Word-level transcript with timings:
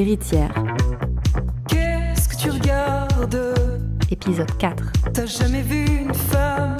Héritière, 0.00 0.54
Qu'est-ce 1.68 2.26
que 2.26 2.36
tu 2.36 2.50
regardes? 2.50 3.36
Épisode 4.10 4.50
4. 4.56 4.82
T'as 5.12 5.26
jamais 5.26 5.60
vu 5.60 5.84
une 5.84 6.14
femme 6.14 6.78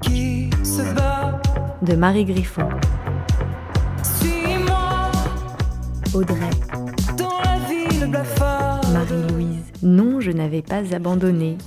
qui 0.00 0.48
se 0.64 0.80
bat? 0.94 1.38
De 1.82 1.96
Marie 1.96 2.24
Griffon, 2.24 2.70
Suis-moi 4.02 5.10
Audrey, 6.14 6.34
dans 7.18 7.40
la 7.44 7.58
ville 7.68 8.10
blafarde. 8.10 8.90
Marie-Louise. 8.90 9.64
Non, 9.82 10.22
je 10.22 10.30
n'avais 10.30 10.62
pas 10.62 10.94
abandonné. 10.94 11.58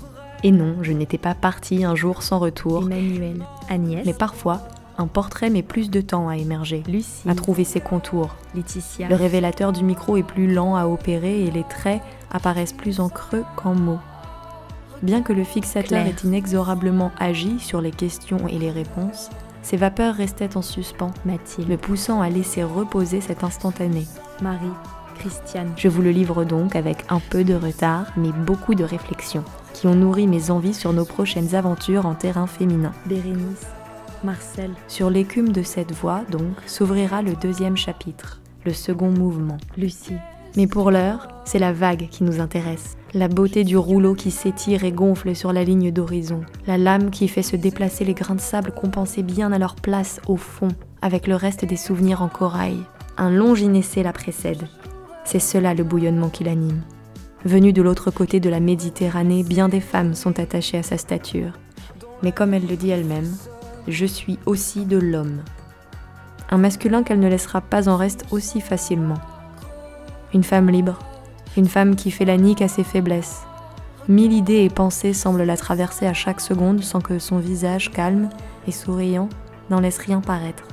Et 0.44 0.50
non, 0.52 0.78
je 0.82 0.92
n'étais 0.92 1.20
pas 1.20 1.36
partie 1.36 1.84
un 1.84 1.94
jour 1.94 2.24
sans 2.24 2.40
retour. 2.40 2.82
Emmanuel, 2.88 3.44
Agnès, 3.70 4.08
Mais 4.08 4.14
parfois, 4.14 4.64
un 5.00 5.08
portrait 5.08 5.50
met 5.50 5.64
plus 5.64 5.90
de 5.90 6.02
temps 6.02 6.28
à 6.28 6.36
émerger, 6.36 6.84
Lucie, 6.88 7.28
à 7.28 7.34
trouver 7.34 7.64
ses 7.64 7.80
contours. 7.80 8.36
Laetitia, 8.54 9.08
Le 9.08 9.16
révélateur 9.16 9.72
du 9.72 9.84
micro 9.84 10.18
est 10.18 10.24
plus 10.24 10.54
lent 10.54 10.76
à 10.76 10.86
opérer 10.86 11.46
et 11.46 11.52
les 11.52 11.64
traits 11.64 12.02
apparaissent 12.30 12.74
plus 12.74 13.00
en 13.00 13.08
creux 13.10 13.46
qu'en 13.56 13.74
mots. 13.74 14.00
Bien 15.02 15.22
que 15.22 15.32
le 15.32 15.46
fixateur 15.46 16.06
ait 16.06 16.16
inexorablement 16.26 17.12
agi 17.18 17.60
sur 17.60 17.80
les 17.80 17.92
questions 17.92 18.48
et 18.50 18.60
les 18.60 18.72
réponses, 18.72 19.30
ses 19.62 19.78
vapeurs 19.78 20.16
restaient 20.16 20.58
en 20.58 20.62
suspens, 20.62 21.12
Mathilde, 21.26 21.70
me 21.70 21.78
poussant 21.78 22.22
à 22.22 22.30
laisser 22.30 22.64
reposer 22.64 23.22
cet 23.22 23.46
instantané. 23.46 24.06
Marie, 24.42 24.68
Christiane, 25.18 25.72
Je 25.78 25.88
vous 25.88 26.02
le 26.02 26.12
livre 26.12 26.44
donc 26.44 26.76
avec 26.76 27.06
un 27.10 27.20
peu 27.20 27.46
de 27.46 27.54
retard, 27.54 28.08
mais 28.18 28.32
beaucoup 28.32 28.76
de 28.76 28.84
réflexion, 28.84 29.44
qui 29.74 29.88
ont 29.88 29.96
nourri 29.96 30.28
mes 30.28 30.52
envies 30.52 30.74
sur 30.74 30.92
nos 30.92 31.06
prochaines 31.06 31.56
aventures 31.56 32.06
en 32.06 32.16
terrain 32.16 32.48
féminin. 32.48 32.92
Bérénice, 33.06 33.68
Marcel, 34.24 34.72
Sur 34.88 35.10
l'écume 35.10 35.52
de 35.52 35.64
cette 35.64 35.92
voie, 35.92 36.22
donc, 36.30 36.56
s'ouvrira 36.66 37.22
le 37.22 37.34
deuxième 37.34 37.78
chapitre, 37.78 38.42
le 38.66 38.74
second 38.74 39.10
mouvement. 39.10 39.58
Lucie, 39.78 40.16
Mais 40.58 40.68
pour 40.68 40.92
l'heure, 40.92 41.28
c'est 41.46 41.60
la 41.60 41.72
vague 41.72 42.10
qui 42.10 42.24
nous 42.24 42.40
intéresse. 42.40 42.98
La 43.14 43.28
beauté 43.28 43.64
du 43.64 43.78
rouleau 43.78 44.14
qui 44.16 44.32
s'étire 44.32 44.84
et 44.84 44.92
gonfle 44.92 45.36
sur 45.36 45.54
la 45.54 45.64
ligne 45.64 45.92
d'horizon. 45.92 46.42
La 46.68 46.78
lame 46.78 47.12
qui 47.12 47.28
fait 47.28 47.44
se 47.44 47.56
déplacer 47.56 48.04
les 48.04 48.14
grains 48.14 48.36
de 48.36 48.42
sable 48.42 48.72
compensés 48.72 49.24
bien 49.24 49.52
à 49.52 49.58
leur 49.58 49.76
place 49.76 50.20
au 50.28 50.36
fond, 50.36 50.70
avec 51.02 51.26
le 51.26 51.36
reste 51.36 51.66
des 51.66 51.78
souvenirs 51.78 52.22
en 52.22 52.28
corail. 52.28 52.78
Un 53.18 53.30
long 53.30 53.56
gynécée 53.56 54.04
la 54.04 54.14
précède. 54.14 54.68
C'est 55.24 55.40
cela 55.40 55.74
le 55.74 55.84
bouillonnement 55.84 56.30
qui 56.30 56.44
l'anime. 56.44 56.82
Venu 57.46 57.72
de 57.72 57.82
l'autre 57.82 58.12
côté 58.12 58.40
de 58.40 58.50
la 58.50 58.60
Méditerranée, 58.60 59.44
bien 59.44 59.70
des 59.70 59.80
femmes 59.80 60.14
sont 60.14 60.40
attachées 60.40 60.78
à 60.78 60.84
sa 60.84 60.98
stature. 60.98 61.54
Mais 62.22 62.34
comme 62.34 62.54
elle 62.54 62.68
le 62.68 62.76
dit 62.76 62.90
elle-même, 62.90 63.32
je 63.92 64.06
suis 64.06 64.40
aussi 64.46 64.86
de 64.86 64.98
l'homme. 64.98 65.42
Un 66.50 66.58
masculin 66.58 67.04
qu'elle 67.04 67.20
ne 67.20 67.28
laissera 67.28 67.62
pas 67.62 67.90
en 67.90 67.98
reste 67.98 68.26
aussi 68.32 68.62
facilement. 68.62 69.20
Une 70.34 70.44
femme 70.44 70.70
libre, 70.70 71.00
une 71.58 71.68
femme 71.68 71.96
qui 71.96 72.12
fait 72.12 72.26
la 72.26 72.38
nique 72.38 72.62
à 72.62 72.68
ses 72.68 72.84
faiblesses. 72.84 73.42
Mille 74.08 74.34
idées 74.34 74.64
et 74.64 74.70
pensées 74.70 75.14
semblent 75.14 75.44
la 75.44 75.58
traverser 75.58 76.08
à 76.08 76.14
chaque 76.14 76.42
seconde 76.42 76.82
sans 76.82 77.02
que 77.02 77.20
son 77.20 77.38
visage 77.38 77.92
calme 77.92 78.30
et 78.68 78.72
souriant 78.72 79.30
n'en 79.70 79.80
laisse 79.80 80.00
rien 80.00 80.22
paraître. 80.22 80.64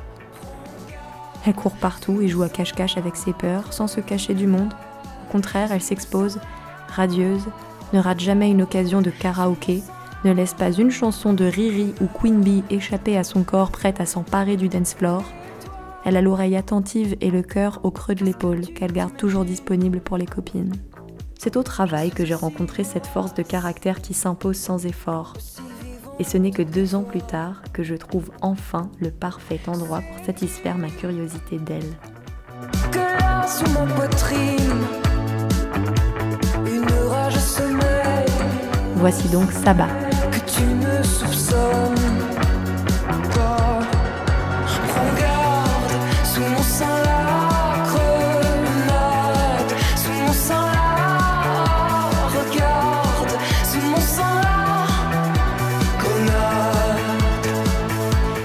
Elle 1.46 1.54
court 1.54 1.76
partout 1.76 2.20
et 2.22 2.28
joue 2.28 2.42
à 2.42 2.48
cache-cache 2.48 2.96
avec 2.96 3.14
ses 3.16 3.32
peurs 3.32 3.72
sans 3.72 3.86
se 3.86 4.00
cacher 4.00 4.34
du 4.34 4.46
monde. 4.46 4.72
Au 5.28 5.32
contraire, 5.32 5.70
elle 5.70 5.82
s'expose, 5.82 6.40
radieuse, 6.88 7.44
ne 7.92 8.00
rate 8.00 8.20
jamais 8.20 8.50
une 8.50 8.62
occasion 8.62 9.02
de 9.02 9.10
karaoké, 9.10 9.82
ne 10.26 10.32
laisse 10.32 10.54
pas 10.54 10.72
une 10.72 10.90
chanson 10.90 11.34
de 11.34 11.44
Riri 11.44 11.94
ou 12.00 12.06
Queen 12.06 12.40
Bee 12.40 12.64
échapper 12.68 13.16
à 13.16 13.22
son 13.22 13.44
corps 13.44 13.70
prête 13.70 14.00
à 14.00 14.06
s'emparer 14.06 14.56
du 14.56 14.68
dance 14.68 14.94
floor. 14.94 15.22
Elle 16.04 16.16
a 16.16 16.20
l'oreille 16.20 16.56
attentive 16.56 17.16
et 17.20 17.30
le 17.30 17.42
cœur 17.42 17.78
au 17.84 17.92
creux 17.92 18.16
de 18.16 18.24
l'épaule 18.24 18.62
qu'elle 18.62 18.92
garde 18.92 19.16
toujours 19.16 19.44
disponible 19.44 20.00
pour 20.00 20.16
les 20.18 20.26
copines. 20.26 20.72
C'est 21.38 21.56
au 21.56 21.62
travail 21.62 22.10
que 22.10 22.24
j'ai 22.24 22.34
rencontré 22.34 22.82
cette 22.82 23.06
force 23.06 23.34
de 23.34 23.44
caractère 23.44 24.02
qui 24.02 24.14
s'impose 24.14 24.56
sans 24.56 24.84
effort. 24.84 25.34
Et 26.18 26.24
ce 26.24 26.38
n'est 26.38 26.50
que 26.50 26.62
deux 26.62 26.96
ans 26.96 27.04
plus 27.04 27.22
tard 27.22 27.62
que 27.72 27.84
je 27.84 27.94
trouve 27.94 28.32
enfin 28.40 28.90
le 28.98 29.12
parfait 29.12 29.60
endroit 29.68 30.00
pour 30.00 30.24
satisfaire 30.24 30.76
ma 30.76 30.88
curiosité 30.88 31.58
d'elle. 31.58 31.94
Que 32.90 32.98
là, 32.98 33.46
sous 33.46 33.70
ma 33.70 33.86
poitrine, 33.94 34.82
une 36.66 37.08
rage 37.08 37.38
sommeille 37.38 37.86
Voici 38.96 39.28
donc 39.28 39.52
Saba, 39.52 39.86
que 40.46 40.50
tu 40.50 40.62
ne 40.62 41.02
soupçonnes 41.02 41.94
pas. 43.34 43.80
Prends 44.88 45.14
garde, 45.18 45.92
sous 46.24 46.40
mon 46.40 46.62
sein 46.62 47.02
la 47.04 47.84
grenade, 47.88 49.72
sous 49.96 50.12
mon 50.12 50.32
sein 50.32 50.72
la 50.72 50.88
regarde, 52.38 53.34
sous 53.64 53.80
mon 53.80 54.00
sein 54.00 54.40
la 54.42 54.86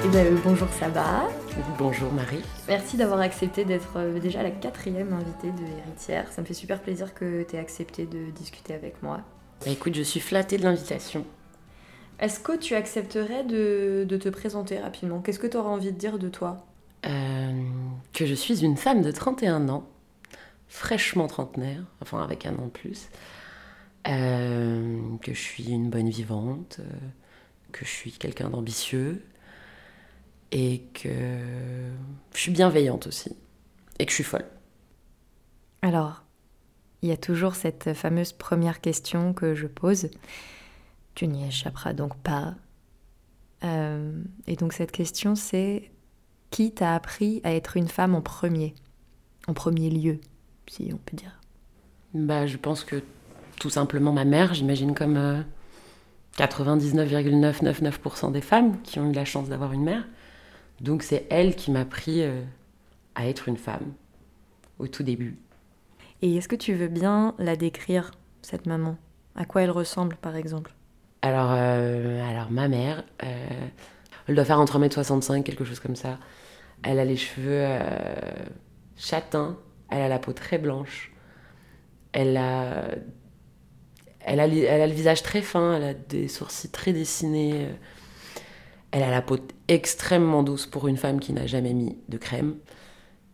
grenade. 0.03 0.41
Bonjour 0.43 0.69
Saba. 0.79 1.29
Bonjour 1.77 2.11
Marie. 2.11 2.43
Merci 2.67 2.97
d'avoir 2.97 3.19
accepté 3.21 3.65
d'être 3.65 3.97
euh, 3.97 4.19
déjà 4.19 4.43
la 4.43 4.51
quatrième 4.51 5.13
invitée 5.13 5.51
de 5.51 5.63
Héritière. 5.87 6.31
Ça 6.31 6.41
me 6.41 6.45
fait 6.47 6.53
super 6.53 6.79
plaisir 6.81 7.13
que 7.13 7.43
tu 7.43 7.55
aies 7.55 7.59
accepté 7.59 8.05
de 8.05 8.31
discuter 8.31 8.73
avec 8.73 9.01
moi. 9.03 9.21
Bah, 9.65 9.71
écoute, 9.71 9.95
je 9.95 10.01
suis 10.01 10.19
flattée 10.19 10.57
de 10.57 10.63
l'invitation. 10.63 11.25
Est-ce 12.21 12.39
que 12.39 12.55
tu 12.55 12.75
accepterais 12.75 13.43
de, 13.43 14.05
de 14.07 14.17
te 14.17 14.29
présenter 14.29 14.79
rapidement? 14.79 15.21
Qu'est-ce 15.21 15.39
que 15.39 15.47
tu 15.47 15.57
auras 15.57 15.69
envie 15.69 15.91
de 15.91 15.97
dire 15.97 16.19
de 16.19 16.29
toi? 16.29 16.65
Euh, 17.07 17.63
que 18.13 18.27
je 18.27 18.35
suis 18.35 18.63
une 18.63 18.77
femme 18.77 19.01
de 19.01 19.11
31 19.11 19.69
ans, 19.69 19.87
fraîchement 20.67 21.25
trentenaire, 21.25 21.83
enfin 21.99 22.21
avec 22.21 22.45
un 22.45 22.55
an 22.57 22.65
de 22.65 22.69
plus. 22.69 23.09
Euh, 24.07 24.99
que 25.21 25.33
je 25.33 25.39
suis 25.39 25.69
une 25.69 25.89
bonne 25.89 26.09
vivante, 26.09 26.77
euh, 26.79 26.83
que 27.71 27.85
je 27.85 27.89
suis 27.89 28.11
quelqu'un 28.11 28.49
d'ambitieux 28.49 29.23
et 30.51 30.83
que 30.93 31.09
je 32.33 32.39
suis 32.39 32.51
bienveillante 32.51 33.07
aussi 33.07 33.35
et 33.97 34.05
que 34.05 34.11
je 34.11 34.15
suis 34.15 34.23
folle. 34.23 34.45
Alors, 35.81 36.23
il 37.01 37.09
y 37.09 37.11
a 37.11 37.17
toujours 37.17 37.55
cette 37.55 37.93
fameuse 37.93 38.33
première 38.33 38.79
question 38.79 39.33
que 39.33 39.55
je 39.55 39.65
pose. 39.65 40.09
Tu 41.15 41.27
n'y 41.27 41.47
échapperas 41.47 41.93
donc 41.93 42.15
pas. 42.17 42.55
Euh, 43.63 44.23
et 44.47 44.55
donc 44.55 44.73
cette 44.73 44.91
question, 44.91 45.35
c'est 45.35 45.91
qui 46.49 46.71
t'a 46.71 46.95
appris 46.95 47.41
à 47.43 47.53
être 47.53 47.77
une 47.77 47.87
femme 47.87 48.15
en 48.15 48.21
premier 48.21 48.73
En 49.47 49.53
premier 49.53 49.89
lieu, 49.89 50.19
si 50.67 50.89
on 50.93 50.97
peut 50.97 51.15
dire? 51.15 51.39
Bah, 52.13 52.45
je 52.47 52.57
pense 52.57 52.83
que 52.83 53.01
tout 53.59 53.69
simplement 53.69 54.11
ma 54.11 54.25
mère, 54.25 54.53
j'imagine 54.53 54.93
comme 54.93 55.17
euh, 55.17 55.41
99,999% 56.37 58.31
des 58.31 58.41
femmes 58.41 58.81
qui 58.81 58.99
ont 58.99 59.09
eu 59.09 59.13
la 59.13 59.25
chance 59.25 59.49
d'avoir 59.49 59.73
une 59.73 59.83
mère. 59.83 60.07
Donc 60.79 61.03
c'est 61.03 61.27
elle 61.29 61.55
qui 61.55 61.71
m'a 61.71 61.81
appris 61.81 62.21
euh, 62.23 62.41
à 63.15 63.27
être 63.27 63.47
une 63.47 63.57
femme 63.57 63.93
au 64.79 64.87
tout 64.87 65.03
début. 65.03 65.37
Et 66.21 66.35
est-ce 66.35 66.47
que 66.47 66.55
tu 66.55 66.73
veux 66.73 66.87
bien 66.87 67.35
la 67.37 67.55
décrire, 67.55 68.11
cette 68.41 68.65
maman? 68.65 68.97
À 69.35 69.45
quoi 69.45 69.61
elle 69.61 69.71
ressemble, 69.71 70.15
par 70.17 70.35
exemple? 70.35 70.73
Alors, 71.21 71.51
euh, 71.51 72.29
alors 72.29 72.49
ma 72.49 72.67
mère, 72.67 73.03
euh, 73.23 73.67
elle 74.27 74.35
doit 74.35 74.45
faire 74.45 74.59
entre 74.59 74.79
1m65, 74.79 75.43
quelque 75.43 75.63
chose 75.63 75.79
comme 75.79 75.95
ça. 75.95 76.17
Elle 76.83 76.99
a 76.99 77.05
les 77.05 77.15
cheveux 77.15 77.61
euh, 77.61 77.79
châtains, 78.97 79.57
elle 79.91 80.01
a 80.01 80.07
la 80.07 80.17
peau 80.17 80.33
très 80.33 80.57
blanche. 80.57 81.11
Elle 82.11 82.37
a, 82.37 82.87
elle, 84.21 84.39
a, 84.39 84.47
le 84.47 84.93
visage 84.93 85.21
très 85.21 85.41
fin, 85.41 85.75
elle 85.75 85.83
a 85.83 85.93
des 85.93 86.27
sourcils 86.27 86.71
très 86.71 86.91
dessinés. 86.91 87.67
Elle 88.89 89.03
a 89.03 89.11
la 89.11 89.21
peau 89.21 89.37
extrêmement 89.67 90.43
douce 90.43 90.65
pour 90.65 90.87
une 90.87 90.97
femme 90.97 91.19
qui 91.19 91.33
n'a 91.33 91.45
jamais 91.45 91.73
mis 91.73 91.97
de 92.09 92.17
crème. 92.17 92.55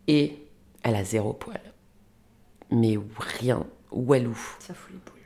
Et 0.06 0.38
elle 0.82 0.94
a 0.94 1.04
zéro 1.04 1.32
poil. 1.32 1.60
Mais 2.70 2.98
rien, 3.18 3.66
Walou. 3.90 4.38
Ça 4.60 4.74
fout 4.74 4.92
les. 4.92 5.17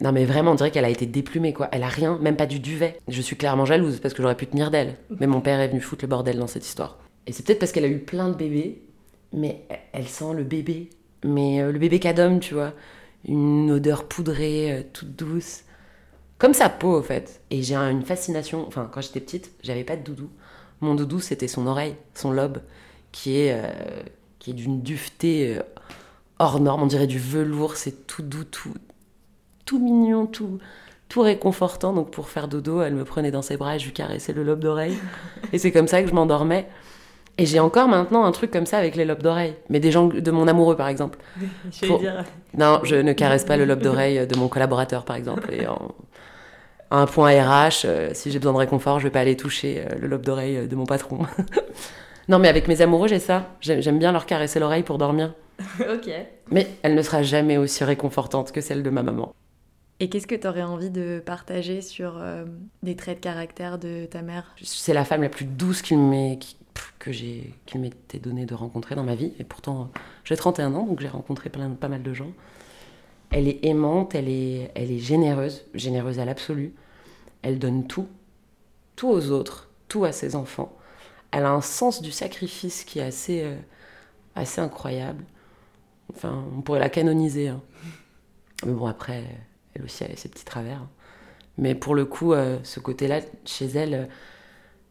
Non 0.00 0.12
mais 0.12 0.24
vraiment, 0.24 0.52
on 0.52 0.54
dirait 0.54 0.70
qu'elle 0.70 0.84
a 0.84 0.90
été 0.90 1.06
déplumée 1.06 1.52
quoi. 1.52 1.68
Elle 1.72 1.82
a 1.82 1.88
rien, 1.88 2.18
même 2.18 2.36
pas 2.36 2.46
du 2.46 2.60
duvet. 2.60 2.98
Je 3.08 3.20
suis 3.20 3.36
clairement 3.36 3.64
jalouse 3.64 3.98
parce 4.00 4.14
que 4.14 4.22
j'aurais 4.22 4.36
pu 4.36 4.46
tenir 4.46 4.70
d'elle. 4.70 4.96
Mais 5.18 5.26
mon 5.26 5.40
père 5.40 5.60
est 5.60 5.68
venu 5.68 5.80
foutre 5.80 6.04
le 6.04 6.08
bordel 6.08 6.38
dans 6.38 6.46
cette 6.46 6.64
histoire. 6.66 6.98
Et 7.26 7.32
c'est 7.32 7.44
peut-être 7.44 7.58
parce 7.58 7.72
qu'elle 7.72 7.84
a 7.84 7.88
eu 7.88 7.98
plein 7.98 8.28
de 8.28 8.34
bébés, 8.34 8.82
mais 9.32 9.64
elle 9.92 10.06
sent 10.06 10.32
le 10.34 10.44
bébé. 10.44 10.90
Mais 11.24 11.60
euh, 11.60 11.72
le 11.72 11.78
bébé 11.80 11.98
cadom, 11.98 12.38
tu 12.38 12.54
vois. 12.54 12.72
Une 13.26 13.70
odeur 13.72 14.04
poudrée, 14.06 14.72
euh, 14.72 14.82
toute 14.92 15.16
douce. 15.16 15.62
Comme 16.38 16.54
sa 16.54 16.68
peau, 16.68 16.98
au 16.98 17.02
fait. 17.02 17.40
Et 17.50 17.62
j'ai 17.62 17.74
un- 17.74 17.90
une 17.90 18.04
fascination. 18.04 18.64
Enfin, 18.68 18.88
quand 18.92 19.00
j'étais 19.00 19.20
petite, 19.20 19.50
j'avais 19.64 19.82
pas 19.82 19.96
de 19.96 20.02
doudou. 20.04 20.30
Mon 20.80 20.94
doudou, 20.94 21.18
c'était 21.18 21.48
son 21.48 21.66
oreille, 21.66 21.96
son 22.14 22.30
lobe, 22.30 22.58
qui 23.10 23.36
est, 23.40 23.52
euh, 23.52 23.68
qui 24.38 24.50
est 24.52 24.54
d'une 24.54 24.80
duveté 24.80 25.58
hors 26.38 26.60
norme. 26.60 26.84
On 26.84 26.86
dirait 26.86 27.08
du 27.08 27.18
velours, 27.18 27.74
c'est 27.76 28.06
tout 28.06 28.22
doux, 28.22 28.44
tout, 28.44 28.72
tout 29.68 29.78
mignon, 29.78 30.24
tout, 30.26 30.58
tout 31.10 31.20
réconfortant. 31.20 31.92
Donc 31.92 32.10
pour 32.10 32.28
faire 32.30 32.48
dodo, 32.48 32.80
elle 32.80 32.94
me 32.94 33.04
prenait 33.04 33.30
dans 33.30 33.42
ses 33.42 33.56
bras 33.58 33.76
et 33.76 33.78
je 33.78 33.84
lui 33.84 33.92
caressais 33.92 34.32
le 34.32 34.42
lobe 34.42 34.60
d'oreille. 34.60 34.96
et 35.52 35.58
c'est 35.58 35.72
comme 35.72 35.88
ça 35.88 36.02
que 36.02 36.08
je 36.08 36.14
m'endormais. 36.14 36.66
Et 37.40 37.46
j'ai 37.46 37.60
encore 37.60 37.86
maintenant 37.86 38.24
un 38.24 38.32
truc 38.32 38.50
comme 38.50 38.66
ça 38.66 38.78
avec 38.78 38.96
les 38.96 39.04
lobes 39.04 39.22
d'oreille. 39.22 39.54
Mais 39.68 39.78
des 39.78 39.92
gens 39.92 40.06
de 40.08 40.30
mon 40.30 40.48
amoureux, 40.48 40.74
par 40.74 40.88
exemple. 40.88 41.18
J'allais 41.70 41.86
Pour- 41.92 42.00
dire. 42.00 42.24
Non, 42.56 42.80
je 42.82 42.96
ne 42.96 43.12
caresse 43.12 43.44
pas 43.44 43.56
le 43.58 43.64
lobe 43.66 43.80
d'oreille 43.80 44.26
de 44.26 44.36
mon 44.38 44.48
collaborateur, 44.48 45.04
par 45.04 45.14
exemple. 45.16 45.52
Et 45.52 45.66
en- 45.68 45.94
à 46.90 47.00
un 47.02 47.06
point 47.06 47.30
RH, 47.30 47.82
euh, 47.84 48.10
si 48.14 48.30
j'ai 48.32 48.38
besoin 48.38 48.54
de 48.54 48.58
réconfort, 48.58 48.98
je 48.98 49.04
vais 49.04 49.10
pas 49.12 49.20
aller 49.20 49.36
toucher 49.36 49.84
euh, 49.84 49.94
le 50.00 50.08
lobe 50.08 50.22
d'oreille 50.24 50.66
de 50.66 50.74
mon 50.74 50.86
patron. 50.86 51.18
non, 52.28 52.38
mais 52.38 52.48
avec 52.48 52.66
mes 52.66 52.80
amoureux, 52.80 53.06
j'ai 53.08 53.18
ça. 53.20 53.44
J'ai- 53.60 53.82
J'aime 53.82 53.98
bien 53.98 54.10
leur 54.12 54.24
caresser 54.26 54.58
l'oreille 54.58 54.82
pour 54.82 54.98
dormir. 54.98 55.34
ok. 55.80 56.10
Mais 56.50 56.66
elle 56.82 56.94
ne 56.94 57.02
sera 57.02 57.22
jamais 57.22 57.56
aussi 57.58 57.84
réconfortante 57.84 58.50
que 58.52 58.60
celle 58.60 58.82
de 58.82 58.90
ma 58.90 59.02
maman. 59.02 59.32
Et 60.00 60.08
qu'est-ce 60.08 60.26
que 60.28 60.34
tu 60.36 60.46
aurais 60.46 60.62
envie 60.62 60.90
de 60.90 61.20
partager 61.24 61.82
sur 61.82 62.18
euh, 62.18 62.44
des 62.84 62.94
traits 62.94 63.18
de 63.18 63.22
caractère 63.22 63.78
de 63.78 64.06
ta 64.06 64.22
mère? 64.22 64.54
C'est 64.62 64.94
la 64.94 65.04
femme 65.04 65.22
la 65.22 65.28
plus 65.28 65.44
douce 65.44 65.82
qu'il 65.82 65.98
m'ait- 65.98 66.38
que 67.00 67.10
j'ai, 67.10 67.52
m'était 67.74 68.20
donné 68.20 68.46
de 68.46 68.54
rencontrer 68.54 68.94
dans 68.94 69.02
ma 69.02 69.16
vie. 69.16 69.32
Et 69.40 69.44
pourtant, 69.44 69.90
j'ai 70.24 70.36
31 70.36 70.74
ans, 70.74 70.86
donc 70.86 71.00
j'ai 71.00 71.08
rencontré 71.08 71.50
plein, 71.50 71.68
pas 71.70 71.88
mal 71.88 72.02
de 72.04 72.14
gens. 72.14 72.30
Elle 73.30 73.48
est 73.48 73.64
aimante, 73.64 74.14
elle 74.14 74.28
est, 74.28 74.70
elle 74.74 74.90
est 74.92 74.98
généreuse, 74.98 75.64
généreuse 75.74 76.20
à 76.20 76.24
l'absolu. 76.24 76.74
Elle 77.42 77.58
donne 77.58 77.86
tout, 77.86 78.08
tout 78.96 79.08
aux 79.08 79.30
autres, 79.30 79.68
tout 79.88 80.04
à 80.04 80.12
ses 80.12 80.36
enfants. 80.36 80.76
Elle 81.32 81.44
a 81.44 81.50
un 81.50 81.60
sens 81.60 82.02
du 82.02 82.12
sacrifice 82.12 82.84
qui 82.84 83.00
est 83.00 83.02
assez, 83.02 83.42
euh, 83.42 83.56
assez 84.36 84.60
incroyable. 84.60 85.24
Enfin, 86.14 86.44
on 86.56 86.62
pourrait 86.62 86.80
la 86.80 86.88
canoniser. 86.90 87.48
hein. 87.48 87.60
Mais 88.66 88.72
bon, 88.72 88.86
après, 88.86 89.24
elle 89.74 89.82
aussi 89.84 90.04
a 90.04 90.16
ses 90.16 90.28
petits 90.28 90.44
travers. 90.44 90.86
Mais 91.58 91.74
pour 91.74 91.94
le 91.94 92.04
coup, 92.04 92.32
euh, 92.32 92.58
ce 92.62 92.80
côté-là, 92.80 93.20
chez 93.44 93.66
elle, 93.66 93.94
euh, 93.94 94.04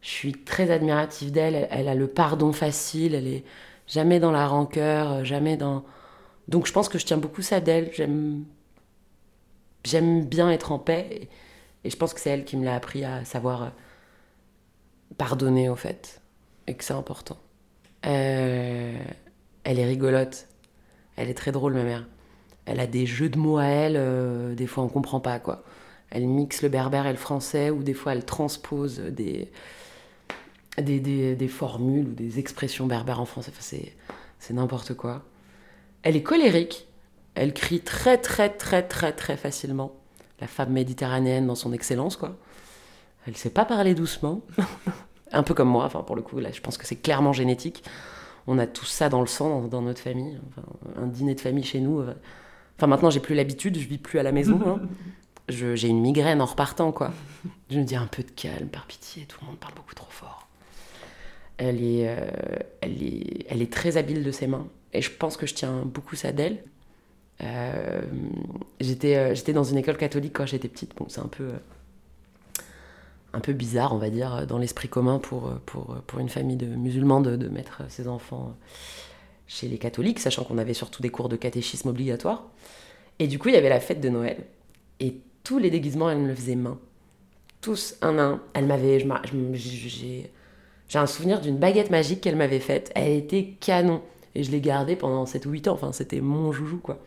je 0.02 0.08
suis 0.10 0.32
très 0.32 0.70
admirative 0.70 1.32
d'elle. 1.32 1.54
Elle, 1.54 1.68
elle 1.70 1.88
a 1.88 1.94
le 1.94 2.06
pardon 2.06 2.52
facile, 2.52 3.14
elle 3.14 3.26
est 3.26 3.44
jamais 3.86 4.20
dans 4.20 4.30
la 4.30 4.46
rancœur, 4.46 5.12
euh, 5.12 5.24
jamais 5.24 5.56
dans. 5.56 5.84
Donc 6.46 6.66
je 6.66 6.72
pense 6.72 6.88
que 6.88 6.98
je 6.98 7.06
tiens 7.06 7.16
beaucoup 7.16 7.42
ça 7.42 7.60
d'elle. 7.60 7.90
J'aime, 7.94 8.44
j'aime 9.84 10.24
bien 10.26 10.50
être 10.50 10.72
en 10.72 10.78
paix, 10.78 11.28
et, 11.84 11.90
je 11.90 11.96
pense 11.96 12.12
que 12.14 12.20
c'est 12.20 12.30
elle 12.30 12.44
qui 12.44 12.56
me 12.56 12.64
l'a 12.64 12.74
appris 12.74 13.04
à 13.04 13.24
savoir 13.24 13.72
pardonner 15.16 15.68
au 15.70 15.76
fait, 15.76 16.20
et 16.66 16.74
que 16.74 16.84
c'est 16.84 16.94
important. 16.94 17.38
Elle 18.02 18.98
est 19.64 19.84
rigolote, 19.86 20.48
elle 21.16 21.30
est 21.30 21.34
très 21.34 21.52
drôle 21.52 21.74
ma 21.74 21.84
mère. 21.84 22.06
Elle 22.68 22.80
a 22.80 22.86
des 22.86 23.06
jeux 23.06 23.30
de 23.30 23.38
mots 23.38 23.56
à 23.56 23.64
elle, 23.64 23.94
euh, 23.96 24.54
des 24.54 24.66
fois 24.66 24.84
on 24.84 24.88
comprend 24.88 25.20
pas 25.20 25.38
quoi. 25.38 25.64
Elle 26.10 26.26
mixe 26.26 26.60
le 26.60 26.68
berbère 26.68 27.06
et 27.06 27.12
le 27.12 27.18
français, 27.18 27.70
ou 27.70 27.82
des 27.82 27.94
fois 27.94 28.12
elle 28.12 28.26
transpose 28.26 28.98
des, 28.98 29.50
des, 30.76 31.34
des, 31.34 31.48
formules 31.48 32.08
ou 32.08 32.12
des 32.12 32.38
expressions 32.38 32.86
berbères 32.86 33.20
en 33.20 33.24
français. 33.24 33.52
C'est, 33.58 34.52
n'importe 34.52 34.94
quoi. 34.94 35.24
Elle 36.02 36.14
est 36.14 36.22
colérique. 36.22 36.86
Elle 37.34 37.54
crie 37.54 37.80
très, 37.80 38.18
très, 38.18 38.50
très, 38.50 38.82
très, 38.82 39.12
très 39.12 39.36
facilement. 39.38 39.92
La 40.40 40.46
femme 40.46 40.72
méditerranéenne 40.72 41.46
dans 41.46 41.54
son 41.54 41.72
excellence, 41.72 42.16
quoi. 42.16 42.36
Elle 43.26 43.36
sait 43.36 43.50
pas 43.50 43.64
parler 43.64 43.94
doucement. 43.94 44.42
Un 45.32 45.42
peu 45.42 45.54
comme 45.54 45.68
moi, 45.68 45.84
enfin, 45.84 46.02
pour 46.02 46.16
le 46.16 46.22
coup, 46.22 46.38
là, 46.38 46.50
je 46.52 46.60
pense 46.60 46.76
que 46.76 46.86
c'est 46.86 46.96
clairement 46.96 47.32
génétique. 47.32 47.82
On 48.46 48.58
a 48.58 48.66
tout 48.66 48.86
ça 48.86 49.08
dans 49.08 49.20
le 49.20 49.26
sang, 49.26 49.68
dans, 49.68 49.82
notre 49.82 50.00
famille. 50.00 50.38
Un 50.96 51.06
dîner 51.06 51.34
de 51.34 51.40
famille 51.40 51.64
chez 51.64 51.80
nous. 51.80 52.00
euh, 52.00 52.14
Enfin, 52.78 52.86
maintenant, 52.86 53.10
j'ai 53.10 53.20
plus 53.20 53.34
l'habitude, 53.34 53.76
je 53.76 53.86
vis 53.86 53.98
plus 53.98 54.18
à 54.18 54.22
la 54.22 54.32
maison. 54.32 54.60
hein. 54.66 54.80
J'ai 55.48 55.88
une 55.88 56.02
migraine 56.02 56.42
en 56.42 56.44
repartant, 56.44 56.92
quoi. 56.92 57.10
Je 57.70 57.78
me 57.78 57.84
dis 57.84 57.96
un 57.96 58.06
peu 58.06 58.22
de 58.22 58.30
calme, 58.30 58.68
par 58.68 58.86
pitié, 58.86 59.24
tout 59.24 59.38
le 59.40 59.46
monde 59.46 59.56
parle 59.56 59.72
beaucoup 59.74 59.94
trop 59.94 60.10
fort. 60.10 60.46
Elle 61.56 61.82
est, 61.82 62.06
euh, 62.06 62.16
elle 62.82 63.02
est, 63.02 63.46
elle 63.48 63.62
est 63.62 63.72
très 63.72 63.96
habile 63.96 64.22
de 64.22 64.30
ses 64.30 64.46
mains, 64.46 64.66
et 64.92 65.00
je 65.00 65.10
pense 65.10 65.38
que 65.38 65.46
je 65.46 65.54
tiens 65.54 65.82
beaucoup 65.86 66.16
ça 66.16 66.32
d'elle. 66.32 66.62
Euh, 67.42 68.02
j'étais, 68.78 69.16
euh, 69.16 69.34
j'étais 69.34 69.54
dans 69.54 69.64
une 69.64 69.78
école 69.78 69.96
catholique 69.96 70.34
quand 70.34 70.44
j'étais 70.44 70.68
petite, 70.68 70.94
bon, 70.96 71.06
c'est 71.08 71.20
un 71.22 71.28
peu, 71.28 71.48
un 73.32 73.40
peu 73.40 73.54
bizarre, 73.54 73.94
on 73.94 73.98
va 73.98 74.10
dire, 74.10 74.46
dans 74.46 74.58
l'esprit 74.58 74.88
commun 74.88 75.18
pour, 75.18 75.50
pour, 75.64 75.96
pour 76.06 76.18
une 76.18 76.28
famille 76.28 76.56
de 76.56 76.66
musulmans 76.66 77.22
de, 77.22 77.36
de 77.36 77.48
mettre 77.48 77.82
ses 77.88 78.06
enfants 78.06 78.54
chez 79.48 79.66
les 79.66 79.78
catholiques, 79.78 80.20
sachant 80.20 80.44
qu'on 80.44 80.58
avait 80.58 80.74
surtout 80.74 81.02
des 81.02 81.10
cours 81.10 81.28
de 81.28 81.36
catéchisme 81.36 81.88
obligatoires. 81.88 82.46
Et 83.18 83.26
du 83.26 83.40
coup, 83.40 83.48
il 83.48 83.54
y 83.54 83.58
avait 83.58 83.68
la 83.68 83.80
fête 83.80 84.00
de 84.00 84.08
Noël, 84.08 84.44
et 85.00 85.16
tous 85.42 85.58
les 85.58 85.70
déguisements, 85.70 86.10
elle 86.10 86.18
me 86.18 86.28
le 86.28 86.34
faisait 86.34 86.54
main. 86.54 86.78
Tous, 87.60 87.96
un 88.02 88.18
à 88.18 88.22
un. 88.22 88.42
Elle 88.54 88.66
m'avait. 88.66 88.98
j'ai 89.54 90.30
un 90.94 91.06
souvenir 91.06 91.40
d'une 91.40 91.56
baguette 91.56 91.90
magique 91.90 92.20
qu'elle 92.20 92.36
m'avait 92.36 92.60
faite. 92.60 92.92
Elle 92.94 93.12
était 93.12 93.54
canon. 93.60 94.02
Et 94.34 94.44
je 94.44 94.50
l'ai 94.50 94.60
gardée 94.60 94.94
pendant 94.94 95.26
7 95.26 95.46
ou 95.46 95.50
8 95.50 95.68
ans. 95.68 95.72
Enfin, 95.72 95.92
c'était 95.92 96.20
mon 96.20 96.52
joujou, 96.52 96.78
quoi. 96.78 96.98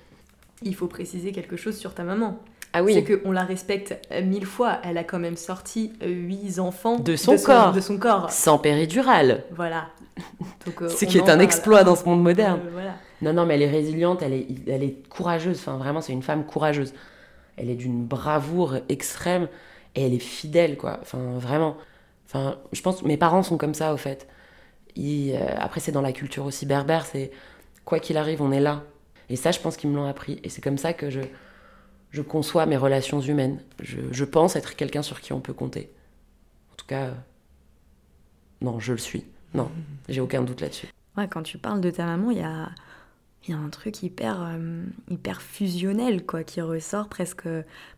Il 0.63 0.75
faut 0.75 0.87
préciser 0.87 1.31
quelque 1.31 1.55
chose 1.55 1.77
sur 1.77 1.93
ta 1.93 2.03
maman. 2.03 2.39
Ah 2.73 2.83
oui, 2.83 2.93
C'est 2.93 3.21
qu'on 3.21 3.31
la 3.31 3.43
respecte 3.43 3.97
mille 4.23 4.45
fois. 4.45 4.79
Elle 4.83 4.97
a 4.97 5.03
quand 5.03 5.19
même 5.19 5.35
sorti 5.35 5.91
euh, 6.03 6.07
huit 6.07 6.59
enfants 6.59 6.97
De 6.99 7.15
son 7.15 7.37
corps. 7.37 7.73
De 7.73 7.81
son 7.81 7.97
corps. 7.97 8.31
sans 8.31 8.57
péridurale. 8.57 9.43
Voilà. 9.51 9.87
Donc, 10.65 10.81
euh, 10.81 10.89
Ce 10.89 11.05
qui 11.05 11.17
est 11.17 11.29
un 11.29 11.39
exploit 11.39 11.83
dans 11.83 11.95
ce 11.95 12.05
monde 12.05 12.23
moderne. 12.23 12.61
Euh, 12.65 12.69
voilà. 12.71 12.95
Non, 13.21 13.33
non, 13.33 13.45
mais 13.45 13.55
elle 13.55 13.63
est 13.63 13.69
résiliente, 13.69 14.21
elle 14.21 14.33
est, 14.33 14.47
elle 14.67 14.83
est 14.83 15.07
courageuse. 15.09 15.57
Enfin, 15.59 15.77
vraiment, 15.77 16.01
c'est 16.01 16.13
une 16.13 16.23
femme 16.23 16.45
courageuse. 16.45 16.93
Elle 17.57 17.69
est 17.69 17.75
d'une 17.75 18.05
bravoure 18.05 18.77
extrême 18.89 19.47
et 19.95 20.05
elle 20.05 20.13
est 20.13 20.19
fidèle, 20.19 20.77
quoi. 20.77 20.99
Enfin, 21.01 21.19
vraiment. 21.37 21.77
Enfin, 22.27 22.57
je 22.71 22.81
pense 22.81 23.03
mes 23.03 23.17
parents 23.17 23.43
sont 23.43 23.57
comme 23.57 23.73
ça, 23.73 23.93
au 23.93 23.97
fait. 23.97 24.27
Ils, 24.95 25.33
euh, 25.33 25.39
après, 25.57 25.79
c'est 25.81 25.91
dans 25.91 26.01
la 26.01 26.13
culture 26.13 26.45
aussi 26.45 26.65
berbère, 26.65 27.05
c'est 27.05 27.31
quoi 27.85 27.99
qu'il 27.99 28.17
arrive, 28.17 28.41
on 28.41 28.51
est 28.51 28.59
là. 28.59 28.83
Et 29.29 29.35
ça, 29.35 29.51
je 29.51 29.59
pense 29.59 29.77
qu'ils 29.77 29.89
me 29.89 29.95
l'ont 29.95 30.07
appris. 30.07 30.39
Et 30.43 30.49
c'est 30.49 30.61
comme 30.61 30.77
ça 30.77 30.93
que 30.93 31.09
je, 31.09 31.21
je 32.11 32.21
conçois 32.21 32.65
mes 32.65 32.77
relations 32.77 33.21
humaines. 33.21 33.59
Je, 33.81 34.23
pense 34.25 34.55
être 34.55 34.75
quelqu'un 34.75 35.01
sur 35.01 35.21
qui 35.21 35.33
on 35.33 35.39
peut 35.39 35.53
compter. 35.53 35.91
En 36.71 36.75
tout 36.75 36.85
cas, 36.85 37.05
euh, 37.05 37.13
non, 38.61 38.79
je 38.79 38.91
le 38.91 38.97
suis. 38.97 39.25
Non, 39.53 39.71
j'ai 40.07 40.21
aucun 40.21 40.43
doute 40.43 40.61
là-dessus. 40.61 40.87
Ouais, 41.17 41.27
quand 41.27 41.43
tu 41.43 41.57
parles 41.57 41.81
de 41.81 41.89
ta 41.89 42.05
maman, 42.05 42.31
il 42.31 42.37
y 42.37 42.43
a, 42.43 42.69
y 43.47 43.53
a 43.53 43.57
un 43.57 43.69
truc 43.69 44.03
hyper, 44.03 44.41
euh, 44.41 44.83
hyper 45.09 45.41
fusionnel, 45.41 46.25
quoi, 46.25 46.43
qui 46.43 46.61
ressort 46.61 47.07
presque, 47.07 47.47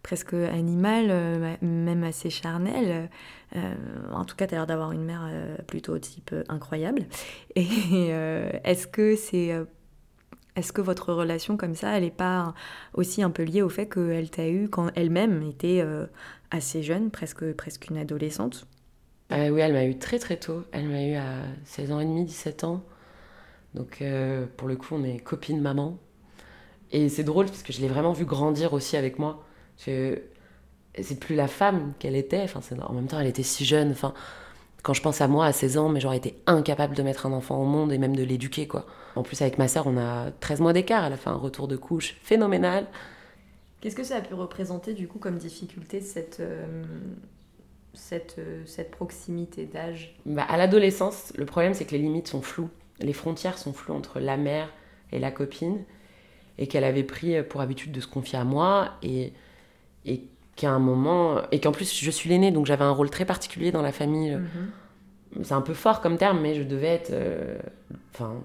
presque 0.03 0.33
animal, 0.33 1.07
euh, 1.09 1.55
même 1.61 2.03
assez 2.03 2.29
charnel. 2.29 3.09
En 4.11 4.25
tout 4.25 4.35
cas, 4.35 4.47
tu 4.47 4.55
as 4.55 4.57
l'air 4.57 4.67
d'avoir 4.67 4.93
une 4.93 5.03
mère 5.03 5.29
plutôt 5.67 5.99
type 5.99 6.33
incroyable. 6.49 7.05
Et 7.55 7.67
est-ce 8.63 8.87
que 8.87 9.15
c'est... 9.15 9.55
est-ce 10.55 10.71
que 10.71 10.81
votre 10.81 11.13
relation 11.13 11.57
comme 11.57 11.75
ça, 11.75 11.97
elle 11.97 12.03
n'est 12.03 12.11
pas 12.11 12.53
aussi 12.93 13.23
un 13.23 13.29
peu 13.29 13.43
liée 13.43 13.61
au 13.61 13.69
fait 13.69 13.87
qu'elle 13.87 14.29
t'a 14.29 14.47
eu 14.47 14.69
quand 14.69 14.89
elle-même 14.95 15.41
était 15.43 15.81
euh, 15.81 16.05
assez 16.51 16.83
jeune, 16.83 17.09
presque, 17.09 17.53
presque 17.53 17.89
une 17.89 17.97
adolescente? 17.97 18.67
Euh, 19.31 19.49
oui, 19.49 19.61
elle 19.61 19.73
m'a 19.73 19.85
eu 19.85 19.97
très 19.97 20.19
très 20.19 20.37
tôt. 20.37 20.63
Elle 20.71 20.87
m'a 20.87 21.03
eu 21.03 21.15
à 21.15 21.37
16 21.65 21.91
ans 21.91 21.99
et 21.99 22.05
demi, 22.05 22.25
17 22.25 22.63
ans. 22.65 22.83
Donc 23.73 24.01
euh, 24.01 24.45
pour 24.57 24.67
le 24.67 24.75
coup, 24.75 24.93
on 24.93 25.03
est 25.03 25.17
copine 25.17 25.59
maman. 25.59 25.97
Et 26.91 27.09
c'est 27.09 27.23
drôle 27.23 27.47
parce 27.47 27.63
que 27.63 27.73
je 27.73 27.81
l'ai 27.81 27.87
vraiment 27.87 28.13
vu 28.13 28.25
grandir 28.25 28.73
aussi 28.73 28.95
avec 28.95 29.17
moi. 29.17 29.43
C'est 29.77 30.21
plus 31.19 31.35
la 31.35 31.47
femme 31.47 31.93
qu'elle 31.97 32.15
était. 32.15 32.45
En 32.87 32.93
même 32.93 33.07
temps, 33.07 33.19
elle 33.19 33.27
était 33.27 33.41
si 33.41 33.65
jeune. 33.65 33.95
Quand 34.83 34.93
je 34.93 35.01
pense 35.01 35.21
à 35.21 35.27
moi 35.29 35.45
à 35.45 35.53
16 35.53 35.77
ans, 35.77 35.89
mais 35.89 36.01
j'aurais 36.01 36.17
été 36.17 36.35
incapable 36.45 36.93
de 36.93 37.01
mettre 37.03 37.25
un 37.25 37.31
enfant 37.31 37.59
au 37.59 37.65
monde 37.65 37.93
et 37.93 37.97
même 37.97 38.15
de 38.15 38.23
l'éduquer, 38.23 38.67
quoi. 38.67 38.85
En 39.15 39.23
plus, 39.23 39.41
avec 39.41 39.57
ma 39.57 39.69
sœur, 39.69 39.87
on 39.87 39.97
a 39.97 40.31
13 40.31 40.59
mois 40.59 40.73
d'écart. 40.73 41.05
Elle 41.05 41.13
a 41.13 41.17
fait 41.17 41.29
un 41.29 41.35
retour 41.35 41.69
de 41.69 41.77
couche 41.77 42.17
phénoménal. 42.21 42.87
Qu'est-ce 43.79 43.95
que 43.95 44.03
ça 44.03 44.17
a 44.17 44.21
pu 44.21 44.33
représenter 44.33 44.93
du 44.93 45.07
coup 45.07 45.19
comme 45.19 45.37
difficulté 45.37 46.01
cette, 46.01 46.41
euh, 46.41 46.83
cette, 47.93 48.35
euh, 48.39 48.63
cette 48.65 48.91
proximité 48.91 49.65
d'âge? 49.65 50.15
Bah, 50.25 50.43
à 50.43 50.57
l'adolescence, 50.57 51.31
le 51.37 51.45
problème 51.45 51.73
c'est 51.73 51.85
que 51.85 51.91
les 51.91 51.99
limites 52.01 52.27
sont 52.27 52.41
floues. 52.41 52.69
Les 52.99 53.13
frontières 53.13 53.57
sont 53.57 53.73
floues 53.73 53.95
entre 53.95 54.19
la 54.19 54.35
mère 54.37 54.69
et 55.11 55.19
la 55.19 55.31
copine. 55.31 55.83
Et 56.57 56.67
qu'elle 56.67 56.83
avait 56.83 57.03
pris 57.03 57.41
pour 57.41 57.61
habitude 57.61 57.91
de 57.91 57.99
se 58.01 58.07
confier 58.07 58.37
à 58.37 58.43
moi. 58.43 58.91
Et, 59.01 59.33
et 60.05 60.27
qu'à 60.55 60.71
un 60.71 60.79
moment. 60.79 61.41
Et 61.51 61.59
qu'en 61.59 61.71
plus, 61.71 61.93
je 61.99 62.11
suis 62.11 62.29
l'aînée, 62.29 62.51
donc 62.51 62.65
j'avais 62.65 62.83
un 62.85 62.91
rôle 62.91 63.09
très 63.09 63.25
particulier 63.25 63.71
dans 63.71 63.81
la 63.81 63.91
famille. 63.91 64.37
C'est 65.41 65.53
un 65.53 65.61
peu 65.61 65.73
fort 65.73 66.01
comme 66.01 66.17
terme, 66.17 66.39
mais 66.41 66.53
je 66.55 66.63
devais 66.63 66.87
être. 66.87 67.09
euh, 67.11 67.57
Enfin, 68.13 68.35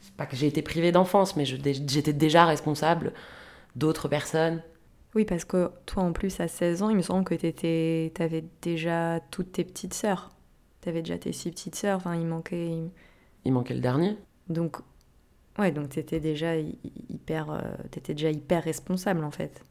c'est 0.00 0.14
pas 0.14 0.24
que 0.26 0.34
j'ai 0.36 0.46
été 0.46 0.62
privée 0.62 0.92
d'enfance, 0.92 1.36
mais 1.36 1.44
j'étais 1.44 2.12
déjà 2.14 2.46
responsable 2.46 3.12
d'autres 3.76 4.08
personnes. 4.08 4.62
Oui, 5.14 5.24
parce 5.24 5.44
que 5.44 5.70
toi 5.86 6.02
en 6.02 6.12
plus 6.12 6.40
à 6.40 6.48
16 6.48 6.82
ans, 6.82 6.88
il 6.90 6.96
me 6.96 7.02
semble 7.02 7.24
que 7.24 7.34
tu 7.34 8.22
avais 8.22 8.44
déjà 8.62 9.20
toutes 9.30 9.52
tes 9.52 9.64
petites 9.64 9.92
sœurs. 9.94 10.30
Tu 10.80 10.88
avais 10.88 11.02
déjà 11.02 11.18
tes 11.18 11.32
six 11.32 11.50
petites 11.50 11.74
sœurs, 11.74 11.98
enfin 11.98 12.14
il 12.14 12.26
manquait... 12.26 12.66
il- 12.68 12.90
Il 13.44 13.52
manquait 13.52 13.74
le 13.74 13.80
dernier. 13.80 14.16
Donc, 14.48 14.76
ouais, 15.58 15.72
donc 15.72 15.90
tu 15.90 15.98
étais 15.98 16.20
déjà 16.20 16.56
hy- 16.56 16.78
hyper, 17.10 17.50
euh, 17.50 17.60
t'étais 17.90 18.14
déjà 18.14 18.30
hyper 18.30 18.62
responsable 18.64 19.24
en 19.24 19.30
fait. 19.30 19.62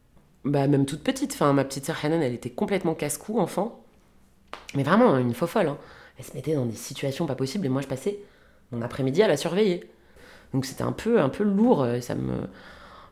Bah, 0.46 0.68
même 0.68 0.86
toute 0.86 1.04
petite. 1.04 1.34
Enfin, 1.34 1.54
ma 1.54 1.64
petite 1.66 1.86
sœur 1.86 1.98
Hanan, 2.04 2.22
elle 2.22 2.34
était 2.34 2.50
complètement 2.50 2.94
casse-cou, 2.96 3.40
enfant. 3.40 3.84
Mais 4.76 4.84
vraiment, 4.84 5.18
une 5.18 5.34
faux 5.34 5.48
folle. 5.48 5.68
hein. 5.68 5.78
Elle 6.18 6.26
se 6.26 6.34
mettait 6.34 6.56
dans 6.56 6.66
des 6.66 6.76
situations 6.76 7.26
pas 7.28 7.36
possibles 7.36 7.66
et 7.66 7.70
moi, 7.70 7.82
je 7.82 7.88
passais 7.88 8.20
mon 8.72 8.82
après-midi 8.82 9.22
à 9.22 9.28
la 9.28 9.38
surveiller. 9.38 9.90
Donc 10.54 10.66
c'était 10.66 10.84
un 10.84 10.92
peu, 10.94 11.20
un 11.20 11.30
peu 11.30 11.44
lourd. 11.44 11.84
euh, 11.84 12.00
Ça 12.02 12.16
me... 12.16 12.48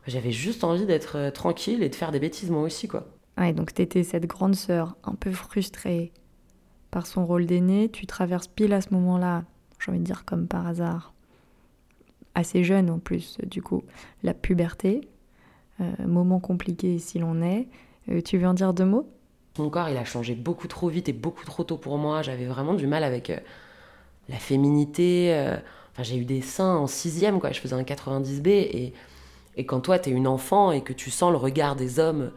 J'avais 0.06 0.30
juste 0.32 0.62
envie 0.64 0.86
d'être 0.86 1.16
euh, 1.18 1.30
tranquille 1.30 1.82
et 1.82 1.88
de 1.88 1.94
faire 1.94 2.12
des 2.12 2.20
bêtises 2.20 2.50
moi 2.50 2.62
aussi, 2.62 2.88
quoi. 2.88 3.06
Ouais, 3.38 3.52
donc 3.52 3.74
t'étais 3.74 4.02
cette 4.04 4.26
grande 4.26 4.54
sœur 4.54 4.96
un 5.04 5.14
peu 5.14 5.30
frustrée 5.32 6.12
par 6.90 7.06
son 7.06 7.26
rôle 7.26 7.44
d'aînée. 7.46 7.90
Tu 7.90 8.06
traverses 8.06 8.46
pile 8.48 8.72
à 8.72 8.80
ce 8.80 8.94
moment-là, 8.94 9.44
j'ai 9.78 9.90
envie 9.90 10.00
de 10.00 10.04
dire 10.04 10.24
comme 10.24 10.46
par 10.46 10.66
hasard, 10.66 11.12
assez 12.34 12.64
jeune 12.64 12.88
en 12.90 12.98
plus, 12.98 13.36
du 13.44 13.62
coup, 13.62 13.82
la 14.22 14.32
puberté. 14.32 15.02
Euh, 15.80 16.06
moment 16.06 16.40
compliqué 16.40 16.98
s'il 16.98 17.24
en 17.24 17.42
est. 17.42 17.66
Euh, 18.08 18.22
tu 18.22 18.38
veux 18.38 18.46
en 18.46 18.54
dire 18.54 18.72
deux 18.72 18.84
mots? 18.84 19.06
Mon 19.58 19.68
corps, 19.70 19.88
il 19.88 19.96
a 19.96 20.04
changé 20.04 20.34
beaucoup 20.34 20.68
trop 20.68 20.88
vite 20.88 21.08
et 21.08 21.12
beaucoup 21.12 21.44
trop 21.44 21.64
tôt 21.64 21.76
pour 21.76 21.98
moi. 21.98 22.22
J'avais 22.22 22.46
vraiment 22.46 22.74
du 22.74 22.86
mal 22.86 23.04
avec 23.04 23.30
euh, 23.30 23.38
la 24.28 24.36
féminité. 24.36 25.54
j'ai 26.00 26.16
eu 26.16 26.24
des 26.24 26.40
seins 26.40 26.76
en 26.76 26.86
sixième, 26.86 27.40
quoi. 27.40 27.52
Je 27.52 27.60
faisais 27.60 27.74
un 27.74 27.82
90B. 27.82 28.48
Et, 28.48 29.64
quand 29.64 29.80
toi, 29.80 29.98
t'es 29.98 30.10
une 30.10 30.26
enfant 30.26 30.72
et 30.72 30.82
que 30.82 30.92
tu 30.92 31.10
sens 31.10 31.30
le 31.30 31.38
regard 31.38 31.76
des 31.76 31.98
hommes 31.98 32.30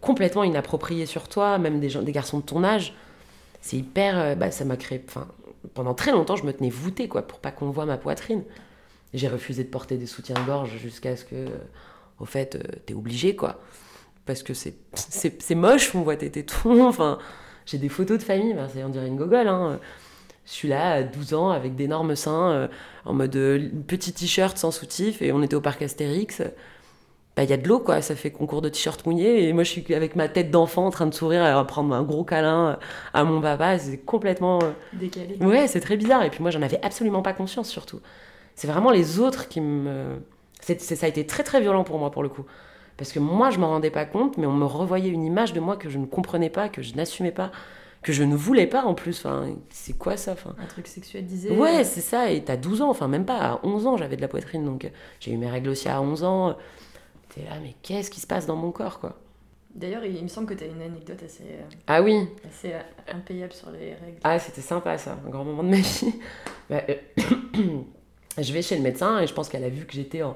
complètement 0.00 0.44
inapproprié 0.44 1.04
sur 1.04 1.28
toi, 1.28 1.58
même 1.58 1.80
des, 1.80 2.12
garçons 2.12 2.38
de 2.38 2.44
ton 2.44 2.64
âge, 2.64 2.94
c'est 3.60 3.76
hyper... 3.76 4.36
bah, 4.36 4.50
ça 4.50 4.64
m'a 4.64 4.76
créé... 4.76 5.04
Pendant 5.74 5.92
très 5.92 6.12
longtemps, 6.12 6.36
je 6.36 6.44
me 6.44 6.52
tenais 6.52 6.70
voûtée, 6.70 7.08
quoi, 7.08 7.22
pour 7.22 7.40
pas 7.40 7.50
qu'on 7.50 7.70
voit 7.70 7.84
ma 7.84 7.98
poitrine. 7.98 8.44
J'ai 9.12 9.28
refusé 9.28 9.64
de 9.64 9.68
porter 9.68 9.98
des 9.98 10.06
soutiens-gorge 10.06 10.78
jusqu'à 10.78 11.16
ce 11.16 11.24
que... 11.24 11.48
au 12.18 12.24
fait, 12.24 12.56
euh, 12.56 12.78
t'es 12.86 12.94
obligé, 12.94 13.36
quoi 13.36 13.60
parce 14.26 14.42
que 14.42 14.52
c'est 14.52 14.74
c'est 14.94 15.40
c'est 15.40 15.54
moche, 15.54 15.94
on 15.94 16.02
voit 16.02 16.16
tes 16.16 16.30
tétons. 16.30 16.86
Enfin, 16.86 17.18
j'ai 17.64 17.78
des 17.78 17.88
photos 17.88 18.18
de 18.18 18.22
famille, 18.22 18.52
ben, 18.52 18.68
c'est 18.72 18.84
on 18.84 18.90
dirait 18.90 19.06
une 19.06 19.16
gogole. 19.16 19.48
Hein. 19.48 19.78
Je 20.44 20.52
suis 20.52 20.68
là 20.68 20.92
à 20.92 21.02
12 21.02 21.34
ans 21.34 21.50
avec 21.50 21.74
d'énormes 21.74 22.14
seins, 22.14 22.50
euh, 22.50 22.68
en 23.04 23.14
mode 23.14 23.34
euh, 23.34 23.68
petit 23.86 24.12
t-shirt 24.12 24.56
sans 24.56 24.70
soutif, 24.70 25.22
et 25.22 25.32
on 25.32 25.42
était 25.42 25.56
au 25.56 25.60
parc 25.60 25.82
Astérix. 25.82 26.42
Bah, 27.36 27.42
il 27.42 27.50
y 27.50 27.52
a 27.52 27.56
de 27.56 27.68
l'eau, 27.68 27.80
quoi. 27.80 28.00
Ça 28.00 28.14
fait 28.14 28.30
concours 28.30 28.62
de 28.62 28.68
t-shirt 28.68 29.04
mouillé, 29.06 29.48
et 29.48 29.52
moi 29.52 29.64
je 29.64 29.70
suis 29.70 29.94
avec 29.94 30.14
ma 30.16 30.28
tête 30.28 30.50
d'enfant 30.50 30.86
en 30.86 30.90
train 30.90 31.06
de 31.06 31.14
sourire, 31.14 31.44
à 31.44 31.66
prendre 31.66 31.94
un 31.94 32.02
gros 32.02 32.24
câlin 32.24 32.78
à 33.12 33.24
mon 33.24 33.40
papa. 33.40 33.78
C'est 33.78 33.98
complètement. 33.98 34.60
Décalé. 34.92 35.36
Ouais, 35.40 35.66
c'est 35.66 35.80
très 35.80 35.96
bizarre. 35.96 36.22
Et 36.22 36.30
puis 36.30 36.40
moi, 36.42 36.50
j'en 36.50 36.62
avais 36.62 36.80
absolument 36.82 37.22
pas 37.22 37.32
conscience, 37.32 37.68
surtout. 37.68 38.00
C'est 38.54 38.68
vraiment 38.68 38.90
les 38.90 39.18
autres 39.18 39.48
qui 39.48 39.60
me. 39.60 40.18
C'est- 40.78 40.96
ça 40.96 41.06
a 41.06 41.08
été 41.08 41.26
très 41.26 41.42
très 41.42 41.60
violent 41.60 41.84
pour 41.84 41.98
moi, 41.98 42.10
pour 42.10 42.22
le 42.22 42.28
coup. 42.28 42.44
Parce 42.96 43.12
que 43.12 43.18
moi, 43.18 43.50
je 43.50 43.58
m'en 43.58 43.68
rendais 43.68 43.90
pas 43.90 44.04
compte, 44.06 44.38
mais 44.38 44.46
on 44.46 44.52
me 44.52 44.64
revoyait 44.64 45.10
une 45.10 45.24
image 45.24 45.52
de 45.52 45.60
moi 45.60 45.76
que 45.76 45.88
je 45.90 45.98
ne 45.98 46.06
comprenais 46.06 46.48
pas, 46.50 46.68
que 46.68 46.80
je 46.82 46.94
n'assumais 46.94 47.30
pas, 47.30 47.50
que 48.02 48.12
je 48.12 48.22
ne 48.22 48.34
voulais 48.34 48.66
pas 48.66 48.84
en 48.84 48.94
plus. 48.94 49.18
Enfin, 49.18 49.48
c'est 49.68 49.98
quoi 49.98 50.16
ça 50.16 50.32
enfin, 50.32 50.54
Un 50.62 50.66
truc 50.66 50.86
sexualisé. 50.86 51.50
Ouais, 51.50 51.84
c'est 51.84 52.00
ça. 52.00 52.30
Et 52.30 52.42
t'as 52.42 52.56
12 52.56 52.80
ans, 52.80 52.88
enfin 52.90 53.06
même 53.08 53.26
pas, 53.26 53.38
à 53.38 53.60
11 53.64 53.86
ans, 53.86 53.96
j'avais 53.98 54.16
de 54.16 54.22
la 54.22 54.28
poitrine. 54.28 54.64
Donc 54.64 54.84
euh, 54.86 54.88
j'ai 55.20 55.32
eu 55.32 55.36
mes 55.36 55.50
règles 55.50 55.68
aussi 55.68 55.88
à 55.88 56.00
11 56.00 56.24
ans. 56.24 56.56
T'es 57.34 57.42
là, 57.42 57.58
mais 57.62 57.74
qu'est-ce 57.82 58.10
qui 58.10 58.20
se 58.20 58.26
passe 58.26 58.46
dans 58.46 58.56
mon 58.56 58.70
corps, 58.72 58.98
quoi? 58.98 59.14
D'ailleurs, 59.74 60.06
il 60.06 60.22
me 60.22 60.28
semble 60.28 60.46
que 60.46 60.54
tu 60.54 60.64
as 60.64 60.68
une 60.68 60.80
anecdote 60.80 61.22
assez, 61.22 61.42
euh, 61.42 61.62
Ah 61.86 62.00
oui, 62.00 62.26
assez 62.48 62.72
euh, 62.72 62.80
impayable 63.12 63.52
sur 63.52 63.70
les 63.72 63.90
règles. 63.92 64.20
Ah, 64.24 64.38
c'était 64.38 64.62
sympa 64.62 64.96
ça, 64.96 65.18
un 65.26 65.28
grand 65.28 65.44
moment 65.44 65.62
de 65.62 65.68
ma 65.68 65.76
vie. 65.76 66.14
Bah, 66.70 66.80
euh, 66.88 66.94
je 68.38 68.52
vais 68.54 68.62
chez 68.62 68.74
le 68.76 68.82
médecin 68.82 69.20
et 69.20 69.26
je 69.26 69.34
pense 69.34 69.50
qu'elle 69.50 69.64
a 69.64 69.68
vu 69.68 69.84
que 69.84 69.92
j'étais 69.92 70.22
en, 70.22 70.34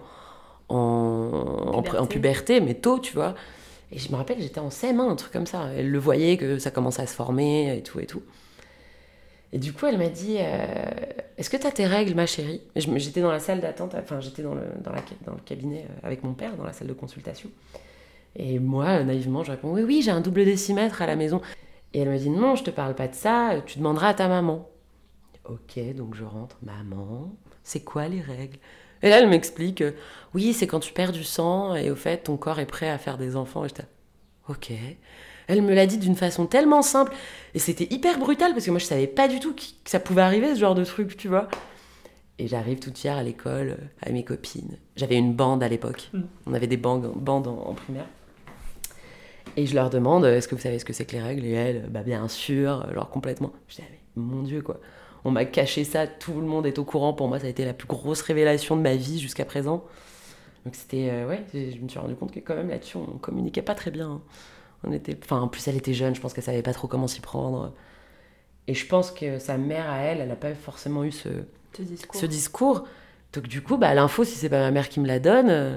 en, 0.76 1.82
Puberté. 1.82 1.98
en 1.98 2.06
puberté, 2.06 2.60
mais 2.60 2.74
tôt, 2.74 2.98
tu 2.98 3.14
vois. 3.14 3.34
Et 3.92 3.98
je 3.98 4.10
me 4.12 4.16
rappelle, 4.16 4.40
j'étais 4.40 4.60
en 4.60 4.68
CM1, 4.68 5.00
un 5.00 5.16
truc 5.16 5.32
comme 5.32 5.46
ça. 5.46 5.68
Elle 5.76 5.90
le 5.90 5.98
voyait 5.98 6.36
que 6.36 6.58
ça 6.58 6.70
commençait 6.70 7.02
à 7.02 7.06
se 7.06 7.14
former 7.14 7.76
et 7.76 7.82
tout 7.82 7.98
et 8.00 8.06
tout. 8.06 8.22
Et 9.52 9.58
du 9.58 9.72
coup, 9.72 9.86
elle 9.86 9.98
m'a 9.98 10.08
dit 10.08 10.36
euh, 10.38 10.84
Est-ce 11.36 11.50
que 11.50 11.56
tu 11.56 11.66
as 11.66 11.72
tes 11.72 11.86
règles, 11.86 12.14
ma 12.14 12.26
chérie? 12.26 12.62
J'étais 12.76 13.20
dans 13.20 13.32
la 13.32 13.40
salle 13.40 13.60
d'attente, 13.60 13.96
enfin, 13.96 14.20
j'étais 14.20 14.42
dans 14.42 14.54
le, 14.54 14.62
dans, 14.82 14.92
la, 14.92 15.02
dans 15.26 15.32
le 15.32 15.40
cabinet 15.44 15.86
euh, 15.90 16.06
avec 16.06 16.22
mon 16.22 16.34
père, 16.34 16.56
dans 16.56 16.64
la 16.64 16.72
salle 16.72 16.86
de 16.86 16.92
consultation. 16.92 17.50
Et 18.36 18.60
moi, 18.60 19.02
naïvement, 19.02 19.42
je 19.42 19.50
réponds 19.50 19.72
Oui, 19.72 19.82
oui, 19.82 20.02
j'ai 20.02 20.12
un 20.12 20.20
double 20.20 20.44
décimètre 20.44 21.02
à 21.02 21.06
la 21.06 21.16
maison. 21.16 21.40
Et 21.92 22.00
elle 22.00 22.10
me 22.10 22.16
dit 22.16 22.30
Non, 22.30 22.54
je 22.54 22.62
te 22.62 22.70
parle 22.70 22.94
pas 22.94 23.08
de 23.08 23.14
ça, 23.14 23.56
tu 23.66 23.78
demanderas 23.78 24.10
à 24.10 24.14
ta 24.14 24.28
maman. 24.28 24.68
Ok, 25.48 25.80
donc 25.96 26.14
je 26.14 26.22
rentre 26.22 26.58
Maman, 26.62 27.34
c'est 27.64 27.80
quoi 27.80 28.06
les 28.06 28.20
règles? 28.20 28.58
Et 29.02 29.08
là, 29.08 29.18
elle 29.18 29.28
m'explique 29.28 29.80
euh, 29.80 29.92
Oui, 30.34 30.52
c'est 30.52 30.66
quand 30.66 30.80
tu 30.80 30.92
perds 30.92 31.12
du 31.12 31.24
sang 31.24 31.74
et 31.74 31.90
au 31.90 31.96
fait, 31.96 32.24
ton 32.24 32.36
corps 32.36 32.60
est 32.60 32.66
prêt 32.66 32.88
à 32.88 32.98
faire 32.98 33.18
des 33.18 33.36
enfants. 33.36 33.64
Et 33.64 33.68
j'étais 33.68 33.84
Ok. 34.48 34.72
Elle 35.46 35.62
me 35.62 35.74
l'a 35.74 35.86
dit 35.86 35.98
d'une 35.98 36.14
façon 36.14 36.46
tellement 36.46 36.82
simple 36.82 37.12
et 37.54 37.58
c'était 37.58 37.92
hyper 37.92 38.18
brutal 38.18 38.52
parce 38.52 38.64
que 38.66 38.70
moi 38.70 38.78
je 38.78 38.84
savais 38.84 39.08
pas 39.08 39.26
du 39.26 39.40
tout 39.40 39.52
que 39.52 39.62
ça 39.84 39.98
pouvait 39.98 40.22
arriver 40.22 40.54
ce 40.54 40.60
genre 40.60 40.76
de 40.76 40.84
truc, 40.84 41.16
tu 41.16 41.26
vois. 41.26 41.48
Et 42.38 42.46
j'arrive 42.46 42.78
toute 42.78 42.96
fière 42.96 43.16
à 43.16 43.22
l'école, 43.22 43.70
euh, 43.70 44.06
à 44.06 44.12
mes 44.12 44.24
copines. 44.24 44.78
J'avais 44.96 45.16
une 45.16 45.34
bande 45.34 45.62
à 45.62 45.68
l'époque. 45.68 46.08
Mm. 46.12 46.20
On 46.46 46.54
avait 46.54 46.68
des 46.68 46.76
bandes, 46.76 47.12
bandes 47.16 47.48
en, 47.48 47.58
en 47.66 47.74
primaire. 47.74 48.06
Et 49.56 49.66
je 49.66 49.74
leur 49.74 49.90
demande 49.90 50.24
est-ce 50.24 50.48
que 50.48 50.54
vous 50.54 50.60
savez 50.60 50.78
ce 50.78 50.84
que 50.84 50.92
c'est 50.92 51.04
que 51.04 51.12
les 51.12 51.22
règles? 51.22 51.44
Et 51.44 51.52
elles, 51.52 51.88
bah 51.90 52.02
bien 52.02 52.28
sûr, 52.28 52.86
euh, 52.86 52.94
genre 52.94 53.10
complètement. 53.10 53.52
Je 53.68 53.76
dis, 53.76 53.82
ah, 53.84 53.90
mais 53.90 54.22
mon 54.22 54.42
Dieu, 54.42 54.62
quoi. 54.62 54.80
On 55.24 55.30
m'a 55.30 55.44
caché 55.44 55.84
ça, 55.84 56.06
tout 56.06 56.40
le 56.40 56.46
monde 56.46 56.66
est 56.66 56.78
au 56.78 56.84
courant. 56.84 57.12
Pour 57.12 57.28
moi, 57.28 57.38
ça 57.38 57.46
a 57.46 57.50
été 57.50 57.64
la 57.64 57.74
plus 57.74 57.86
grosse 57.86 58.22
révélation 58.22 58.76
de 58.76 58.80
ma 58.82 58.94
vie 58.96 59.18
jusqu'à 59.20 59.44
présent. 59.44 59.84
Donc 60.64 60.74
c'était, 60.74 61.08
euh, 61.10 61.26
ouais, 61.28 61.44
je 61.54 61.78
me 61.78 61.88
suis 61.88 61.98
rendu 61.98 62.14
compte 62.14 62.32
que 62.32 62.40
quand 62.40 62.54
même 62.54 62.68
là-dessus, 62.68 62.96
on 62.98 63.18
communiquait 63.18 63.62
pas 63.62 63.74
très 63.74 63.90
bien. 63.90 64.10
hein. 64.10 64.22
On 64.84 64.92
était, 64.92 65.16
enfin, 65.22 65.40
en 65.40 65.48
plus, 65.48 65.66
elle 65.68 65.76
était 65.76 65.92
jeune, 65.94 66.14
je 66.14 66.20
pense 66.20 66.32
qu'elle 66.32 66.44
savait 66.44 66.62
pas 66.62 66.72
trop 66.72 66.88
comment 66.88 67.06
s'y 67.06 67.20
prendre. 67.20 67.72
Et 68.66 68.74
je 68.74 68.86
pense 68.86 69.10
que 69.10 69.38
sa 69.38 69.58
mère 69.58 69.90
à 69.90 69.98
elle, 69.98 70.20
elle 70.20 70.28
n'a 70.28 70.36
pas 70.36 70.54
forcément 70.54 71.04
eu 71.04 71.12
ce, 71.12 71.28
Ce 71.76 71.82
discours, 71.82 72.20
ce 72.20 72.26
discours. 72.26 72.84
Donc 73.32 73.46
du 73.46 73.62
coup, 73.62 73.76
bah, 73.76 73.94
l'info, 73.94 74.24
si 74.24 74.36
c'est 74.36 74.48
pas 74.48 74.60
ma 74.60 74.70
mère 74.70 74.88
qui 74.88 75.00
me 75.00 75.06
la 75.06 75.18
donne, 75.18 75.50
euh, 75.50 75.76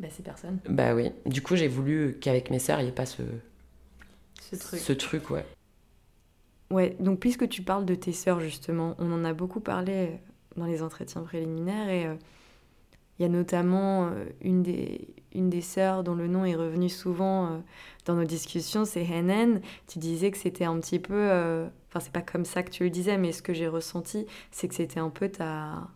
bah, 0.00 0.08
c'est 0.10 0.22
personne. 0.22 0.58
bah 0.68 0.94
oui. 0.94 1.10
Du 1.26 1.42
coup, 1.42 1.56
j'ai 1.56 1.68
voulu 1.68 2.18
qu'avec 2.20 2.50
mes 2.50 2.58
sœurs, 2.58 2.80
il 2.80 2.84
n'y 2.84 2.88
ait 2.90 2.92
pas 2.92 3.06
ce, 3.06 3.22
Ce 4.40 4.56
truc. 4.56 4.80
ce 4.80 4.92
truc, 4.92 5.30
ouais. 5.30 5.44
Ouais, 6.72 6.96
donc 7.00 7.20
puisque 7.20 7.48
tu 7.48 7.62
parles 7.62 7.84
de 7.84 7.94
tes 7.94 8.12
sœurs 8.12 8.40
justement, 8.40 8.96
on 8.98 9.12
en 9.12 9.24
a 9.24 9.34
beaucoup 9.34 9.60
parlé 9.60 10.18
dans 10.56 10.64
les 10.66 10.82
entretiens 10.82 11.22
préliminaires 11.22 11.88
et 11.90 12.06
euh, 12.06 12.14
il 13.18 13.22
y 13.22 13.26
a 13.26 13.28
notamment 13.28 14.06
euh, 14.06 14.24
une, 14.40 14.62
des, 14.62 15.14
une 15.34 15.50
des 15.50 15.60
sœurs 15.60 16.02
dont 16.02 16.14
le 16.14 16.28
nom 16.28 16.46
est 16.46 16.56
revenu 16.56 16.88
souvent 16.88 17.46
euh, 17.46 17.58
dans 18.06 18.14
nos 18.14 18.24
discussions, 18.24 18.84
c'est 18.86 19.04
Henan. 19.04 19.60
Tu 19.86 19.98
disais 19.98 20.30
que 20.30 20.38
c'était 20.38 20.64
un 20.64 20.80
petit 20.80 20.98
peu, 20.98 21.14
euh, 21.14 21.68
enfin 21.88 22.00
c'est 22.00 22.12
pas 22.12 22.22
comme 22.22 22.46
ça 22.46 22.62
que 22.62 22.70
tu 22.70 22.84
le 22.84 22.90
disais, 22.90 23.18
mais 23.18 23.32
ce 23.32 23.42
que 23.42 23.52
j'ai 23.54 23.68
ressenti, 23.68 24.26
c'est 24.50 24.66
que 24.68 24.74
c'était 24.74 25.00
un 25.00 25.10
peu 25.10 25.28
ta... 25.28 25.88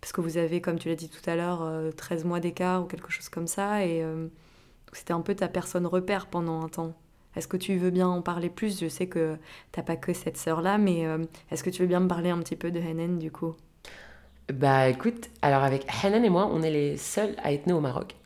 Parce 0.00 0.12
que 0.12 0.20
vous 0.20 0.36
avez, 0.38 0.60
comme 0.60 0.78
tu 0.78 0.88
l'as 0.88 0.94
dit 0.96 1.08
tout 1.08 1.28
à 1.28 1.34
l'heure, 1.36 1.62
euh, 1.62 1.90
13 1.92 2.24
mois 2.24 2.40
d'écart 2.40 2.82
ou 2.84 2.86
quelque 2.86 3.10
chose 3.10 3.28
comme 3.30 3.46
ça, 3.48 3.84
et 3.84 4.02
euh, 4.02 4.28
c'était 4.92 5.12
un 5.14 5.22
peu 5.22 5.34
ta 5.34 5.48
personne 5.48 5.86
repère 5.86 6.28
pendant 6.28 6.62
un 6.62 6.68
temps. 6.68 6.94
Est-ce 7.38 7.48
que 7.48 7.56
tu 7.56 7.76
veux 7.78 7.90
bien 7.90 8.08
en 8.08 8.22
parler 8.22 8.50
plus? 8.50 8.80
Je 8.80 8.88
sais 8.88 9.06
que 9.08 9.38
t'as 9.72 9.82
pas 9.82 9.96
que 9.96 10.12
cette 10.12 10.36
sœur-là, 10.36 10.78
mais 10.78 11.06
euh, 11.06 11.24
est-ce 11.50 11.64
que 11.64 11.70
tu 11.70 11.82
veux 11.82 11.88
bien 11.88 12.00
me 12.00 12.08
parler 12.08 12.30
un 12.30 12.38
petit 12.40 12.56
peu 12.56 12.70
de 12.72 12.80
Hennen 12.80 13.18
du 13.18 13.30
coup? 13.32 13.56
Bah 14.52 14.88
écoute, 14.88 15.28
alors 15.42 15.62
avec 15.62 15.86
Hanan 16.02 16.24
et 16.24 16.30
moi, 16.30 16.48
on 16.50 16.62
est 16.62 16.70
les 16.70 16.96
seuls 16.96 17.34
à 17.42 17.52
être 17.52 17.66
nés 17.66 17.74
au 17.74 17.80
Maroc. 17.80 18.16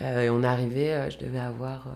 Euh, 0.00 0.22
et 0.22 0.30
on 0.30 0.42
est 0.42 0.46
arrivé, 0.46 0.92
euh, 0.94 1.10
je 1.10 1.18
devais 1.18 1.40
avoir 1.40 1.88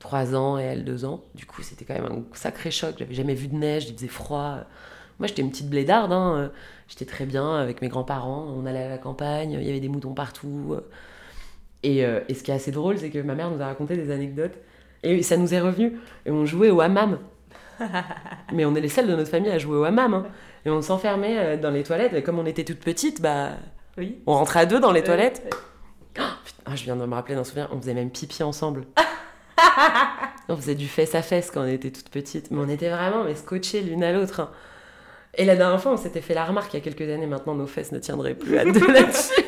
3 0.00 0.34
ans 0.36 0.58
et 0.58 0.62
elle 0.64 0.84
2 0.84 1.04
ans. 1.06 1.22
Du 1.34 1.46
coup, 1.46 1.62
c'était 1.62 1.84
quand 1.86 1.94
même 1.94 2.06
un 2.06 2.24
sacré 2.34 2.70
choc. 2.70 2.96
J'avais 2.98 3.14
jamais 3.14 3.34
vu 3.34 3.48
de 3.48 3.56
neige, 3.56 3.88
il 3.90 3.94
faisait 3.96 4.08
froid. 4.08 4.60
Moi, 5.20 5.28
j'étais 5.28 5.42
une 5.42 5.50
petite 5.50 5.70
blédarde. 5.70 6.12
hein, 6.12 6.52
J'étais 6.88 7.06
très 7.06 7.26
bien 7.26 7.56
avec 7.56 7.82
mes 7.82 7.88
grands-parents. 7.88 8.46
On 8.56 8.66
allait 8.66 8.84
à 8.84 8.90
la 8.90 8.98
campagne, 8.98 9.52
il 9.52 9.64
y 9.64 9.70
avait 9.70 9.80
des 9.80 9.88
moutons 9.90 10.14
partout. 10.14 10.76
Et, 11.82 11.98
et 12.00 12.34
ce 12.34 12.42
qui 12.42 12.50
est 12.50 12.54
assez 12.54 12.70
drôle, 12.72 12.98
c'est 12.98 13.10
que 13.10 13.18
ma 13.18 13.34
mère 13.34 13.50
nous 13.50 13.60
a 13.60 13.66
raconté 13.66 13.96
des 13.96 14.10
anecdotes. 14.10 14.56
Et 15.04 15.22
ça 15.22 15.36
nous 15.36 15.54
est 15.54 15.60
revenu. 15.60 15.98
Et 16.26 16.30
on 16.32 16.44
jouait 16.46 16.70
au 16.70 16.80
hammam. 16.80 17.18
Mais 18.52 18.64
on 18.64 18.74
est 18.74 18.80
les 18.80 18.88
seuls 18.88 19.06
de 19.06 19.14
notre 19.14 19.30
famille 19.30 19.50
à 19.50 19.58
jouer 19.58 19.76
au 19.76 19.84
hammam. 19.84 20.14
hein. 20.14 20.26
Et 20.66 20.70
on 20.70 20.80
s'enfermait 20.82 21.38
euh, 21.38 21.56
dans 21.56 21.70
les 21.70 21.82
toilettes. 21.82 22.14
Et 22.14 22.22
comme 22.22 22.38
on 22.38 22.46
était 22.46 22.64
toutes 22.64 22.80
petites, 22.80 23.20
bah, 23.20 23.50
Oui. 23.98 24.18
on 24.26 24.32
rentrait 24.34 24.60
à 24.60 24.66
deux 24.66 24.80
dans 24.80 24.92
les 24.92 25.02
Euh, 25.02 25.04
toilettes. 25.04 25.42
euh, 26.18 26.22
Ah, 26.66 26.74
je 26.74 26.84
viens 26.84 26.96
de 26.96 27.04
me 27.04 27.14
rappeler 27.14 27.34
d'un 27.34 27.44
souvenir, 27.44 27.68
on 27.72 27.80
faisait 27.80 27.92
même 27.94 28.10
pipi 28.10 28.42
ensemble. 28.42 28.86
on 30.48 30.56
faisait 30.56 30.74
du 30.74 30.88
fesse 30.88 31.14
à 31.14 31.22
fesse 31.22 31.50
quand 31.50 31.62
on 31.62 31.66
était 31.66 31.90
toutes 31.90 32.08
petites. 32.08 32.50
Mais 32.50 32.58
on 32.64 32.68
était 32.68 32.88
vraiment 32.90 33.24
mais 33.24 33.34
scotchées 33.34 33.80
l'une 33.82 34.02
à 34.04 34.12
l'autre. 34.12 34.40
hein. 34.40 34.50
Et 35.36 35.44
la 35.44 35.56
dernière 35.56 35.80
fois, 35.82 35.92
on 35.92 35.96
s'était 35.96 36.20
fait 36.20 36.34
la 36.34 36.44
remarque 36.44 36.72
il 36.72 36.76
y 36.76 36.80
a 36.80 36.84
quelques 36.84 37.10
années 37.12 37.26
maintenant, 37.26 37.54
nos 37.56 37.66
fesses 37.66 37.90
ne 37.92 37.98
tiendraient 37.98 38.34
plus 38.34 38.56
à 38.56 38.64
deux 38.64 38.86
là-dessus. 38.92 39.42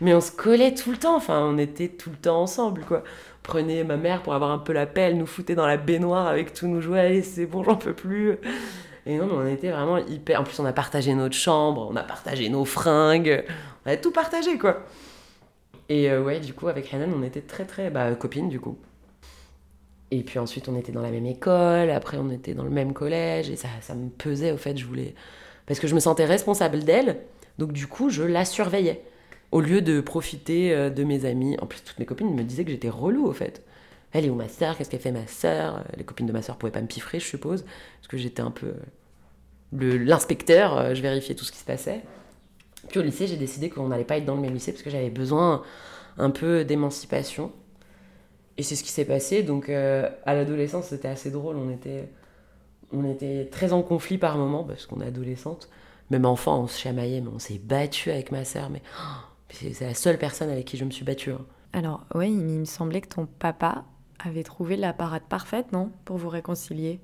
Mais 0.00 0.14
on 0.14 0.20
se 0.20 0.32
collait 0.32 0.74
tout 0.74 0.90
le 0.90 0.96
temps, 0.96 1.16
enfin, 1.16 1.40
on 1.42 1.58
était 1.58 1.88
tout 1.88 2.10
le 2.10 2.16
temps 2.16 2.42
ensemble, 2.42 2.82
quoi. 2.82 3.02
Prenez 3.42 3.84
ma 3.84 3.96
mère 3.96 4.22
pour 4.22 4.34
avoir 4.34 4.50
un 4.50 4.58
peu 4.58 4.72
la 4.72 4.86
pelle, 4.86 5.16
nous 5.16 5.26
foutait 5.26 5.54
dans 5.54 5.66
la 5.66 5.76
baignoire 5.76 6.26
avec 6.26 6.52
tous 6.52 6.66
nos 6.66 6.80
jouets, 6.80 7.00
allez, 7.00 7.22
c'est 7.22 7.46
bon, 7.46 7.62
j'en 7.62 7.76
peux 7.76 7.94
plus. 7.94 8.38
Et 9.06 9.16
non, 9.18 9.26
mais 9.26 9.34
on 9.34 9.46
était 9.46 9.70
vraiment 9.70 9.98
hyper. 9.98 10.40
En 10.40 10.44
plus, 10.44 10.58
on 10.58 10.64
a 10.64 10.72
partagé 10.72 11.14
notre 11.14 11.36
chambre, 11.36 11.88
on 11.90 11.94
a 11.94 12.02
partagé 12.02 12.48
nos 12.48 12.64
fringues, 12.64 13.44
on 13.84 13.90
a 13.90 13.96
tout 13.96 14.10
partagé, 14.10 14.58
quoi. 14.58 14.82
Et 15.88 16.10
euh, 16.10 16.22
ouais, 16.22 16.40
du 16.40 16.54
coup, 16.54 16.66
avec 16.66 16.92
Hanan, 16.92 17.12
on 17.16 17.22
était 17.22 17.42
très, 17.42 17.64
très. 17.64 17.90
Bah, 17.90 18.12
copines, 18.16 18.48
du 18.48 18.58
coup. 18.58 18.76
Et 20.10 20.22
puis 20.22 20.38
ensuite, 20.38 20.68
on 20.68 20.76
était 20.76 20.92
dans 20.92 21.02
la 21.02 21.10
même 21.10 21.26
école, 21.26 21.90
après, 21.90 22.16
on 22.16 22.30
était 22.30 22.54
dans 22.54 22.64
le 22.64 22.70
même 22.70 22.92
collège, 22.92 23.50
et 23.50 23.56
ça, 23.56 23.68
ça 23.80 23.94
me 23.94 24.08
pesait, 24.08 24.52
au 24.52 24.56
fait, 24.56 24.76
je 24.76 24.86
voulais. 24.86 25.14
Parce 25.66 25.80
que 25.80 25.88
je 25.88 25.94
me 25.94 26.00
sentais 26.00 26.24
responsable 26.24 26.84
d'elle, 26.84 27.18
donc 27.58 27.72
du 27.72 27.86
coup, 27.86 28.08
je 28.08 28.22
la 28.22 28.44
surveillais. 28.44 29.02
Au 29.52 29.60
lieu 29.60 29.80
de 29.80 30.00
profiter 30.00 30.74
euh, 30.74 30.90
de 30.90 31.04
mes 31.04 31.24
amis. 31.24 31.56
En 31.60 31.66
plus, 31.66 31.82
toutes 31.82 31.98
mes 31.98 32.06
copines 32.06 32.34
me 32.34 32.42
disaient 32.42 32.64
que 32.64 32.70
j'étais 32.70 32.88
relou, 32.88 33.26
au 33.26 33.32
fait. 33.32 33.62
Elle 34.12 34.24
est 34.24 34.30
où 34.30 34.34
ma 34.34 34.48
sœur? 34.48 34.76
Qu'est-ce 34.76 34.90
qu'elle 34.90 35.00
fait 35.00 35.12
ma 35.12 35.26
sœur? 35.26 35.84
Les 35.96 36.04
copines 36.04 36.26
de 36.26 36.32
ma 36.32 36.42
sœur 36.42 36.56
pouvaient 36.56 36.72
pas 36.72 36.80
me 36.80 36.86
piffrer, 36.86 37.20
je 37.20 37.26
suppose, 37.26 37.62
parce 37.62 38.08
que 38.08 38.16
j'étais 38.16 38.42
un 38.42 38.50
peu 38.50 38.66
euh, 38.66 40.04
l'inspecteur, 40.04 40.76
euh, 40.76 40.94
je 40.94 41.02
vérifiais 41.02 41.34
tout 41.34 41.44
ce 41.44 41.52
qui 41.52 41.58
se 41.58 41.64
passait. 41.64 42.02
Puis 42.88 42.98
au 43.00 43.02
lycée, 43.02 43.26
j'ai 43.26 43.36
décidé 43.36 43.68
qu'on 43.68 43.88
n'allait 43.88 44.04
pas 44.04 44.16
être 44.16 44.24
dans 44.24 44.36
le 44.36 44.40
même 44.40 44.54
lycée 44.54 44.72
parce 44.72 44.82
que 44.82 44.90
j'avais 44.90 45.10
besoin 45.10 45.62
un 46.18 46.30
peu 46.30 46.64
d'émancipation. 46.64 47.52
Et 48.58 48.62
c'est 48.62 48.76
ce 48.76 48.84
qui 48.84 48.90
s'est 48.90 49.04
passé. 49.04 49.42
Donc 49.42 49.68
à 49.68 50.34
l'adolescence, 50.34 50.86
c'était 50.86 51.08
assez 51.08 51.32
drôle. 51.32 51.56
On 51.56 51.68
était, 51.68 52.08
on 52.92 53.04
était 53.04 53.48
très 53.50 53.72
en 53.72 53.82
conflit 53.82 54.18
par 54.18 54.38
moments 54.38 54.62
parce 54.62 54.86
qu'on 54.86 55.00
est 55.00 55.06
adolescente. 55.06 55.68
Même 56.10 56.24
enfant, 56.24 56.62
on 56.62 56.68
se 56.68 56.78
chamaillait, 56.78 57.20
mais 57.20 57.30
on 57.34 57.40
s'est 57.40 57.58
battu 57.58 58.10
avec 58.10 58.30
ma 58.30 58.44
sœur. 58.44 58.70
Mais 58.70 58.82
oh, 59.00 59.35
c'est 59.50 59.80
la 59.80 59.94
seule 59.94 60.18
personne 60.18 60.50
avec 60.50 60.64
qui 60.64 60.76
je 60.76 60.84
me 60.84 60.90
suis 60.90 61.04
battue. 61.04 61.30
hein. 61.32 61.44
Alors, 61.72 62.04
oui, 62.14 62.28
il 62.30 62.36
me 62.60 62.64
semblait 62.64 63.00
que 63.00 63.08
ton 63.08 63.26
papa 63.26 63.84
avait 64.18 64.42
trouvé 64.42 64.76
la 64.76 64.92
parade 64.92 65.22
parfaite, 65.28 65.72
non? 65.72 65.90
Pour 66.04 66.16
vous 66.16 66.28
réconcilier. 66.28 67.00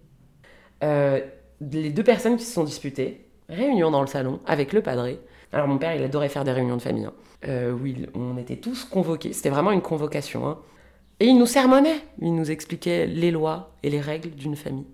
Euh, 0.83 1.21
les 1.61 1.91
deux 1.91 2.03
personnes 2.05 2.37
qui 2.37 2.45
se 2.45 2.53
sont 2.55 2.65
disputées, 2.65 3.27
réunion 3.49 3.91
dans 3.91 4.01
le 4.01 4.07
salon 4.07 4.41
avec 4.47 4.73
le 4.73 4.83
padré. 4.83 5.21
Alors 5.53 5.69
mon 5.69 5.79
père, 5.79 5.95
il 5.95 6.03
adorait 6.03 6.29
faire 6.31 6.45
des 6.45 6.53
réunions 6.53 6.77
de 6.77 6.83
famille. 6.83 7.05
hein. 7.05 7.13
Euh, 7.47 7.73
où 7.73 7.87
il- 7.87 8.09
on 8.15 8.37
était 8.39 8.57
tous 8.57 8.85
convoqués. 8.85 9.33
C'était 9.33 9.51
vraiment 9.51 9.73
une 9.73 9.83
convocation. 9.83 10.49
hein. 10.49 10.59
Et 11.21 11.27
il 11.27 11.39
nous 11.39 11.47
sermonnait. 11.47 12.01
Il 12.21 12.35
nous 12.35 12.51
expliquait 12.51 13.07
les 13.07 13.31
lois 13.31 13.73
et 13.83 13.91
les 13.91 14.01
règles 14.01 14.31
d'une 14.31 14.57
famille. 14.57 14.87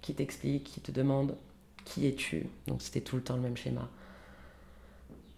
Qui 0.00 0.14
t'explique, 0.14 0.64
qui 0.64 0.80
te 0.80 0.92
demande 0.92 1.36
qui 1.84 2.06
es-tu. 2.06 2.46
Donc 2.68 2.80
c'était 2.82 3.00
tout 3.00 3.16
le 3.16 3.22
temps 3.22 3.34
le 3.34 3.42
même 3.42 3.56
schéma. 3.56 3.88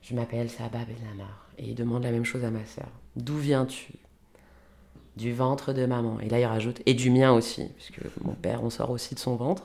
Je 0.02 0.14
m'appelle 0.14 0.50
Sabah 0.50 0.84
Benamar. 0.84 1.48
Et 1.58 1.66
il 1.68 1.74
demande 1.74 2.02
la 2.02 2.10
même 2.10 2.24
chose 2.24 2.44
à 2.44 2.50
ma 2.50 2.64
sœur. 2.66 2.88
D'où 3.16 3.36
viens-tu? 3.36 3.92
Du 5.16 5.32
ventre 5.32 5.72
de 5.72 5.84
maman. 5.86 6.18
Et 6.20 6.28
là, 6.28 6.40
il 6.40 6.44
rajoute, 6.46 6.80
et 6.86 6.94
du 6.94 7.10
mien 7.10 7.32
aussi, 7.32 7.68
puisque 7.76 8.00
mon 8.22 8.32
père, 8.32 8.64
on 8.64 8.70
sort 8.70 8.90
aussi 8.90 9.14
de 9.14 9.20
son 9.20 9.36
ventre. 9.36 9.64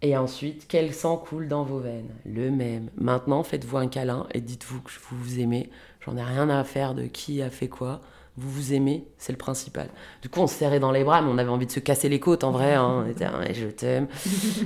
Et 0.00 0.16
ensuite, 0.16 0.66
quel 0.68 0.92
sang 0.92 1.16
coule 1.16 1.48
dans 1.48 1.62
vos 1.62 1.78
veines? 1.78 2.10
Le 2.24 2.50
même. 2.50 2.90
Maintenant, 2.96 3.42
faites-vous 3.42 3.76
un 3.76 3.86
câlin 3.86 4.26
et 4.32 4.40
dites-vous 4.40 4.80
que 4.80 4.90
vous 5.08 5.16
vous 5.16 5.40
aimez. 5.40 5.70
J'en 6.04 6.16
ai 6.16 6.22
rien 6.22 6.48
à 6.50 6.64
faire 6.64 6.94
de 6.94 7.04
qui 7.04 7.40
a 7.40 7.50
fait 7.50 7.68
quoi. 7.68 8.00
Vous 8.36 8.50
vous 8.50 8.72
aimez, 8.72 9.06
c'est 9.16 9.32
le 9.32 9.38
principal. 9.38 9.88
Du 10.20 10.28
coup, 10.28 10.40
on 10.40 10.46
se 10.46 10.56
serrait 10.56 10.80
dans 10.80 10.90
les 10.90 11.04
bras, 11.04 11.22
mais 11.22 11.30
on 11.30 11.38
avait 11.38 11.50
envie 11.50 11.66
de 11.66 11.70
se 11.70 11.80
casser 11.80 12.08
les 12.08 12.20
côtes 12.20 12.44
en 12.44 12.50
vrai. 12.50 12.74
hein. 12.74 13.06
Ah, 13.20 13.52
je 13.52 13.66
t'aime, 13.68 14.08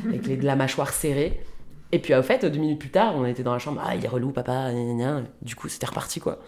avec 0.08 0.40
de 0.40 0.46
la 0.46 0.56
mâchoire 0.56 0.92
serrée. 0.92 1.40
Et 1.92 1.98
puis, 1.98 2.14
au 2.14 2.22
fait, 2.22 2.44
deux 2.44 2.58
minutes 2.58 2.78
plus 2.78 2.90
tard, 2.90 3.14
on 3.16 3.24
était 3.24 3.42
dans 3.42 3.52
la 3.52 3.58
chambre. 3.58 3.82
Ah, 3.84 3.94
il 3.96 4.04
est 4.04 4.08
relou, 4.08 4.30
papa. 4.30 4.72
gna, 4.72 4.84
gna, 4.84 4.94
gna. 4.94 5.22
Du 5.42 5.54
coup, 5.54 5.68
c'était 5.68 5.86
reparti, 5.86 6.20
quoi. 6.20 6.38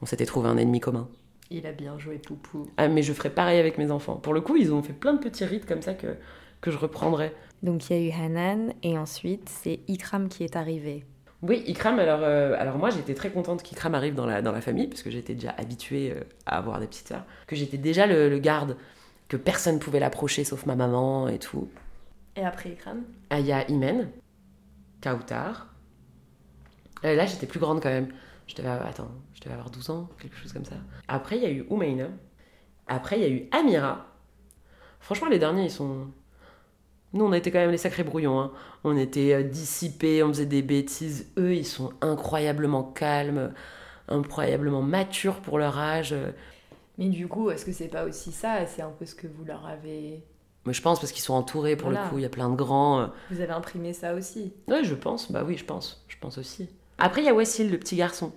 On 0.00 0.06
s'était 0.06 0.26
trouvé 0.26 0.48
un 0.48 0.56
ennemi 0.56 0.80
commun. 0.80 1.08
Il 1.50 1.66
a 1.66 1.72
bien 1.72 1.98
joué 1.98 2.18
Poupou. 2.18 2.66
Ah, 2.76 2.88
mais 2.88 3.02
je 3.02 3.12
ferai 3.12 3.30
pareil 3.30 3.58
avec 3.58 3.78
mes 3.78 3.90
enfants. 3.90 4.16
Pour 4.16 4.34
le 4.34 4.40
coup, 4.40 4.56
ils 4.56 4.72
ont 4.72 4.82
fait 4.82 4.92
plein 4.92 5.14
de 5.14 5.18
petits 5.18 5.44
rites 5.44 5.66
comme 5.66 5.82
ça 5.82 5.94
que, 5.94 6.16
que 6.60 6.70
je 6.70 6.78
reprendrai. 6.78 7.34
Donc, 7.62 7.88
il 7.88 7.96
y 7.96 7.98
a 7.98 8.08
eu 8.08 8.22
Hanan, 8.22 8.72
et 8.82 8.98
ensuite, 8.98 9.48
c'est 9.48 9.80
Ikram 9.88 10.28
qui 10.28 10.44
est 10.44 10.56
arrivé. 10.56 11.04
Oui, 11.42 11.62
Ikram, 11.66 11.98
alors, 11.98 12.20
euh, 12.22 12.54
alors 12.56 12.78
moi 12.78 12.90
j'étais 12.90 13.14
très 13.14 13.30
contente 13.30 13.64
qu'Ikram 13.64 13.96
arrive 13.96 14.14
dans 14.14 14.26
la, 14.26 14.42
dans 14.42 14.52
la 14.52 14.60
famille, 14.60 14.86
parce 14.86 15.02
que 15.02 15.10
j'étais 15.10 15.34
déjà 15.34 15.50
habituée 15.58 16.12
euh, 16.12 16.20
à 16.46 16.56
avoir 16.58 16.78
des 16.78 16.86
petites 16.86 17.08
sœurs, 17.08 17.24
que 17.48 17.56
j'étais 17.56 17.78
déjà 17.78 18.06
le, 18.06 18.28
le 18.28 18.38
garde, 18.38 18.76
que 19.26 19.36
personne 19.36 19.80
pouvait 19.80 19.98
l'approcher 19.98 20.44
sauf 20.44 20.66
ma 20.66 20.76
maman 20.76 21.26
et 21.26 21.40
tout. 21.40 21.68
Et 22.36 22.44
après 22.44 22.70
Ikram? 22.70 23.02
Ah, 23.30 23.40
Il 23.40 23.46
y 23.46 23.52
a 23.52 23.68
Imen, 23.68 24.08
Kautar. 25.02 25.68
Euh, 27.04 27.14
là 27.14 27.26
j'étais 27.26 27.46
plus 27.46 27.60
grande 27.60 27.82
quand 27.82 27.90
même. 27.90 28.08
Je 28.46 28.54
devais 28.54 28.68
avoir, 28.68 28.88
attends, 28.88 29.10
je 29.34 29.40
devais 29.40 29.52
avoir 29.54 29.70
12 29.70 29.90
ans, 29.90 30.08
quelque 30.20 30.36
chose 30.36 30.52
comme 30.52 30.64
ça. 30.64 30.76
Après 31.08 31.36
il 31.36 31.42
y 31.42 31.46
a 31.46 31.50
eu 31.50 31.66
Oumeina. 31.68 32.08
Après 32.86 33.18
il 33.18 33.22
y 33.22 33.24
a 33.24 33.28
eu 33.28 33.48
Amira. 33.50 34.06
Franchement 35.00 35.28
les 35.28 35.38
derniers 35.38 35.64
ils 35.64 35.70
sont... 35.70 36.08
Nous 37.12 37.24
on 37.24 37.32
été 37.32 37.50
quand 37.50 37.58
même 37.58 37.70
les 37.70 37.78
sacrés 37.78 38.04
brouillons. 38.04 38.40
hein. 38.40 38.52
On 38.84 38.96
était 38.96 39.34
euh, 39.34 39.42
dissipés, 39.42 40.22
on 40.22 40.28
faisait 40.28 40.46
des 40.46 40.62
bêtises. 40.62 41.30
Eux 41.38 41.54
ils 41.54 41.66
sont 41.66 41.92
incroyablement 42.00 42.82
calmes, 42.84 43.52
incroyablement 44.08 44.82
matures 44.82 45.40
pour 45.40 45.58
leur 45.58 45.78
âge. 45.78 46.14
Mais 46.98 47.08
du 47.08 47.26
coup, 47.26 47.50
est-ce 47.50 47.64
que 47.64 47.72
c'est 47.72 47.88
pas 47.88 48.04
aussi 48.04 48.32
ça? 48.32 48.66
C'est 48.66 48.82
un 48.82 48.90
peu 48.90 49.06
ce 49.06 49.14
que 49.14 49.26
vous 49.26 49.44
leur 49.44 49.66
avez. 49.66 50.22
Mais 50.66 50.72
je 50.72 50.80
pense 50.82 51.00
parce 51.00 51.10
qu'ils 51.12 51.22
sont 51.22 51.34
entourés 51.34 51.74
pour 51.76 51.88
Voilà. 51.90 52.04
le 52.04 52.10
coup, 52.10 52.18
il 52.18 52.22
y 52.22 52.24
a 52.24 52.28
plein 52.28 52.48
de 52.48 52.54
grands. 52.54 53.00
euh, 53.00 53.06
Vous 53.30 53.40
avez 53.40 53.52
imprimé 53.52 53.92
ça 53.92 54.14
aussi 54.14 54.52
Ouais, 54.68 54.84
je 54.84 54.94
pense. 54.94 55.30
Bah 55.32 55.42
oui, 55.46 55.56
je 55.56 55.64
pense. 55.64 56.04
Je 56.08 56.16
pense 56.20 56.38
aussi. 56.38 56.68
Après, 56.98 57.20
il 57.22 57.24
y 57.24 57.28
a 57.28 57.34
Wassil, 57.34 57.70
le 57.70 57.78
petit 57.78 57.96
garçon. 57.96 58.32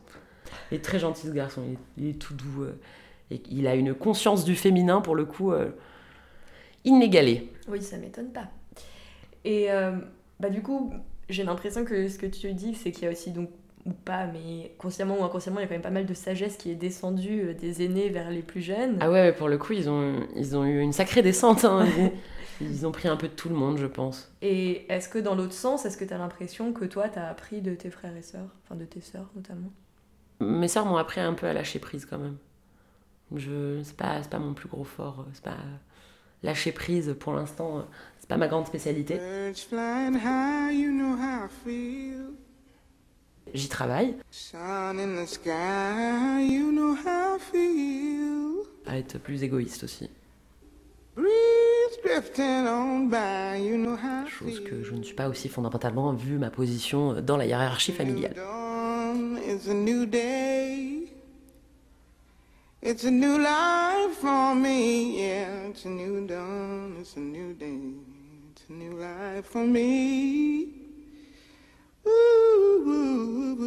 Il 0.71 0.77
est 0.77 0.81
très 0.83 0.97
gentil, 0.97 1.27
ce 1.27 1.31
garçon. 1.33 1.61
Il 1.67 1.73
est, 1.73 1.77
il 1.97 2.09
est 2.15 2.19
tout 2.19 2.33
doux. 2.33 2.63
euh, 2.63 2.79
et 3.31 3.41
il 3.49 3.67
a 3.67 3.75
une 3.75 3.93
conscience 3.93 4.43
du 4.45 4.55
féminin, 4.55 5.01
pour 5.01 5.15
le 5.15 5.25
coup, 5.25 5.51
euh, 5.51 5.69
inégalée. 6.83 7.51
Oui, 7.67 7.81
ça 7.81 7.97
m'étonne 7.97 8.29
pas. 8.31 8.47
Et 9.43 9.71
euh, 9.71 9.91
bah 10.39 10.49
du 10.49 10.61
coup, 10.61 10.93
j'ai 11.29 11.43
l'impression 11.43 11.85
que 11.85 12.07
ce 12.07 12.17
que 12.17 12.25
tu 12.25 12.53
dis, 12.53 12.75
c'est 12.75 12.91
qu'il 12.91 13.03
y 13.03 13.07
a 13.07 13.11
aussi 13.11 13.31
donc 13.31 13.49
ou 13.86 13.91
pas, 13.93 14.26
mais 14.28 14.74
consciemment 14.80 15.19
ou 15.19 15.24
inconsciemment, 15.24 15.60
il 15.60 15.63
y 15.63 15.65
a 15.65 15.67
quand 15.67 15.76
même 15.76 15.82
pas 15.82 15.89
mal 15.91 16.06
de 16.06 16.13
sagesse 16.13 16.58
qui 16.58 16.71
est 16.71 16.76
descendue 16.76 17.50
euh, 17.50 17.54
des 17.54 17.84
aînés 17.86 18.10
vers 18.10 18.30
les 18.32 18.41
plus 18.41 18.62
jeunes. 18.62 18.98
Ah 19.00 19.12
ouais, 19.12 19.32
pour 19.34 19.48
le 19.48 19.58
coup, 19.58 19.74
ils 19.74 19.89
ont, 19.89 20.26
ils 20.36 20.56
ont 20.58 20.65
eu 20.65 20.80
une 20.82 20.93
sacrée 20.93 21.21
descente. 21.21 21.65
hein. 21.65 21.86
Ils, 22.62 22.88
ont 22.88 22.91
pris 22.91 23.08
un 23.10 23.17
peu 23.17 23.28
de 23.28 23.34
tout 23.34 23.50
le 23.50 23.56
monde, 23.56 23.78
je 23.78 23.86
pense. 23.86 24.32
Et 24.41 24.91
est-ce 24.91 25.10
que 25.10 25.19
dans 25.19 25.36
l'autre 25.36 25.54
sens, 25.54 25.86
est-ce 25.86 25.98
que 25.98 26.06
tu 26.06 26.13
as 26.13 26.17
l'impression 26.17 26.71
que 26.71 26.86
toi, 26.86 27.10
tu 27.10 27.19
as 27.19 27.28
appris 27.28 27.62
de 27.62 27.76
tes 27.76 27.89
frères 27.91 28.15
et 28.15 28.21
sœurs, 28.21 28.48
enfin 28.63 28.76
de 28.76 28.86
tes 28.86 29.02
sœurs 29.02 29.30
notamment? 29.36 29.71
Mes 30.39 30.67
sœurs 30.69 30.86
m'ont 30.86 30.95
appris 30.98 31.19
un 31.21 31.34
peu 31.34 31.48
à 31.48 31.54
lâcher 31.54 31.80
prise 31.80 32.06
quand 32.06 32.17
même. 32.17 32.38
Je, 33.36 33.82
c'est 33.84 33.98
pas, 33.98 34.21
c'est 34.24 34.30
pas 34.30 34.39
mon 34.39 34.54
plus 34.54 34.69
gros 34.69 34.84
fort. 34.86 35.19
euh, 35.28 35.32
C'est 35.34 35.43
pas 35.43 35.58
lâcher 36.43 36.71
prise 36.71 37.15
pour 37.19 37.34
l'instant. 37.34 37.80
euh, 37.80 37.82
C'est 38.19 38.30
pas 38.30 38.38
ma 38.38 38.48
grande 38.48 38.67
spécialité. 38.67 39.15
Birds 39.17 39.60
flying 39.69 40.15
high, 40.15 40.74
you 40.74 40.91
know 40.91 41.15
how 41.17 41.45
I 41.45 41.50
feel. 41.63 42.36
J'y 43.53 43.69
travaille 43.69 44.15
Sun 44.31 44.99
in 44.99 45.23
the 45.23 45.27
sky, 45.27 46.41
you 46.41 46.71
know 46.71 46.95
how 46.95 47.36
I 47.36 47.39
feel. 47.39 48.65
à 48.86 48.97
être 48.97 49.17
plus 49.17 49.43
égoïste 49.43 49.84
aussi. 49.84 50.10
Breeze 51.15 51.29
drifting 52.03 52.67
on 52.67 53.08
by, 53.08 53.62
you 53.62 53.77
know 53.77 53.95
how 53.95 54.25
I 54.25 54.29
Chose 54.29 54.62
que 54.63 54.84
je 54.84 54.93
ne 54.93 55.03
suis 55.03 55.15
pas 55.15 55.29
aussi 55.29 55.47
fondamentalement 55.49 56.13
vu 56.13 56.38
ma 56.38 56.49
position 56.49 57.21
dans 57.21 57.38
la 57.38 57.45
hiérarchie 57.45 57.93
familiale. 57.93 58.36
It's 62.88 63.03
Ooh, 72.08 73.60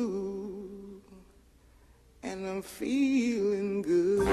and 2.23 2.47
I'm 2.47 2.63
feeling 2.63 3.83
good. 3.83 4.29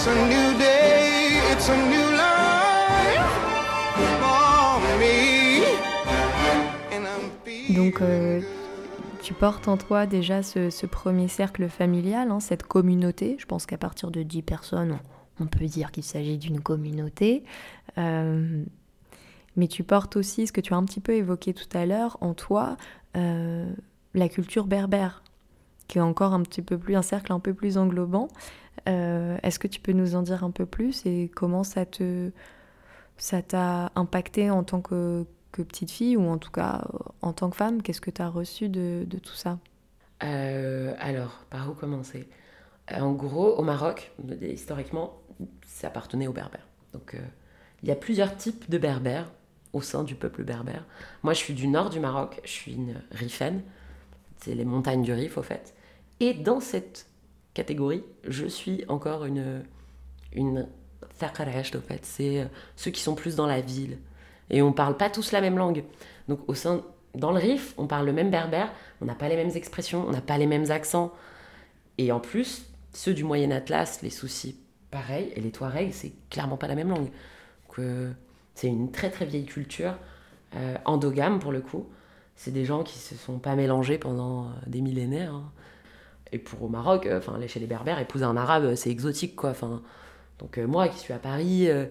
It's 0.00 0.08
a 0.08 0.28
new 0.28 0.58
day, 0.58 1.52
it's 1.52 1.68
a 1.68 1.76
new 1.76 2.16
life 2.16 3.28
for 3.94 4.98
me. 4.98 5.62
And 6.90 7.04
I'm 7.04 7.30
feeling 7.44 7.76
Donc, 7.76 8.00
euh, 8.00 8.40
tu 9.22 9.34
portes 9.34 9.68
en 9.68 9.76
toi 9.76 10.06
déjà 10.06 10.42
ce, 10.42 10.70
ce 10.70 10.86
premier 10.86 11.28
cercle 11.28 11.68
familial, 11.68 12.30
hein, 12.30 12.40
cette 12.40 12.62
communauté. 12.62 13.36
Je 13.38 13.44
pense 13.44 13.66
qu'à 13.66 13.76
partir 13.76 14.10
de 14.10 14.22
10 14.22 14.40
personnes, 14.40 14.98
on, 15.38 15.44
on 15.44 15.46
peut 15.46 15.66
dire 15.66 15.92
qu'il 15.92 16.04
s'agit 16.04 16.38
d'une 16.38 16.62
communauté. 16.62 17.44
Euh, 17.98 18.64
mais 19.56 19.68
tu 19.68 19.84
portes 19.84 20.16
aussi 20.16 20.46
ce 20.46 20.52
que 20.52 20.62
tu 20.62 20.72
as 20.72 20.78
un 20.78 20.84
petit 20.84 21.00
peu 21.00 21.12
évoqué 21.12 21.52
tout 21.52 21.76
à 21.76 21.84
l'heure 21.84 22.16
en 22.22 22.32
toi, 22.32 22.78
euh, 23.18 23.70
la 24.14 24.30
culture 24.30 24.66
berbère, 24.66 25.22
qui 25.88 25.98
est 25.98 26.00
encore 26.00 26.32
un 26.32 26.40
petit 26.40 26.62
peu 26.62 26.78
plus, 26.78 26.96
un 26.96 27.02
cercle 27.02 27.34
un 27.34 27.40
peu 27.40 27.52
plus 27.52 27.76
englobant. 27.76 28.28
Euh, 28.88 29.38
Est-ce 29.42 29.58
que 29.58 29.68
tu 29.68 29.80
peux 29.80 29.92
nous 29.92 30.14
en 30.14 30.22
dire 30.22 30.44
un 30.44 30.50
peu 30.50 30.66
plus 30.66 31.04
et 31.06 31.30
comment 31.34 31.64
ça 31.64 31.86
te 31.86 32.30
ça 33.16 33.42
t'a 33.42 33.92
impacté 33.96 34.50
en 34.50 34.64
tant 34.64 34.80
que 34.80 35.26
petite 35.52 35.90
fille, 35.90 36.16
ou 36.16 36.26
en 36.28 36.38
tout 36.38 36.50
cas 36.50 36.86
euh, 36.94 36.98
en 37.20 37.32
tant 37.32 37.50
que 37.50 37.56
femme, 37.56 37.82
qu'est-ce 37.82 38.00
que 38.00 38.10
tu 38.10 38.22
as 38.22 38.28
reçu 38.28 38.68
de, 38.68 39.04
tout 39.22 39.34
ça? 39.34 39.58
Euh, 40.22 40.94
alors, 40.98 41.44
par 41.50 41.70
où 41.70 41.74
commencer? 41.74 42.28
En 42.90 43.12
gros, 43.12 43.54
au 43.56 43.62
Maroc, 43.62 44.12
historiquement, 44.40 45.20
ça 45.66 45.88
appartenait 45.88 46.26
aux 46.26 46.32
Berbères. 46.32 46.66
Donc, 46.92 47.14
il 47.82 47.88
y 47.88 47.92
a 47.92 47.96
plusieurs 47.96 48.36
types 48.36 48.68
de 48.70 48.78
Berbères 48.78 49.30
au 49.72 49.80
sein 49.80 50.02
du 50.02 50.14
peuple 50.14 50.42
berbère. 50.42 50.84
Moi, 51.22 51.32
je 51.32 51.38
suis 51.38 51.54
du 51.54 51.68
nord 51.68 51.90
du 51.90 52.00
Maroc, 52.00 52.40
je 52.44 52.50
suis 52.50 52.74
une 52.74 53.00
Rifaine, 53.12 53.62
c'est 54.38 54.54
les 54.54 54.64
montagnes 54.64 55.02
du 55.02 55.12
Rif, 55.12 55.38
au 55.38 55.42
fait. 55.42 55.74
Et 56.18 56.34
dans 56.34 56.60
cette 56.60 57.06
catégorie, 57.54 58.04
je 58.26 58.46
suis 58.46 58.84
encore 58.88 59.24
une, 59.24 59.62
une 60.32 60.66
au 61.74 61.80
fait. 61.80 62.00
C'est 62.04 62.40
euh, 62.40 62.46
ceux 62.76 62.90
qui 62.90 63.02
sont 63.02 63.14
plus 63.14 63.36
dans 63.36 63.46
la 63.46 63.60
ville. 63.60 63.98
Et 64.50 64.62
on 64.62 64.72
parle 64.72 64.96
pas 64.96 65.10
tous 65.10 65.32
la 65.32 65.40
même 65.40 65.58
langue. 65.58 65.84
Donc, 66.28 66.40
au 66.48 66.54
sein, 66.54 66.82
dans 67.14 67.32
le 67.32 67.38
Rif, 67.38 67.74
on 67.78 67.86
parle 67.86 68.06
le 68.06 68.12
même 68.12 68.30
berbère, 68.30 68.72
on 69.00 69.04
n'a 69.04 69.14
pas 69.14 69.28
les 69.28 69.36
mêmes 69.36 69.50
expressions, 69.54 70.04
on 70.06 70.10
n'a 70.10 70.20
pas 70.20 70.38
les 70.38 70.46
mêmes 70.46 70.70
accents. 70.70 71.12
Et 71.98 72.12
en 72.12 72.20
plus, 72.20 72.66
ceux 72.92 73.14
du 73.14 73.24
Moyen 73.24 73.50
Atlas, 73.50 74.00
les 74.02 74.10
soucis, 74.10 74.56
pareil, 74.90 75.32
et 75.36 75.40
les 75.40 75.50
Touaregs, 75.50 75.92
c'est 75.92 76.12
clairement 76.30 76.56
pas 76.56 76.66
la 76.66 76.74
même 76.74 76.88
langue. 76.88 77.08
Euh, 77.78 78.12
c'est 78.54 78.66
une 78.66 78.90
très 78.90 79.10
très 79.10 79.24
vieille 79.24 79.46
culture, 79.46 79.94
euh, 80.56 80.76
endogame 80.84 81.38
pour 81.38 81.52
le 81.52 81.60
coup. 81.60 81.86
C'est 82.36 82.50
des 82.50 82.64
gens 82.64 82.82
qui 82.82 82.98
se 82.98 83.14
sont 83.14 83.38
pas 83.38 83.54
mélangés 83.54 83.98
pendant 83.98 84.50
des 84.66 84.80
millénaires. 84.80 85.34
hein. 85.34 85.52
Et 86.32 86.38
pour 86.38 86.62
au 86.62 86.68
Maroc, 86.68 87.06
euh, 87.06 87.18
enfin, 87.18 87.38
chez 87.46 87.60
les 87.60 87.66
Berbères, 87.66 87.98
épouser 87.98 88.24
un 88.24 88.36
arabe, 88.36 88.64
euh, 88.64 88.76
c'est 88.76 88.90
exotique 88.90 89.36
quoi. 89.36 89.50
Enfin, 89.50 89.82
donc 90.38 90.58
euh, 90.58 90.66
moi 90.66 90.88
qui 90.88 90.98
suis 90.98 91.12
à 91.12 91.18
Paris, 91.18 91.68
euh, 91.68 91.86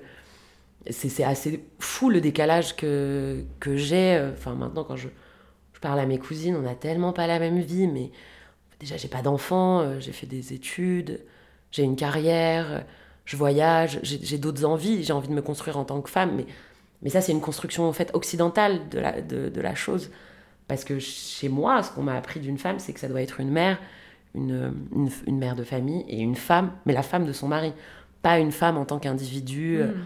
c'est 0.89 1.23
assez 1.23 1.63
fou 1.80 2.10
le 2.10 2.21
décalage 2.21 2.75
que, 2.75 3.43
que 3.60 3.75
j'ai. 3.78 4.15
euh, 4.15 4.32
Enfin, 4.34 4.56
maintenant, 4.56 4.84
quand 4.84 4.95
je, 4.95 5.10
je 5.73 5.80
parle 5.80 5.99
à 5.99 6.06
mes 6.06 6.19
cousines, 6.19 6.56
on 6.56 6.62
n'a 6.62 6.75
tellement 6.75 7.13
pas 7.13 7.28
la 7.28 7.39
même 7.39 7.60
vie, 7.60 7.88
mais 7.88 8.12
déjà, 8.80 8.97
j'ai 8.97 9.08
pas 9.10 9.21
d'enfants, 9.21 9.82
euh, 9.82 9.99
j'ai 9.99 10.13
fait 10.13 10.28
des 10.28 10.54
études, 10.54 11.21
j'ai 11.71 11.84
une 11.84 11.95
carrière, 11.95 12.71
euh, 12.71 12.80
je 13.25 13.38
voyage, 13.38 13.99
j'ai 14.04 14.38
d'autres 14.39 14.65
envies, 14.65 15.04
j'ai 15.04 15.13
envie 15.13 15.28
de 15.30 15.34
me 15.34 15.41
construire 15.41 15.78
en 15.78 15.86
tant 15.86 16.02
que 16.02 16.10
femme, 16.10 16.36
mais, 16.36 16.45
mais 17.02 17.10
ça, 17.10 17.21
c'est 17.21 17.32
une 17.34 17.41
construction 17.41 17.89
en 17.89 17.93
occidentale 18.13 18.89
de 18.89 18.99
la, 18.99 19.21
de, 19.21 19.49
de 19.49 19.62
la 19.62 19.75
chose. 19.75 20.12
Parce 20.67 20.84
que 20.86 20.99
chez 20.99 21.49
moi, 21.49 21.84
ce 21.84 21.91
qu'on 21.91 22.04
m'a 22.04 22.15
appris 22.15 22.39
d'une 22.39 22.58
femme, 22.58 22.80
c'est 22.80 22.93
que 22.93 22.99
ça 22.99 23.08
doit 23.08 23.21
être 23.21 23.39
une 23.39 23.52
mère, 23.52 23.80
une, 24.36 24.74
une, 24.96 25.10
une 25.28 25.38
mère 25.38 25.56
de 25.56 25.63
famille 25.63 26.06
et 26.08 26.20
une 26.20 26.36
femme, 26.36 26.72
mais 26.86 26.94
la 26.94 27.04
femme 27.04 27.26
de 27.26 27.34
son 27.34 27.48
mari. 27.48 27.74
Pas 28.22 28.39
une 28.39 28.52
femme 28.52 28.78
en 28.78 28.86
tant 28.86 29.00
qu'individu. 29.00 29.78
euh, 29.78 29.88
Mm. 29.88 30.06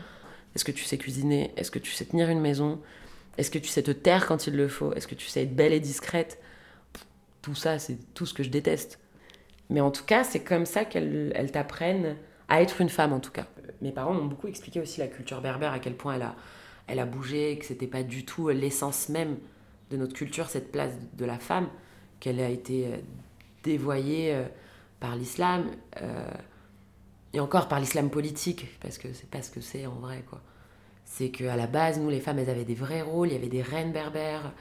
Est-ce 0.56 0.66
que 0.66 0.72
tu 0.72 0.84
sais 0.84 0.98
cuisiner? 1.00 1.52
Est-ce 1.58 1.72
que 1.72 1.80
tu 1.80 1.92
sais 1.92 2.06
tenir 2.06 2.30
une 2.30 2.40
maison? 2.40 2.80
Est-ce 3.40 3.50
que 3.50 3.58
tu 3.58 3.70
sais 3.70 3.82
te 3.82 3.90
taire 3.92 4.28
quand 4.28 4.46
il 4.46 4.56
le 4.56 4.68
faut? 4.68 4.94
Est-ce 4.94 5.08
que 5.08 5.16
tu 5.16 5.28
sais 5.28 5.42
être 5.44 5.56
belle 5.56 5.74
et 5.74 5.80
discrète? 5.80 6.40
Tout 7.42 7.56
ça, 7.56 7.80
c'est 7.80 7.98
tout 8.14 8.28
ce 8.28 8.34
que 8.36 8.44
je 8.44 8.50
déteste. 8.50 9.00
Mais 9.72 9.82
en 9.82 9.90
tout 9.90 10.04
cas, 10.06 10.24
c'est 10.24 10.42
comme 10.42 10.68
ça 10.68 10.86
qu'elles 10.86 11.32
elles 11.36 11.52
t'apprennent 11.52 12.16
à 12.50 12.62
être 12.62 12.82
une 12.82 12.90
femme, 12.90 13.14
en 13.14 13.20
tout 13.20 13.32
cas. 13.32 13.48
Mes 13.82 13.92
parents 13.92 14.14
m'ont 14.14 14.26
beaucoup 14.26 14.48
expliqué 14.48 14.80
aussi 14.80 15.00
la 15.00 15.08
culture 15.08 15.42
berbère, 15.42 15.74
à 15.74 15.80
quel 15.80 15.96
point 15.96 16.16
elle 16.16 16.22
a, 16.22 16.36
elle 16.88 17.00
a 17.00 17.06
bougé, 17.06 17.58
que 17.58 17.66
c'était 17.66 17.88
pas 17.88 18.04
du 18.04 18.24
tout 18.24 18.50
l'essence 18.50 19.10
même 19.10 19.38
de 19.90 19.98
notre 19.98 20.14
culture, 20.14 20.50
cette 20.50 20.72
place 20.72 20.94
de 21.18 21.26
la 21.26 21.40
femme, 21.40 21.68
qu'elle 22.20 22.40
a 22.40 22.50
été 22.50 22.86
euh, 22.86 22.98
dévoyée 23.64 24.34
euh, 24.34 24.44
par 25.00 25.16
l'islam. 25.16 25.66
euh, 26.02 26.32
et 27.34 27.40
encore 27.40 27.68
par 27.68 27.80
l'islam 27.80 28.10
politique, 28.10 28.68
parce 28.80 28.98
que 29.00 29.12
c'est 29.12 29.30
pas 29.30 29.42
ce 29.42 29.50
que 29.50 29.60
c'est 29.60 29.88
en 29.88 29.96
vrai, 29.96 30.24
quoi. 30.30 30.40
C'est 31.06 31.30
qu'à 31.30 31.56
la 31.56 31.68
base, 31.68 32.00
nous, 32.00 32.10
les 32.10 32.20
femmes, 32.20 32.40
elles 32.40 32.50
avaient 32.50 32.64
des 32.64 32.76
vrais 32.76 33.02
rôles, 33.02 33.30
il 33.30 33.34
y 33.34 33.38
avait 33.38 33.48
des 33.48 33.62
reines 33.62 33.92
berbères. 33.92 34.54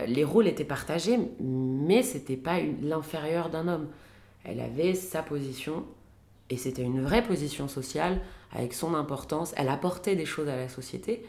Euh, 0.00 0.06
Les 0.06 0.24
rôles 0.24 0.48
étaient 0.48 0.64
partagés, 0.64 1.18
mais 1.40 2.02
c'était 2.02 2.36
pas 2.36 2.58
l'inférieur 2.82 3.48
d'un 3.48 3.68
homme. 3.68 3.88
Elle 4.44 4.60
avait 4.60 4.94
sa 4.94 5.22
position, 5.22 5.86
et 6.48 6.56
c'était 6.56 6.82
une 6.82 7.00
vraie 7.00 7.22
position 7.22 7.68
sociale, 7.68 8.20
avec 8.52 8.74
son 8.74 8.94
importance. 8.94 9.54
Elle 9.56 9.68
apportait 9.68 10.16
des 10.16 10.26
choses 10.26 10.48
à 10.48 10.56
la 10.56 10.68
société, 10.68 11.24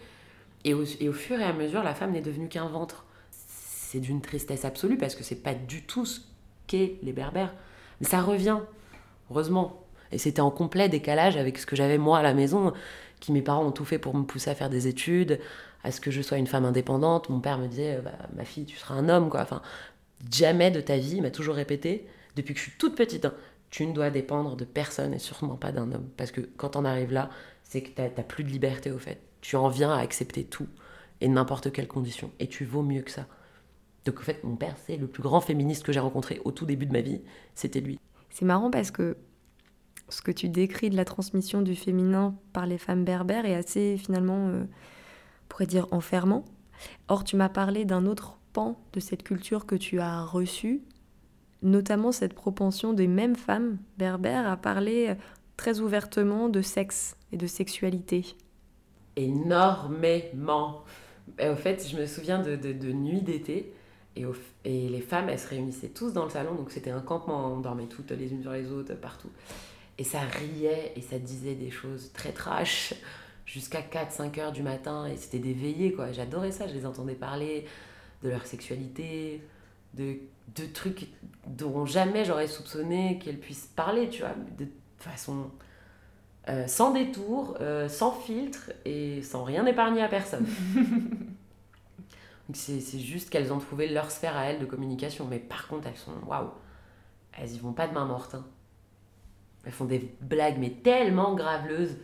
et 0.64 0.74
au, 0.74 0.84
et 1.00 1.10
au 1.10 1.14
fur 1.14 1.40
et 1.40 1.44
à 1.44 1.54
mesure, 1.54 1.84
la 1.84 1.94
femme 1.94 2.12
n'est 2.12 2.22
devenue 2.22 2.50
qu'un 2.50 2.68
ventre. 2.68 3.06
C'est 3.30 4.00
d'une 4.00 4.22
tristesse 4.22 4.66
absolue, 4.66 4.98
parce 4.98 5.14
que 5.14 5.24
c'est 5.24 5.44
pas 5.44 5.54
du 5.54 5.84
tout 5.84 6.06
ce 6.08 6.22
les 6.78 7.14
berbères. 7.14 7.54
Mais 8.00 8.08
ça 8.08 8.22
revient, 8.22 8.60
heureusement. 9.30 9.86
Et 10.12 10.18
c'était 10.18 10.42
en 10.42 10.52
complet 10.52 10.90
décalage 10.90 11.38
avec 11.38 11.58
ce 11.58 11.66
que 11.66 11.76
j'avais 11.76 11.98
moi 11.98 12.20
à 12.20 12.22
la 12.22 12.34
maison, 12.34 12.74
qui 13.20 13.32
mes 13.32 13.42
parents 13.42 13.66
ont 13.66 13.72
tout 13.72 13.86
fait 13.86 14.00
pour 14.00 14.16
me 14.16 14.24
pousser 14.24 14.50
à 14.50 14.56
faire 14.56 14.70
des 14.70 14.88
études, 14.88 15.40
à 15.84 15.92
ce 15.92 16.02
que 16.02 16.12
je 16.12 16.22
sois 16.22 16.38
une 16.38 16.48
femme 16.48 16.66
indépendante. 16.66 17.30
Mon 17.30 17.40
père 17.40 17.58
me 17.58 17.68
disait, 17.68 18.00
bah, 18.04 18.12
ma 18.36 18.46
fille, 18.46 18.66
tu 18.66 18.78
seras 18.78 18.96
un 18.96 19.10
homme, 19.10 19.30
quoi. 19.30 19.42
Enfin, 19.42 19.62
jamais 20.32 20.72
de 20.72 20.82
ta 20.82 20.98
vie, 20.98 21.18
il 21.18 21.22
m'a 21.22 21.32
toujours 21.32 21.56
répété, 21.56 22.08
depuis 22.36 22.54
que 22.54 22.60
je 22.60 22.66
suis 22.66 22.78
toute 22.78 22.96
petite, 22.96 23.26
hein, 23.26 23.34
tu 23.70 23.86
ne 23.86 23.94
dois 23.94 24.10
dépendre 24.10 24.56
de 24.56 24.66
personne 24.66 25.14
et 25.14 25.20
sûrement 25.20 25.56
pas 25.56 25.72
d'un 25.72 25.92
homme. 25.92 26.10
Parce 26.18 26.32
que 26.32 26.42
quand 26.42 26.76
on 26.76 26.84
arrive 26.86 27.14
là, 27.14 27.30
c'est 27.64 27.82
que 27.82 27.90
t'as 27.90 28.10
t'as 28.10 28.24
plus 28.24 28.44
de 28.44 28.50
liberté, 28.50 28.92
au 28.92 29.00
fait. 29.00 29.20
Tu 29.40 29.56
en 29.56 29.70
viens 29.70 29.92
à 29.92 30.00
accepter 30.00 30.44
tout 30.44 30.68
et 31.22 31.28
n'importe 31.28 31.72
quelle 31.72 31.88
condition. 31.88 32.32
Et 32.40 32.48
tu 32.48 32.66
vaux 32.66 32.82
mieux 32.82 33.02
que 33.02 33.12
ça. 33.12 33.28
Donc, 34.06 34.20
en 34.20 34.24
fait, 34.24 34.44
mon 34.44 34.56
père, 34.56 34.76
c'est 34.86 34.98
le 34.98 35.08
plus 35.08 35.22
grand 35.24 35.42
féministe 35.42 35.84
que 35.84 35.92
j'ai 35.92 36.00
rencontré 36.00 36.42
au 36.44 36.52
tout 36.52 36.66
début 36.66 36.86
de 36.86 36.94
ma 36.94 37.02
vie. 37.02 37.22
C'était 37.54 37.82
lui. 37.82 38.00
C'est 38.30 38.46
marrant 38.46 38.72
parce 38.72 38.92
que 38.92 39.18
ce 40.10 40.22
que 40.22 40.32
tu 40.32 40.50
décris 40.50 40.90
de 40.90 40.96
la 40.98 41.06
transmission 41.06 41.62
du 41.62 41.76
féminin 41.76 42.36
par 42.54 42.66
les 42.66 42.78
femmes 42.78 43.06
berbères 43.06 43.46
est 43.46 43.56
assez 43.56 43.98
finalement, 43.98 44.48
euh, 44.48 44.64
on 44.64 45.48
pourrait 45.50 45.68
dire, 45.68 45.88
enfermant. 45.92 46.46
Or, 47.08 47.24
tu 47.24 47.36
m'as 47.36 47.50
parlé 47.50 47.86
d'un 47.86 48.06
autre 48.06 48.40
pan 48.54 48.82
de 48.94 49.00
cette 49.00 49.24
culture 49.24 49.66
que 49.66 49.76
tu 49.76 50.00
as 50.00 50.24
reçu, 50.24 50.82
notamment 51.62 52.12
cette 52.12 52.34
propension 52.34 52.94
des 52.94 53.08
mêmes 53.08 53.36
femmes 53.36 53.78
berbères 53.98 54.50
à 54.50 54.58
parler 54.58 55.10
euh, 55.10 55.16
très 55.58 55.80
ouvertement 55.80 56.50
de 56.50 56.62
sexe 56.62 57.16
et 57.32 57.38
de 57.38 57.48
sexualité. 57.48 58.36
énormément. 59.16 60.84
Et 61.40 61.48
au 61.50 61.56
fait, 61.56 61.88
je 61.90 61.96
me 61.98 62.06
souviens 62.06 62.42
de, 62.42 62.56
de, 62.56 62.74
de 62.74 62.92
nuits 62.92 63.22
d'été 63.22 63.74
et, 64.16 64.26
et 64.66 64.90
les 64.90 65.02
femmes, 65.02 65.30
elles 65.30 65.40
se 65.40 65.48
réunissaient 65.48 65.90
tous 65.90 66.14
dans 66.14 66.24
le 66.24 66.30
salon, 66.30 66.56
donc 66.56 66.72
c'était 66.72 66.92
un 66.92 67.02
campement, 67.02 67.54
on 67.54 67.60
dormait 67.60 67.88
toutes 67.88 68.12
les 68.12 68.32
unes 68.32 68.42
sur 68.42 68.52
les 68.52 68.72
autres, 68.72 68.94
partout. 68.96 69.30
Et 69.98 70.04
ça 70.04 70.20
riait 70.20 70.94
et 70.96 71.02
ça 71.02 71.20
disait 71.20 71.56
des 71.56 71.72
choses 71.72 72.12
très 72.14 72.32
trash 72.32 72.94
jusqu'à 73.46 73.82
4-5 73.82 74.40
heures 74.40 74.52
du 74.52 74.64
matin 74.64 75.06
et 75.06 75.18
c'était 75.18 75.40
des 75.40 75.54
veillées, 75.54 75.94
quoi. 75.94 76.12
J'adorais 76.12 76.52
ça, 76.52 76.68
je 76.68 76.74
les 76.74 76.86
entendais 76.86 77.16
parler 77.16 77.66
de 78.24 78.30
leur 78.30 78.46
sexualité, 78.46 79.42
de, 79.94 80.18
de 80.56 80.66
trucs 80.66 81.08
dont 81.48 81.86
jamais 81.86 82.26
j'aurais 82.26 82.48
soupçonné 82.48 83.20
qu'elles 83.20 83.40
puissent 83.40 83.70
parler, 83.76 84.10
tu 84.10 84.22
vois, 84.22 84.36
de 84.58 84.68
façon 84.98 85.52
euh, 86.50 86.66
sans 86.68 86.92
détour, 86.92 87.58
euh, 87.62 87.88
sans 87.88 88.12
filtre 88.12 88.72
et 88.86 89.22
sans 89.22 89.44
rien 89.44 89.66
épargner 89.66 90.02
à 90.02 90.08
personne. 90.08 90.48
Donc 92.52 92.58
c'est 92.58 93.00
juste 93.00 93.30
qu'elles 93.30 93.54
ont 93.54 93.60
trouvé 93.60 93.88
leur 93.88 94.12
sphère 94.12 94.36
à 94.36 94.44
elles 94.48 94.60
de 94.60 94.66
communication. 94.66 95.26
Mais 95.26 95.40
par 95.40 95.70
contre, 95.70 95.88
elles 95.88 95.96
sont. 95.96 96.12
Waouh 96.28 96.50
Elles 97.32 97.54
y 97.54 97.60
vont 97.60 97.72
pas 97.72 97.88
de 97.88 97.94
main 97.94 98.04
morte. 98.04 98.36
hein. 98.36 98.44
Elles 99.64 99.72
font 99.72 99.86
des 99.86 100.14
blagues, 100.20 100.58
mais 100.60 100.72
tellement 100.72 101.34
graveleuses. 101.34 101.96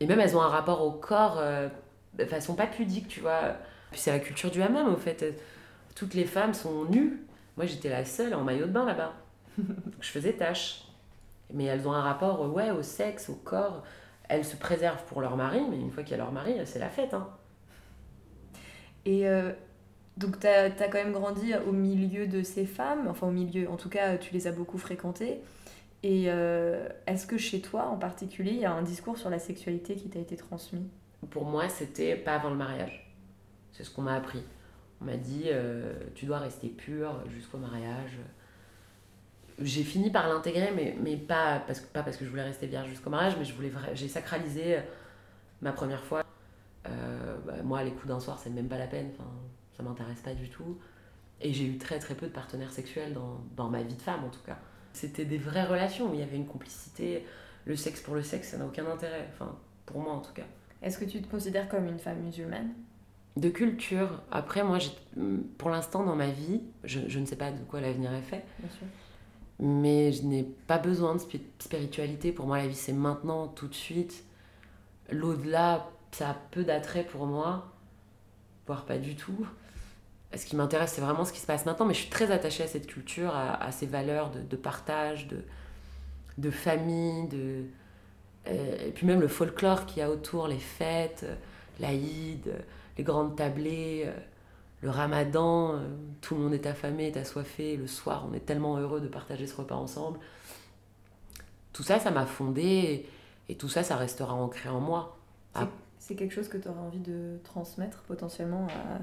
Et 0.00 0.06
même, 0.08 0.18
elles 0.18 0.36
ont 0.36 0.42
un 0.42 0.48
rapport 0.48 0.82
au 0.82 0.90
corps 0.90 1.38
euh, 1.38 1.68
de 2.14 2.24
façon 2.24 2.56
pas 2.56 2.66
pudique, 2.66 3.06
tu 3.06 3.20
vois. 3.20 3.54
Puis 3.92 4.00
c'est 4.00 4.10
la 4.10 4.18
culture 4.18 4.50
du 4.50 4.60
hammam, 4.60 4.92
au 4.92 4.96
fait. 4.96 5.40
Toutes 5.94 6.14
les 6.14 6.24
femmes 6.24 6.52
sont 6.52 6.84
nues. 6.86 7.24
Moi, 7.56 7.66
j'étais 7.66 7.90
la 7.90 8.04
seule 8.04 8.34
en 8.34 8.42
maillot 8.42 8.66
de 8.66 8.72
bain 8.72 8.84
là-bas. 8.84 9.12
Je 10.00 10.08
faisais 10.10 10.32
tâche. 10.32 10.88
Mais 11.52 11.66
elles 11.66 11.86
ont 11.86 11.92
un 11.92 12.02
rapport 12.02 12.52
ouais, 12.52 12.72
au 12.72 12.82
sexe, 12.82 13.28
au 13.28 13.36
corps. 13.36 13.84
Elles 14.28 14.44
se 14.44 14.56
préservent 14.56 15.04
pour 15.04 15.20
leur 15.20 15.36
mari, 15.36 15.60
mais 15.70 15.78
une 15.78 15.92
fois 15.92 16.02
qu'il 16.02 16.12
y 16.12 16.14
a 16.14 16.24
leur 16.24 16.32
mari, 16.32 16.56
c'est 16.64 16.80
la 16.80 16.88
fête. 16.90 17.14
Hein. 17.14 17.28
Et 19.06 19.28
euh, 19.28 19.52
donc, 20.16 20.40
tu 20.40 20.46
as, 20.46 20.70
quand 20.70 20.94
même 20.94 21.12
grandi 21.12 21.52
au 21.66 21.72
milieu 21.72 22.26
de 22.26 22.42
ces 22.42 22.66
femmes, 22.66 23.08
enfin 23.08 23.26
au 23.26 23.32
milieu, 23.32 23.68
en 23.68 23.76
tout 23.76 23.88
cas, 23.88 24.16
tu 24.16 24.32
les 24.32 24.46
as 24.46 24.52
beaucoup 24.52 24.78
fréquentées. 24.78 25.40
Et 26.02 26.24
euh, 26.28 26.86
est-ce 27.06 27.26
que 27.26 27.38
chez 27.38 27.60
toi, 27.60 27.86
en 27.86 27.96
particulier, 27.96 28.52
il 28.52 28.60
y 28.60 28.64
a 28.64 28.72
un 28.72 28.82
discours 28.82 29.16
sur 29.16 29.30
la 29.30 29.38
sexualité 29.38 29.94
qui 29.96 30.08
t'a 30.08 30.18
été 30.18 30.36
transmis? 30.36 30.86
Pour 31.30 31.44
moi, 31.46 31.68
c'était 31.68 32.16
pas 32.16 32.34
avant 32.34 32.50
le 32.50 32.56
mariage. 32.56 33.10
C'est 33.72 33.84
ce 33.84 33.90
qu'on 33.90 34.02
m'a 34.02 34.14
appris. 34.14 34.42
On 35.00 35.06
m'a 35.06 35.16
dit, 35.16 35.44
euh, 35.46 35.94
tu 36.14 36.26
dois 36.26 36.38
rester 36.38 36.68
pure 36.68 37.24
jusqu'au 37.30 37.58
mariage. 37.58 38.18
J'ai 39.60 39.82
fini 39.82 40.10
par 40.10 40.28
l'intégrer, 40.28 40.72
mais, 40.74 40.96
mais 41.02 41.16
pas, 41.16 41.62
parce 41.66 41.80
que, 41.80 41.86
pas 41.86 42.02
parce 42.02 42.16
que 42.16 42.24
je 42.24 42.30
voulais 42.30 42.42
rester 42.42 42.66
vierge 42.66 42.88
jusqu'au 42.88 43.10
mariage, 43.10 43.36
mais 43.38 43.46
j'ai 43.94 44.08
sacralisé 44.08 44.78
ma 45.62 45.72
première 45.72 46.04
fois. 46.04 46.23
Euh, 46.86 47.36
bah, 47.46 47.54
moi, 47.62 47.82
les 47.82 47.90
coups 47.92 48.08
d'un 48.08 48.20
soir, 48.20 48.38
c'est 48.38 48.50
même 48.50 48.68
pas 48.68 48.78
la 48.78 48.86
peine. 48.86 49.10
Enfin, 49.14 49.30
ça 49.76 49.82
m'intéresse 49.82 50.20
pas 50.20 50.34
du 50.34 50.48
tout. 50.50 50.78
Et 51.40 51.52
j'ai 51.52 51.64
eu 51.66 51.78
très 51.78 51.98
très 51.98 52.14
peu 52.14 52.26
de 52.26 52.32
partenaires 52.32 52.70
sexuels 52.70 53.12
dans, 53.12 53.40
dans 53.56 53.68
ma 53.68 53.82
vie 53.82 53.94
de 53.94 54.02
femme, 54.02 54.24
en 54.24 54.28
tout 54.30 54.42
cas. 54.46 54.58
C'était 54.92 55.24
des 55.24 55.38
vraies 55.38 55.64
relations 55.64 56.10
où 56.10 56.14
il 56.14 56.20
y 56.20 56.22
avait 56.22 56.36
une 56.36 56.46
complicité. 56.46 57.24
Le 57.66 57.76
sexe 57.76 58.00
pour 58.00 58.14
le 58.14 58.22
sexe, 58.22 58.48
ça 58.50 58.58
n'a 58.58 58.66
aucun 58.66 58.86
intérêt. 58.86 59.28
Enfin, 59.32 59.56
pour 59.86 60.00
moi, 60.00 60.12
en 60.12 60.20
tout 60.20 60.32
cas. 60.32 60.44
Est-ce 60.82 60.98
que 60.98 61.04
tu 61.04 61.20
te 61.22 61.28
considères 61.30 61.68
comme 61.68 61.86
une 61.86 61.98
femme 61.98 62.20
musulmane? 62.20 62.68
De 63.36 63.48
culture. 63.48 64.22
Après, 64.30 64.62
moi, 64.62 64.78
j'ai- 64.78 64.92
pour 65.58 65.70
l'instant, 65.70 66.04
dans 66.04 66.14
ma 66.14 66.28
vie, 66.28 66.60
je, 66.84 67.00
je 67.08 67.18
ne 67.18 67.26
sais 67.26 67.34
pas 67.36 67.50
de 67.50 67.58
quoi 67.64 67.80
l'avenir 67.80 68.12
est 68.12 68.22
fait, 68.22 68.44
Bien 68.60 68.68
sûr. 68.70 68.86
mais 69.58 70.12
je 70.12 70.22
n'ai 70.22 70.44
pas 70.44 70.78
besoin 70.78 71.14
de 71.14 71.20
spi- 71.20 71.40
spiritualité. 71.58 72.30
Pour 72.30 72.46
moi, 72.46 72.58
la 72.58 72.68
vie, 72.68 72.74
c'est 72.76 72.92
maintenant, 72.92 73.48
tout 73.48 73.66
de 73.66 73.74
suite. 73.74 74.22
L'au-delà, 75.10 75.90
ça 76.14 76.30
a 76.30 76.34
peu 76.34 76.62
d'attrait 76.62 77.04
pour 77.04 77.26
moi, 77.26 77.66
voire 78.66 78.84
pas 78.84 78.98
du 78.98 79.16
tout. 79.16 79.46
Ce 80.34 80.46
qui 80.46 80.56
m'intéresse, 80.56 80.92
c'est 80.92 81.00
vraiment 81.00 81.24
ce 81.24 81.32
qui 81.32 81.40
se 81.40 81.46
passe 81.46 81.66
maintenant, 81.66 81.86
mais 81.86 81.94
je 81.94 82.00
suis 82.00 82.10
très 82.10 82.30
attachée 82.30 82.62
à 82.62 82.66
cette 82.66 82.86
culture, 82.86 83.34
à, 83.34 83.54
à 83.62 83.72
ces 83.72 83.86
valeurs 83.86 84.30
de, 84.30 84.40
de 84.40 84.56
partage, 84.56 85.26
de, 85.26 85.42
de 86.38 86.50
famille, 86.50 87.28
de, 87.28 87.64
euh, 88.46 88.86
et 88.88 88.90
puis 88.90 89.06
même 89.06 89.20
le 89.20 89.28
folklore 89.28 89.86
qu'il 89.86 89.98
y 89.98 90.02
a 90.02 90.10
autour, 90.10 90.46
les 90.48 90.58
fêtes, 90.58 91.26
l'Aïd, 91.80 92.52
les 92.96 93.04
grandes 93.04 93.36
tablées, 93.36 94.04
euh, 94.06 94.12
le 94.82 94.90
ramadan, 94.90 95.74
euh, 95.74 95.88
tout 96.20 96.34
le 96.36 96.42
monde 96.42 96.54
est 96.54 96.66
affamé, 96.66 97.08
est 97.08 97.16
assoiffé, 97.16 97.76
le 97.76 97.86
soir 97.86 98.26
on 98.30 98.34
est 98.34 98.44
tellement 98.44 98.76
heureux 98.76 99.00
de 99.00 99.08
partager 99.08 99.46
ce 99.46 99.56
repas 99.56 99.76
ensemble. 99.76 100.18
Tout 101.72 101.82
ça, 101.82 101.98
ça 101.98 102.12
m'a 102.12 102.26
fondé 102.26 102.62
et, 102.62 103.08
et 103.52 103.56
tout 103.56 103.68
ça, 103.68 103.82
ça 103.82 103.96
restera 103.96 104.34
ancré 104.34 104.68
en 104.68 104.80
moi. 104.80 105.16
C'est 106.06 106.16
quelque 106.16 106.32
chose 106.32 106.48
que 106.48 106.58
tu 106.58 106.68
aurais 106.68 106.80
envie 106.80 106.98
de 106.98 107.38
transmettre 107.44 108.02
potentiellement 108.02 108.66
à. 108.66 108.98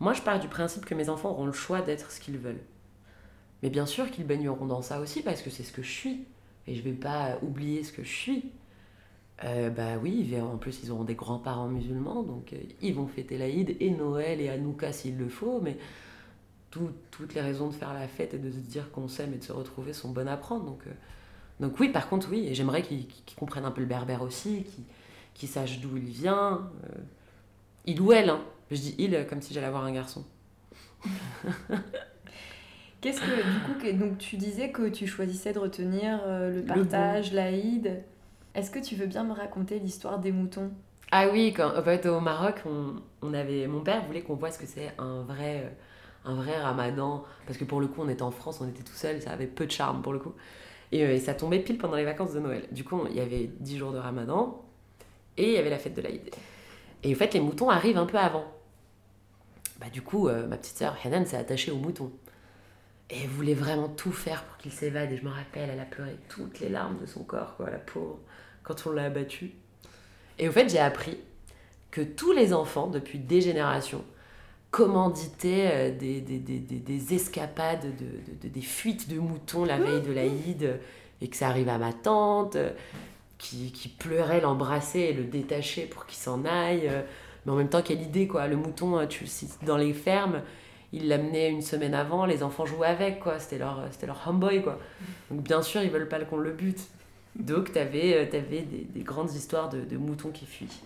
Moi, 0.00 0.14
je 0.14 0.22
pars 0.22 0.40
du 0.40 0.48
principe 0.48 0.86
que 0.86 0.94
mes 0.94 1.10
enfants 1.10 1.28
auront 1.30 1.44
le 1.44 1.52
choix 1.52 1.82
d'être 1.82 2.10
ce 2.10 2.20
qu'ils 2.20 2.38
veulent. 2.38 2.62
Mais 3.62 3.68
bien 3.68 3.84
sûr 3.84 4.10
qu'ils 4.10 4.26
baigneront 4.26 4.64
dans 4.64 4.80
ça 4.80 4.98
aussi 5.00 5.20
parce 5.22 5.42
que 5.42 5.50
c'est 5.50 5.62
ce 5.62 5.72
que 5.74 5.82
je 5.82 5.90
suis. 5.90 6.24
Et 6.66 6.74
je 6.74 6.80
vais 6.80 6.94
pas 6.94 7.36
oublier 7.42 7.84
ce 7.84 7.92
que 7.92 8.02
je 8.02 8.08
suis. 8.08 8.50
Euh, 9.44 9.68
bah 9.68 9.98
oui, 10.02 10.34
en 10.40 10.56
plus 10.56 10.80
ils 10.82 10.90
auront 10.90 11.04
des 11.04 11.16
grands-parents 11.16 11.68
musulmans, 11.68 12.22
donc 12.22 12.54
euh, 12.54 12.56
ils 12.80 12.94
vont 12.94 13.08
fêter 13.08 13.36
l'Aïd 13.36 13.76
et 13.80 13.90
Noël 13.90 14.40
et 14.40 14.48
Hanouka 14.48 14.92
s'il 14.92 15.18
le 15.18 15.28
faut, 15.28 15.60
mais 15.60 15.76
tout- 16.70 16.92
toutes 17.10 17.34
les 17.34 17.40
raisons 17.42 17.68
de 17.68 17.74
faire 17.74 17.92
la 17.92 18.08
fête 18.08 18.32
et 18.32 18.38
de 18.38 18.50
se 18.50 18.58
dire 18.58 18.90
qu'on 18.90 19.08
s'aime 19.08 19.34
et 19.34 19.38
de 19.38 19.44
se 19.44 19.52
retrouver 19.52 19.92
sont 19.92 20.10
bonnes 20.12 20.28
à 20.28 20.36
prendre. 20.38 20.64
Donc, 20.64 20.80
euh, 20.86 20.92
donc 21.60 21.78
oui, 21.78 21.90
par 21.90 22.08
contre 22.08 22.28
oui, 22.30 22.46
et 22.46 22.54
j'aimerais 22.54 22.82
qu'ils 22.82 23.06
comprennent 23.36 23.64
un 23.66 23.70
peu 23.70 23.82
le 23.82 23.86
berbère 23.86 24.22
aussi, 24.22 24.64
qu'ils 25.34 25.48
sachent 25.48 25.80
d'où 25.80 25.96
il 25.96 26.04
vient. 26.04 26.70
euh, 26.84 26.98
il 27.86 28.00
ou 28.00 28.12
elle, 28.12 28.30
hein. 28.30 28.40
je 28.70 28.76
dis 28.76 28.94
il 28.98 29.26
comme 29.28 29.42
si 29.42 29.54
j'allais 29.54 29.66
avoir 29.66 29.84
un 29.84 29.92
garçon. 29.92 30.24
Qu'est-ce 33.00 33.20
que, 33.20 33.42
du 33.50 33.60
coup, 33.60 33.74
que- 33.74 33.90
donc 33.92 34.18
tu 34.18 34.36
disais 34.36 34.70
que 34.70 34.88
tu 34.88 35.06
choisissais 35.06 35.52
de 35.52 35.58
retenir 35.58 36.20
euh, 36.24 36.54
le 36.54 36.62
partage, 36.64 37.32
l'Aïd. 37.32 38.02
Est-ce 38.54 38.70
que 38.70 38.78
tu 38.78 38.94
veux 38.94 39.06
bien 39.06 39.24
me 39.24 39.32
raconter 39.32 39.78
l'histoire 39.78 40.18
des 40.20 40.30
moutons? 40.30 40.70
Ah 41.10 41.26
oui, 41.30 41.52
quand, 41.54 41.76
en 41.76 41.82
fait, 41.82 42.06
au 42.06 42.20
Maroc, 42.20 42.62
on, 42.64 42.94
on 43.22 43.34
avait, 43.34 43.66
mon 43.66 43.80
père 43.82 44.04
voulait 44.06 44.22
qu'on 44.22 44.34
voit 44.36 44.50
ce 44.50 44.58
que 44.58 44.66
c'est 44.66 44.92
un 44.98 45.22
vrai, 45.22 45.64
euh, 45.66 46.30
un 46.30 46.34
vrai 46.36 46.56
ramadan. 46.60 47.24
Parce 47.46 47.58
que 47.58 47.64
pour 47.64 47.80
le 47.80 47.86
coup, 47.88 48.00
on 48.02 48.08
était 48.08 48.22
en 48.22 48.30
France, 48.30 48.60
on 48.60 48.68
était 48.68 48.82
tout 48.84 48.94
seul, 48.94 49.20
ça 49.20 49.32
avait 49.32 49.46
peu 49.46 49.66
de 49.66 49.70
charme 49.72 50.00
pour 50.02 50.12
le 50.12 50.18
coup. 50.20 50.32
Et, 50.92 51.00
et 51.00 51.20
ça 51.20 51.34
tombait 51.34 51.60
pile 51.60 51.78
pendant 51.78 51.96
les 51.96 52.04
vacances 52.04 52.34
de 52.34 52.40
Noël. 52.40 52.68
Du 52.72 52.84
coup, 52.84 53.00
il 53.10 53.16
y 53.16 53.20
avait 53.20 53.50
10 53.60 53.78
jours 53.78 53.92
de 53.92 53.98
ramadan 53.98 54.61
et 55.36 55.48
il 55.48 55.52
y 55.52 55.58
avait 55.58 55.70
la 55.70 55.78
fête 55.78 55.94
de 55.94 56.02
l'Aïd. 56.02 56.30
Et 57.02 57.12
en 57.14 57.16
fait, 57.16 57.34
les 57.34 57.40
moutons 57.40 57.70
arrivent 57.70 57.98
un 57.98 58.06
peu 58.06 58.18
avant. 58.18 58.44
Bah, 59.80 59.86
du 59.92 60.02
coup, 60.02 60.28
euh, 60.28 60.46
ma 60.46 60.56
petite 60.56 60.78
sœur 60.78 60.96
Hanan 61.04 61.26
s'est 61.26 61.36
attachée 61.36 61.70
aux 61.70 61.76
moutons. 61.76 62.12
Et 63.10 63.16
elle 63.22 63.28
voulait 63.28 63.54
vraiment 63.54 63.88
tout 63.88 64.12
faire 64.12 64.44
pour 64.44 64.56
qu'il 64.58 64.72
s'évade. 64.72 65.10
Et 65.12 65.16
je 65.16 65.24
me 65.24 65.30
rappelle, 65.30 65.68
elle 65.72 65.80
a 65.80 65.84
pleuré 65.84 66.16
toutes 66.28 66.60
les 66.60 66.68
larmes 66.68 66.98
de 67.00 67.06
son 67.06 67.24
corps, 67.24 67.56
quoi, 67.56 67.70
la 67.70 67.78
pauvre, 67.78 68.18
quand 68.62 68.86
on 68.86 68.92
l'a 68.92 69.04
abattue. 69.04 69.52
Et 70.38 70.48
au 70.48 70.52
fait, 70.52 70.68
j'ai 70.70 70.78
appris 70.78 71.18
que 71.90 72.00
tous 72.00 72.32
les 72.32 72.54
enfants, 72.54 72.86
depuis 72.86 73.18
des 73.18 73.40
générations, 73.40 74.04
commanditaient 74.70 75.70
euh, 75.72 75.98
des, 75.98 76.20
des, 76.22 76.38
des, 76.38 76.58
des- 76.58 76.78
des 76.78 77.14
escapades, 77.14 77.82
de, 77.84 78.32
de- 78.32 78.38
de- 78.42 78.48
des 78.48 78.60
fuites 78.62 79.08
de 79.10 79.18
moutons 79.18 79.64
la 79.66 79.78
veille 79.78 80.00
de 80.00 80.12
l'Aïd, 80.12 80.80
et 81.20 81.28
que 81.28 81.36
ça 81.36 81.48
arrive 81.48 81.68
à 81.68 81.76
ma 81.78 81.92
tante, 81.92 82.56
qui, 83.42 83.88
pleurait 83.98 84.40
l'embrasser 84.40 85.00
et 85.00 85.12
le 85.12 85.24
détacher 85.24 85.86
pour 85.86 86.06
qu'il 86.06 86.18
s'en 86.18 86.44
aille. 86.44 86.88
euh. 86.88 87.02
Mais 87.46 87.52
en 87.52 87.56
même 87.56 87.68
temps, 87.68 87.82
quelle 87.82 88.00
idée, 88.02 88.28
quoi. 88.28 88.46
Le 88.48 88.56
mouton, 88.56 88.98
euh, 88.98 89.06
tu, 89.06 89.26
dans 89.62 89.76
les 89.76 89.92
fermes, 89.94 90.42
ils 90.92 91.08
l'amenaient 91.08 91.50
une 91.50 91.62
semaine 91.62 91.94
avant, 91.94 92.26
les 92.26 92.42
enfants 92.44 92.66
jouaient 92.66 92.86
avec, 92.88 93.20
quoi. 93.20 93.38
C'était 93.40 93.58
leur, 93.58 93.88
c'était 93.90 94.06
leur 94.06 94.26
homeboy, 94.28 94.62
quoi. 94.62 94.78
Donc 95.30 95.42
bien 95.42 95.62
sûr, 95.62 95.82
ils 95.82 95.90
veulent 95.90 96.08
pas 96.08 96.24
qu'on 96.24 96.38
le 96.38 96.52
bute. 96.52 96.80
Donc 97.36 97.72
t'avais, 97.72 98.14
euh, 98.16 98.30
t'avais 98.30 98.62
des, 98.62 98.84
des 98.84 99.02
grandes 99.04 99.32
histoires 99.34 99.68
de, 99.70 99.84
de 99.84 99.96
moutons 99.96 100.30
qui 100.32 100.46
fuient. 100.46 100.82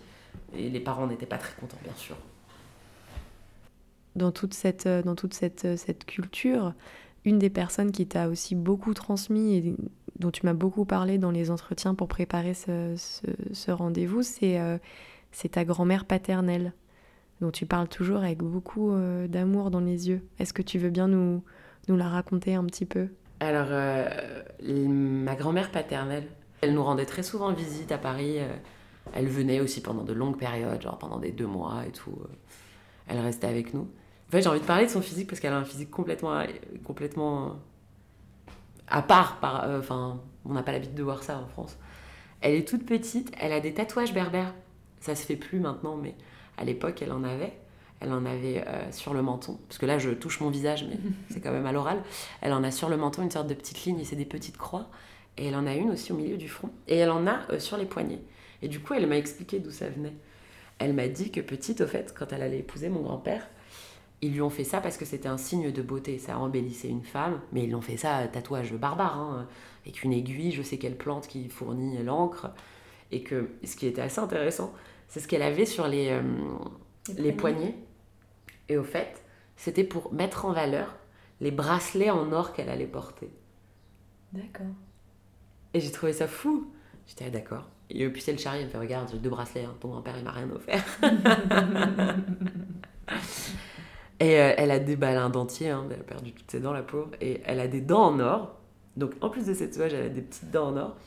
Et 0.53 0.69
les 0.69 0.79
parents 0.81 1.07
n'étaient 1.07 1.25
pas 1.27 1.37
très 1.39 1.53
contents, 1.59 1.79
bien 1.83 1.95
sûr. 1.95 2.17
dans 4.15 4.31
toute 4.31 4.53
cette, 4.53 4.87
euh, 4.87 5.03
dans 5.03 5.15
toute 5.15 5.33
cette, 5.33 5.65
euh, 5.65 5.77
cette 5.77 6.05
culture, 6.05 6.73
une 7.27 7.39
des 7.39 7.49
personnes 7.49 7.91
qui 7.91 8.07
t'a 8.07 8.29
aussi 8.29 8.55
beaucoup 8.55 8.93
transmis 8.93 9.55
et 9.55 9.75
dont 10.17 10.31
tu 10.31 10.45
m'as 10.45 10.53
beaucoup 10.53 10.85
parlé 10.85 11.17
dans 11.17 11.29
les 11.29 11.51
entretiens 11.51 11.93
pour 11.93 12.07
préparer 12.07 12.53
ce, 12.53 13.71
rendez-vous, 13.71 14.23
c'est 14.23 14.59
euh, 14.59 14.77
c'est 15.33 15.49
ta 15.49 15.65
grand-mère 15.65 16.05
paternelle, 16.05 16.71
dont 17.41 17.51
tu 17.51 17.65
parles 17.65 17.89
toujours 17.89 18.19
avec 18.19 18.37
beaucoup 18.37 18.91
euh, 18.91 19.27
d'amour 19.27 19.71
dans 19.71 19.81
les 19.81 20.07
yeux. 20.07 20.21
Est-ce 20.39 20.53
que 20.53 20.61
tu 20.61 20.79
veux 20.79 20.89
bien 20.89 21.09
nous, 21.09 21.43
la 21.89 22.07
raconter 22.07 22.55
un 22.55 22.63
petit 22.63 22.85
peu? 22.85 23.09
Alors, 23.41 23.67
euh, 23.69 24.07
ma 24.63 25.35
grand-mère 25.35 25.69
paternelle, 25.69 26.27
elle 26.61 26.73
nous 26.73 26.83
rendait 26.83 27.05
très 27.05 27.23
souvent 27.23 27.51
visite 27.51 27.91
à 27.91 27.97
Paris. 27.97 28.37
Elle 29.13 29.27
venait 29.27 29.59
aussi 29.59 29.81
pendant 29.81 30.03
de 30.03 30.13
longues 30.13 30.37
périodes, 30.37 30.81
genre 30.81 30.97
pendant 30.97 31.19
des 31.19 31.31
deux 31.31 31.45
mois 31.45 31.83
et 31.85 31.91
tout. 31.91 32.17
Elle 33.07 33.19
restait 33.19 33.47
avec 33.47 33.73
nous. 33.73 33.87
En 34.27 34.31
fait, 34.31 34.41
j'ai 34.41 34.49
envie 34.49 34.59
de 34.59 34.65
parler 34.65 34.85
de 34.85 34.91
son 34.91 35.01
physique 35.01 35.27
parce 35.27 35.39
qu'elle 35.39 35.53
a 35.53 35.57
un 35.57 35.63
physique 35.65 35.89
complètement, 35.91 36.41
complètement 36.83 37.55
à 38.87 39.01
part. 39.01 39.39
par- 39.39 39.63
euh, 39.65 39.79
Enfin, 39.79 40.19
on 40.45 40.53
n'a 40.53 40.63
pas 40.63 40.71
l'habitude 40.71 40.95
de 40.95 41.03
voir 41.03 41.23
ça 41.23 41.39
en 41.39 41.47
France. 41.47 41.77
Elle 42.41 42.55
est 42.55 42.67
toute 42.67 42.85
petite, 42.85 43.31
elle 43.39 43.51
a 43.53 43.59
des 43.59 43.73
tatouages 43.73 44.13
berbères. 44.13 44.53
Ça 44.99 45.15
se 45.15 45.25
fait 45.25 45.35
plus 45.35 45.59
maintenant, 45.59 45.95
mais 45.95 46.13
à 46.57 46.65
l'époque, 46.65 47.01
elle 47.01 47.11
en 47.11 47.23
avait. 47.23 47.53
Elle 47.99 48.11
en 48.11 48.25
avait 48.25 48.63
euh, 48.67 48.91
sur 48.91 49.13
le 49.13 49.21
menton. 49.23 49.57
Parce 49.67 49.79
que 49.79 49.85
là, 49.87 49.97
je 49.97 50.11
touche 50.11 50.39
mon 50.41 50.49
visage, 50.49 50.85
mais 50.87 50.97
c'est 51.29 51.39
quand 51.39 51.51
même 51.51 51.65
à 51.65 51.71
l'oral. 51.71 51.99
Elle 52.41 52.53
en 52.53 52.63
a 52.63 52.71
sur 52.71 52.89
le 52.89 52.97
menton 52.97 53.23
une 53.23 53.31
sorte 53.31 53.47
de 53.47 53.53
petite 53.55 53.85
ligne 53.85 53.99
et 53.99 54.05
c'est 54.05 54.15
des 54.15 54.25
petites 54.25 54.57
croix. 54.57 54.87
Et 55.37 55.47
elle 55.47 55.55
en 55.55 55.65
a 55.67 55.73
une 55.73 55.91
aussi 55.91 56.11
au 56.11 56.15
milieu 56.15 56.37
du 56.37 56.49
front. 56.49 56.69
Et 56.87 56.97
elle 56.97 57.09
en 57.11 57.25
a 57.27 57.39
euh, 57.51 57.59
sur 57.59 57.77
les 57.77 57.85
poignets. 57.85 58.21
Et 58.61 58.67
du 58.67 58.79
coup, 58.79 58.93
elle 58.93 59.07
m'a 59.07 59.17
expliqué 59.17 59.59
d'où 59.59 59.71
ça 59.71 59.87
venait. 59.89 60.13
Elle 60.79 60.93
m'a 60.93 61.07
dit 61.07 61.31
que 61.31 61.41
petite, 61.41 61.81
au 61.81 61.87
fait, 61.87 62.13
quand 62.17 62.33
elle 62.33 62.41
allait 62.43 62.59
épouser 62.59 62.89
mon 62.89 63.01
grand-père, 63.01 63.47
ils 64.21 64.33
lui 64.33 64.41
ont 64.41 64.49
fait 64.49 64.63
ça 64.63 64.81
parce 64.81 64.97
que 64.97 65.05
c'était 65.05 65.27
un 65.27 65.37
signe 65.37 65.71
de 65.71 65.81
beauté. 65.81 66.17
Ça 66.17 66.39
embellissait 66.39 66.89
une 66.89 67.03
femme. 67.03 67.39
Mais 67.51 67.63
ils 67.63 67.71
l'ont 67.71 67.81
fait 67.81 67.97
ça 67.97 68.19
euh, 68.19 68.27
tatouage 68.27 68.73
barbare, 68.73 69.17
hein, 69.17 69.47
avec 69.85 70.03
une 70.03 70.13
aiguille, 70.13 70.51
je 70.51 70.61
sais 70.61 70.77
quelle 70.77 70.97
plante 70.97 71.27
qui 71.27 71.49
fournit 71.49 72.01
l'encre. 72.03 72.51
Et 73.11 73.23
que 73.23 73.49
ce 73.63 73.75
qui 73.75 73.87
était 73.87 74.01
assez 74.01 74.19
intéressant, 74.19 74.73
c'est 75.07 75.19
ce 75.19 75.27
qu'elle 75.27 75.41
avait 75.41 75.65
sur 75.65 75.87
les, 75.87 76.09
euh, 76.09 76.21
les 77.17 77.31
poignets. 77.31 77.75
Et 78.69 78.77
au 78.77 78.83
fait, 78.83 79.23
c'était 79.55 79.85
pour 79.85 80.13
mettre 80.13 80.45
en 80.45 80.51
valeur 80.51 80.97
les 81.39 81.51
bracelets 81.51 82.09
en 82.09 82.31
or 82.31 82.53
qu'elle 82.53 82.69
allait 82.69 82.87
porter. 82.87 83.31
D'accord. 84.33 84.73
Et 85.73 85.79
j'ai 85.79 85.91
trouvé 85.91 86.11
ça 86.11 86.27
fou. 86.27 86.71
J'étais 87.05 87.25
ah, 87.27 87.29
d'accord. 87.29 87.69
Et 87.89 88.09
puis 88.09 88.21
c'est 88.21 88.33
le 88.33 88.37
chari, 88.37 88.59
elle 88.59 88.65
me 88.65 88.69
fait 88.69 88.77
regarde, 88.77 89.09
j'ai 89.11 89.17
deux 89.17 89.29
bracelets, 89.29 89.63
hein, 89.63 89.73
ton 89.79 89.89
grand-père 89.89 90.17
il 90.17 90.25
m'a 90.25 90.31
rien 90.31 90.49
offert. 90.51 90.83
et 94.19 94.39
euh, 94.39 94.53
elle 94.57 94.71
a 94.71 94.79
des 94.79 94.93
elle 94.93 95.03
a 95.17 95.23
un 95.23 95.29
dentier, 95.29 95.69
hein, 95.69 95.85
elle 95.91 95.99
a 95.99 96.03
perdu 96.03 96.31
toutes 96.31 96.49
ses 96.49 96.59
dents 96.59 96.73
la 96.73 96.81
pauvre, 96.81 97.11
et 97.21 97.41
elle 97.45 97.59
a 97.59 97.67
des 97.67 97.81
dents 97.81 98.07
en 98.07 98.19
or. 98.19 98.55
Donc 98.95 99.13
en 99.21 99.29
plus 99.29 99.45
de 99.45 99.53
cette 99.53 99.71
tatouage, 99.71 99.93
elle 99.93 100.05
a 100.05 100.09
des 100.09 100.21
petites 100.21 100.51
dents 100.51 100.69
en 100.69 100.77
or. 100.77 100.97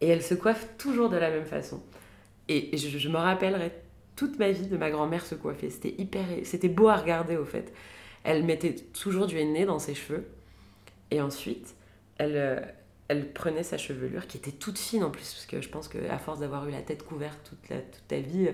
Et 0.00 0.08
elle 0.08 0.22
se 0.22 0.34
coiffe 0.34 0.68
toujours 0.78 1.08
de 1.08 1.16
la 1.16 1.30
même 1.30 1.44
façon. 1.44 1.80
Et 2.48 2.76
je, 2.76 3.08
me 3.08 3.16
rappellerai 3.16 3.70
toute 4.16 4.38
ma 4.38 4.50
vie 4.50 4.66
de 4.66 4.76
ma 4.76 4.90
grand-mère 4.90 5.24
se 5.24 5.36
coiffer. 5.36 5.70
C'était 5.70 5.94
hyper, 5.96 6.24
c'était 6.42 6.68
beau 6.68 6.88
à 6.88 6.96
regarder 6.96 7.36
au 7.36 7.44
fait. 7.44 7.72
Elle 8.24 8.42
mettait 8.44 8.74
toujours 8.74 9.26
du 9.26 9.38
henné 9.38 9.64
dans 9.64 9.78
ses 9.78 9.94
cheveux. 9.94 10.26
Et 11.12 11.20
ensuite, 11.20 11.76
elle, 12.18 12.36
euh, 12.36 12.60
elle 13.06 13.32
prenait 13.32 13.62
sa 13.62 13.78
chevelure, 13.78 14.26
qui 14.26 14.38
était 14.38 14.50
toute 14.50 14.78
fine 14.78 15.04
en 15.04 15.10
plus, 15.10 15.32
parce 15.32 15.46
que 15.46 15.60
je 15.60 15.68
pense 15.68 15.86
qu'à 15.86 16.18
force 16.18 16.40
d'avoir 16.40 16.66
eu 16.68 16.72
la 16.72 16.82
tête 16.82 17.04
couverte 17.04 17.38
toute, 17.44 17.68
la- 17.68 17.80
toute 17.80 18.08
ta 18.08 18.18
vie, 18.18 18.48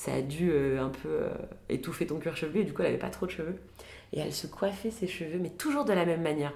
ça 0.00 0.14
a 0.14 0.22
dû 0.22 0.50
euh, 0.50 0.82
un 0.82 0.88
peu 0.88 1.10
euh, 1.10 1.28
étouffer 1.68 2.06
ton 2.06 2.18
cuir 2.18 2.34
chevelu, 2.34 2.60
et 2.60 2.64
du 2.64 2.72
coup, 2.72 2.80
elle 2.80 2.88
avait 2.88 2.96
pas 2.96 3.10
trop 3.10 3.26
de 3.26 3.32
cheveux. 3.32 3.56
Et 4.14 4.20
elle 4.20 4.32
se 4.32 4.46
coiffait 4.46 4.90
ses 4.90 5.06
cheveux, 5.06 5.38
mais 5.38 5.50
toujours 5.50 5.84
de 5.84 5.92
la 5.92 6.06
même 6.06 6.22
manière. 6.22 6.54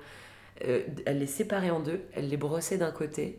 Euh, 0.67 0.81
elle 1.05 1.19
les 1.19 1.27
séparait 1.27 1.69
en 1.69 1.81
deux, 1.81 2.01
elle 2.15 2.31
les 2.31 2.39
brossait 2.39 2.79
d'un 2.79 2.91
côté, 2.91 3.39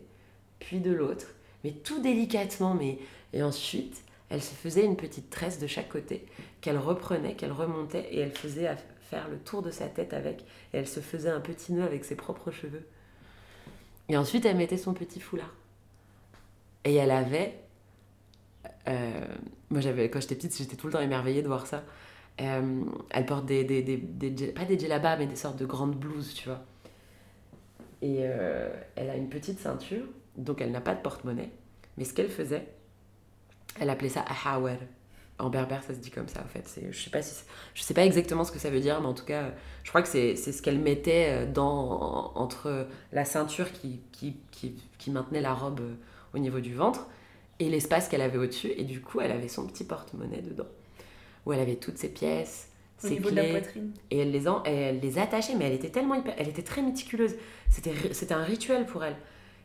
puis 0.60 0.78
de 0.78 0.92
l'autre, 0.92 1.26
mais 1.64 1.72
tout 1.72 2.00
délicatement. 2.00 2.74
Mais... 2.74 3.00
Et 3.32 3.42
ensuite, 3.42 4.04
elle 4.30 4.42
se 4.42 4.54
faisait 4.54 4.84
une 4.84 4.94
petite 4.94 5.28
tresse 5.28 5.58
de 5.58 5.66
chaque 5.66 5.88
côté, 5.88 6.24
qu'elle 6.60 6.78
reprenait, 6.78 7.34
qu'elle 7.34 7.50
remontait, 7.50 8.06
et 8.12 8.20
elle 8.20 8.30
faisait 8.30 8.76
faire 9.10 9.26
le 9.28 9.38
tour 9.38 9.60
de 9.60 9.72
sa 9.72 9.88
tête 9.88 10.14
avec, 10.14 10.42
et 10.72 10.78
elle 10.78 10.86
se 10.86 11.00
faisait 11.00 11.30
un 11.30 11.40
petit 11.40 11.72
nœud 11.72 11.82
avec 11.82 12.04
ses 12.04 12.14
propres 12.14 12.52
cheveux. 12.52 12.86
Et 14.08 14.16
ensuite, 14.16 14.46
elle 14.46 14.56
mettait 14.56 14.78
son 14.78 14.94
petit 14.94 15.18
foulard. 15.18 15.52
Et 16.84 16.94
elle 16.94 17.10
avait. 17.10 17.58
Euh, 18.88 19.26
Moi, 19.70 19.80
j'avais, 19.80 20.10
quand 20.10 20.20
j'étais 20.20 20.34
petite, 20.34 20.56
j'étais 20.56 20.76
tout 20.76 20.86
le 20.86 20.92
temps 20.92 21.00
émerveillée 21.00 21.42
de 21.42 21.48
voir 21.48 21.66
ça. 21.66 21.82
Euh, 22.40 22.84
elle 23.10 23.26
porte 23.26 23.46
des, 23.46 23.64
des, 23.64 23.82
des, 23.82 23.96
des 23.96 24.46
pas 24.48 24.64
des 24.64 24.78
djellabas, 24.78 25.16
mais 25.16 25.26
des 25.26 25.36
sortes 25.36 25.58
de 25.58 25.66
grandes 25.66 25.96
blouses, 25.96 26.34
tu 26.34 26.48
vois. 26.48 26.62
Et 28.02 28.18
euh, 28.20 28.68
elle 28.94 29.08
a 29.10 29.16
une 29.16 29.28
petite 29.28 29.58
ceinture, 29.58 30.04
donc 30.36 30.60
elle 30.60 30.70
n'a 30.70 30.80
pas 30.80 30.94
de 30.94 31.00
porte-monnaie. 31.00 31.50
Mais 31.96 32.04
ce 32.04 32.12
qu'elle 32.12 32.28
faisait, 32.28 32.66
elle 33.80 33.90
appelait 33.90 34.10
ça 34.10 34.24
ahawer. 34.44 34.76
En 35.38 35.50
berbère, 35.50 35.82
ça 35.82 35.94
se 35.94 35.98
dit 35.98 36.10
comme 36.10 36.28
ça, 36.28 36.40
en 36.40 36.48
fait. 36.48 36.80
Je 36.90 36.98
sais 36.98 37.10
pas 37.10 37.20
si, 37.20 37.44
je 37.74 37.82
sais 37.82 37.92
pas 37.94 38.04
exactement 38.04 38.44
ce 38.44 38.52
que 38.52 38.58
ça 38.58 38.70
veut 38.70 38.80
dire, 38.80 39.00
mais 39.00 39.06
en 39.06 39.14
tout 39.14 39.24
cas, 39.24 39.50
je 39.82 39.88
crois 39.90 40.00
que 40.00 40.08
c'est, 40.08 40.34
ce 40.36 40.62
qu'elle 40.62 40.78
mettait 40.78 41.46
dans, 41.46 42.32
entre 42.34 42.86
la 43.12 43.26
ceinture 43.26 43.70
qui, 43.72 44.00
qui, 44.12 44.36
qui, 44.50 44.82
qui 44.96 45.10
maintenait 45.10 45.42
la 45.42 45.52
robe 45.52 45.82
au 46.34 46.38
niveau 46.38 46.60
du 46.60 46.74
ventre 46.74 47.06
et 47.60 47.68
l'espace 47.68 48.08
qu'elle 48.08 48.22
avait 48.22 48.38
au-dessus. 48.38 48.70
Et 48.76 48.84
du 48.84 49.00
coup, 49.00 49.20
elle 49.20 49.32
avait 49.32 49.48
son 49.48 49.66
petit 49.66 49.84
porte-monnaie 49.84 50.42
dedans, 50.42 50.66
où 51.44 51.52
elle 51.52 51.60
avait 51.60 51.76
toutes 51.76 51.98
ses 51.98 52.08
pièces, 52.08 52.68
Au 53.02 53.06
ses 53.08 53.14
niveau 53.14 53.30
de 53.30 53.36
la 53.36 53.42
clés. 53.42 53.52
poitrine. 53.52 53.92
Et 54.10 54.18
elle 54.18 54.30
les, 54.30 54.48
en- 54.48 54.62
et 54.64 54.70
elle 54.72 55.00
les 55.00 55.18
attachait, 55.18 55.54
mais 55.54 55.66
elle 55.66 55.74
était 55.74 55.90
tellement 55.90 56.14
hyper- 56.14 56.34
elle 56.38 56.48
était 56.48 56.62
très 56.62 56.82
méticuleuse. 56.82 57.34
C'était, 57.70 58.34
un 58.34 58.42
rituel 58.42 58.86
pour 58.86 59.04
elle. 59.04 59.16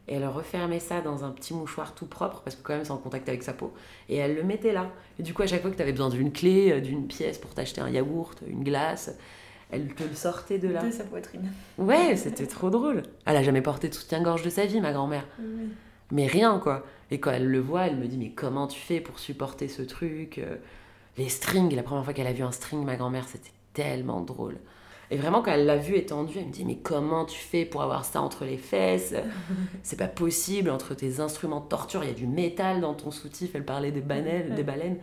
Et 0.08 0.16
elle 0.16 0.26
refermait 0.28 0.80
ça 0.80 1.00
dans 1.02 1.24
un 1.24 1.30
petit 1.30 1.54
mouchoir 1.54 1.94
tout 1.94 2.08
propre, 2.08 2.42
parce 2.44 2.56
que 2.56 2.64
quand 2.64 2.74
même 2.74 2.84
c'est 2.84 2.92
en 2.92 2.98
contact 2.98 3.30
avec 3.30 3.44
sa 3.44 3.54
peau. 3.54 3.72
Et 4.10 4.18
elle 4.18 4.36
le 4.36 4.44
mettait 4.44 4.74
là. 4.74 4.90
Et 5.20 5.24
du 5.24 5.34
coup, 5.34 5.44
à 5.44 5.48
chaque 5.48 5.62
fois 5.62 5.70
que 5.70 5.76
tu 5.76 5.82
avais 5.82 5.92
besoin 5.92 6.10
d'une 6.10 6.32
clé, 6.34 6.72
euh, 6.72 6.82
d'une 6.82 7.08
pièce 7.08 7.38
pour 7.38 7.54
t'acheter 7.54 7.82
un 7.82 7.90
yaourt, 7.90 8.42
une 8.48 8.64
glace, 8.64 9.16
elle 9.70 9.88
te 9.94 10.04
le 10.04 10.16
sortait 10.16 10.58
de 10.58 10.68
là. 10.70 10.84
De 10.84 10.92
sa 10.92 11.04
poitrine. 11.04 11.50
Ouais, 11.78 12.16
c'était 12.18 12.48
trop 12.48 12.70
drôle. 12.70 13.04
Elle 13.26 13.38
a 13.38 13.44
jamais 13.44 13.62
porté 13.62 13.88
de 13.90 13.94
soutien-gorge 13.94 14.42
de 14.44 14.50
sa 14.50 14.66
vie, 14.66 14.82
ma 14.82 14.92
grand-mère. 14.92 15.26
Oui. 15.40 15.68
Mais 16.12 16.28
rien, 16.28 16.60
quoi. 16.60 16.86
Et 17.10 17.20
quand 17.20 17.32
elle 17.32 17.48
le 17.48 17.60
voit, 17.60 17.88
elle 17.88 17.98
me 17.98 18.08
dit 18.08 18.18
Mais 18.18 18.30
comment 18.32 18.68
tu 18.68 18.80
fais 18.80 19.00
pour 19.02 19.20
supporter 19.20 19.68
ce 19.68 19.82
truc 19.82 20.38
Euh, 20.40 20.58
Les 21.18 21.30
strings, 21.30 21.76
la 21.76 21.84
première 21.84 22.04
fois 22.06 22.14
qu'elle 22.14 22.28
a 22.28 22.34
vu 22.34 22.44
un 22.44 22.52
string, 22.52 22.84
ma 22.86 22.96
grand-mère, 22.96 23.28
c'était 23.28 23.52
tellement 23.74 24.22
drôle. 24.22 24.58
Et 25.10 25.18
vraiment, 25.18 25.42
quand 25.42 25.52
elle 25.52 25.66
l'a 25.66 25.78
vu 25.78 25.96
étendu, 25.96 26.38
elle 26.40 26.48
me 26.48 26.52
dit 26.52 26.66
Mais 26.66 26.78
comment 26.78 27.26
tu 27.26 27.38
fais 27.40 27.66
pour 27.66 27.82
avoir 27.82 28.06
ça 28.06 28.22
entre 28.22 28.46
les 28.46 28.58
fesses? 28.58 29.14
C'est 29.84 29.98
pas 29.98 30.08
possible, 30.08 30.70
entre 30.70 30.94
tes 30.96 31.20
instruments 31.20 31.60
de 31.60 31.68
torture, 31.68 32.04
il 32.04 32.08
y 32.08 32.12
a 32.12 32.16
du 32.16 32.28
métal 32.28 32.82
dans 32.82 32.94
ton 32.94 33.12
soutif. 33.12 33.52
Elle 33.56 33.66
parlait 33.66 33.92
des, 33.92 34.02
baleines, 34.02 34.56
des 34.56 34.64
baleines. 34.64 34.98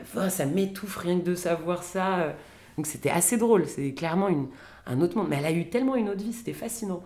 Enfin, 0.00 0.28
ça 0.28 0.46
m'étouffe 0.46 0.96
rien 0.98 1.18
que 1.18 1.24
de 1.24 1.34
savoir 1.34 1.82
ça. 1.82 2.34
Donc 2.76 2.86
c'était 2.86 3.10
assez 3.10 3.36
drôle, 3.36 3.66
c'est 3.66 3.92
clairement 3.92 4.28
une, 4.28 4.46
un 4.86 5.00
autre 5.00 5.16
monde. 5.16 5.28
Mais 5.28 5.36
elle 5.36 5.46
a 5.46 5.52
eu 5.52 5.68
tellement 5.68 5.96
une 5.96 6.08
autre 6.08 6.22
vie, 6.22 6.32
c'était 6.32 6.52
fascinant. 6.52 7.02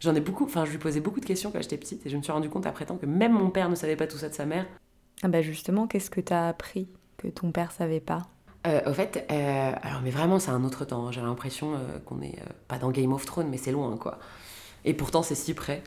J'en 0.00 0.14
ai 0.14 0.20
beaucoup, 0.20 0.44
enfin 0.44 0.64
je 0.64 0.70
lui 0.70 0.78
posais 0.78 1.00
beaucoup 1.00 1.20
de 1.20 1.24
questions 1.26 1.50
quand 1.50 1.60
j'étais 1.60 1.76
petite 1.76 2.06
et 2.06 2.10
je 2.10 2.16
me 2.16 2.22
suis 2.22 2.32
rendu 2.32 2.48
compte 2.48 2.66
après 2.66 2.86
temps 2.86 2.96
que 2.96 3.06
même 3.06 3.32
mon 3.32 3.50
père 3.50 3.68
ne 3.68 3.74
savait 3.74 3.96
pas 3.96 4.06
tout 4.06 4.18
ça 4.18 4.28
de 4.28 4.34
sa 4.34 4.46
mère. 4.46 4.66
Ah 5.22 5.28
bah 5.28 5.42
justement, 5.42 5.86
qu'est-ce 5.88 6.10
que 6.10 6.20
t'as 6.20 6.48
appris 6.48 6.88
que 7.16 7.26
ton 7.28 7.50
père 7.50 7.72
savait 7.72 8.00
pas? 8.00 8.28
Euh, 8.66 8.80
au 8.90 8.92
fait, 8.94 9.26
euh, 9.30 9.72
alors 9.82 10.00
mais 10.02 10.10
vraiment 10.10 10.38
c'est 10.38 10.50
un 10.50 10.62
autre 10.64 10.84
temps. 10.84 11.06
hein. 11.06 11.12
J'ai 11.12 11.20
l'impression 11.20 11.74
euh, 11.74 11.98
qu'on 12.04 12.20
est 12.20 12.38
euh, 12.38 12.52
pas 12.68 12.78
dans 12.78 12.90
Game 12.90 13.12
of 13.12 13.24
Thrones, 13.26 13.48
mais 13.48 13.56
c'est 13.56 13.72
loin 13.72 13.96
quoi. 13.96 14.18
Et 14.84 14.94
pourtant 14.94 15.22
c'est 15.22 15.34
si 15.34 15.54
près. 15.54 15.82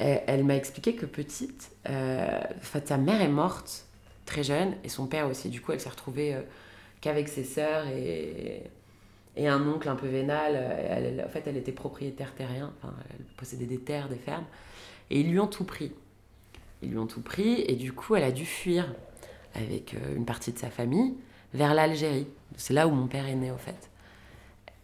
Euh, 0.00 0.18
elle 0.26 0.44
m'a 0.44 0.56
expliqué 0.56 0.94
que 0.94 1.06
petite, 1.06 1.70
sa 1.86 2.96
mère 2.98 3.20
est 3.20 3.28
morte 3.28 3.86
très 4.26 4.42
jeune 4.42 4.74
et 4.84 4.88
son 4.88 5.06
père 5.06 5.26
aussi. 5.28 5.48
Du 5.50 5.60
coup, 5.60 5.72
elle 5.72 5.80
s'est 5.80 5.90
retrouvée 5.90 6.36
qu'avec 7.02 7.28
ses 7.28 7.44
sœurs 7.44 7.86
et, 7.88 8.62
et 9.36 9.48
un 9.48 9.66
oncle 9.66 9.88
un 9.88 9.96
peu 9.96 10.06
vénal. 10.06 10.52
Euh, 10.56 10.86
Elle, 10.90 11.24
en 11.24 11.28
fait, 11.28 11.46
elle 11.46 11.56
était 11.56 11.72
propriétaire 11.72 12.34
terrien. 12.34 12.72
Enfin, 12.78 12.94
elle 13.10 13.24
possédait 13.36 13.66
des 13.66 13.78
terres, 13.78 14.08
des 14.08 14.16
fermes. 14.16 14.44
Et 15.10 15.20
ils 15.20 15.30
lui 15.30 15.38
ont 15.38 15.46
tout 15.46 15.64
pris. 15.64 15.92
Ils 16.82 16.90
lui 16.90 16.98
ont 16.98 17.06
tout 17.06 17.22
pris 17.22 17.62
et 17.66 17.76
du 17.76 17.92
coup, 17.92 18.16
elle 18.16 18.24
a 18.24 18.32
dû 18.32 18.44
fuir 18.44 18.92
avec 19.54 19.94
euh, 19.94 20.16
une 20.16 20.24
partie 20.24 20.52
de 20.52 20.58
sa 20.58 20.70
famille 20.70 21.14
vers 21.54 21.74
l'Algérie. 21.74 22.26
C'est 22.56 22.74
là 22.74 22.86
où 22.88 22.90
mon 22.90 23.06
père 23.06 23.26
est 23.26 23.34
né, 23.34 23.50
au 23.50 23.56
fait. 23.56 23.90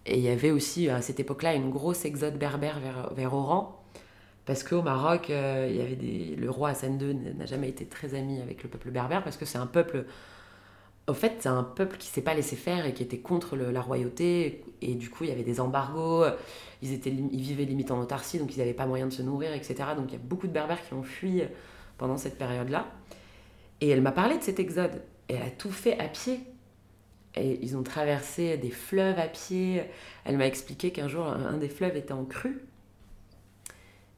Et 0.07 0.17
il 0.17 0.23
y 0.23 0.29
avait 0.29 0.51
aussi, 0.51 0.89
à 0.89 1.03
cette 1.03 1.21
époque-là, 1.21 1.55
une 1.55 1.71
grosse 1.71 2.05
exode 2.05 2.39
berbère 2.39 2.79
vers, 2.81 3.13
vers 3.15 3.35
Oran. 3.35 3.83
Parce 4.47 4.63
qu'au 4.63 4.81
Maroc, 4.81 5.29
euh, 5.29 5.67
il 5.69 5.77
y 5.77 5.83
avait 5.83 6.37
le 6.37 6.51
roi 6.51 6.71
Hassan 6.71 6.99
II 6.99 7.15
n'a 7.15 7.45
jamais 7.45 7.69
été 7.69 7.85
très 7.85 8.15
ami 8.15 8.41
avec 8.41 8.63
le 8.63 8.71
peuple 8.71 8.91
berbère, 8.91 9.23
parce 9.23 9.37
que 9.37 9.45
c'est 9.45 9.59
un 9.59 9.67
peuple... 9.67 10.07
Au 11.09 11.15
fait, 11.15 11.37
c'est 11.41 11.49
un 11.49 11.63
peuple 11.63 11.97
qui 11.97 12.09
s'est 12.09 12.21
pas 12.21 12.35
laissé 12.35 12.55
faire 12.55 12.85
et 12.85 12.93
qui 12.93 13.03
était 13.03 13.19
contre 13.19 13.57
la 13.57 13.81
royauté. 13.81 14.63
Et 14.83 14.95
du 14.95 15.09
coup, 15.09 15.25
il 15.25 15.31
y 15.31 15.33
avait 15.33 15.43
des 15.43 15.59
embargos. 15.59 16.27
Ils, 16.83 16.93
étaient, 16.93 17.11
ils 17.11 17.41
vivaient 17.41 17.65
limite 17.65 17.91
en 17.91 17.99
autarcie, 17.99 18.39
donc 18.39 18.55
ils 18.55 18.59
n'avaient 18.59 18.75
pas 18.75 18.87
moyen 18.87 19.07
de 19.07 19.13
se 19.13 19.23
nourrir, 19.23 19.55
etc. 19.55 19.77
Donc 19.97 20.11
il 20.11 20.13
y 20.13 20.17
a 20.17 20.23
beaucoup 20.23 20.47
de 20.47 20.53
berbères 20.53 20.87
qui 20.87 20.93
ont 20.93 21.03
fui 21.03 21.43
pendant 21.97 22.19
cette 22.19 22.37
période-là. 22.37 22.87
Et 23.81 23.89
elle 23.89 24.03
m'a 24.03 24.13
parlé 24.13 24.37
de 24.37 24.43
cet 24.43 24.61
exode. 24.61 25.03
Elle 25.29 25.41
a 25.41 25.51
tout 25.51 25.71
fait 25.71 25.99
à 25.99 26.09
pied. 26.09 26.41
Et 27.37 27.59
ils 27.63 27.75
ont 27.79 27.83
traversé 27.83 28.59
des 28.59 28.71
fleuves 28.71 29.19
à 29.19 29.29
pied. 29.29 29.85
Elle 30.27 30.37
m'a 30.37 30.47
expliqué 30.47 30.91
qu'un 30.93 31.09
jour, 31.09 31.27
un 31.27 31.57
des 31.57 31.71
fleuves 31.71 31.97
était 31.97 32.13
en 32.13 32.27
crue. 32.27 32.61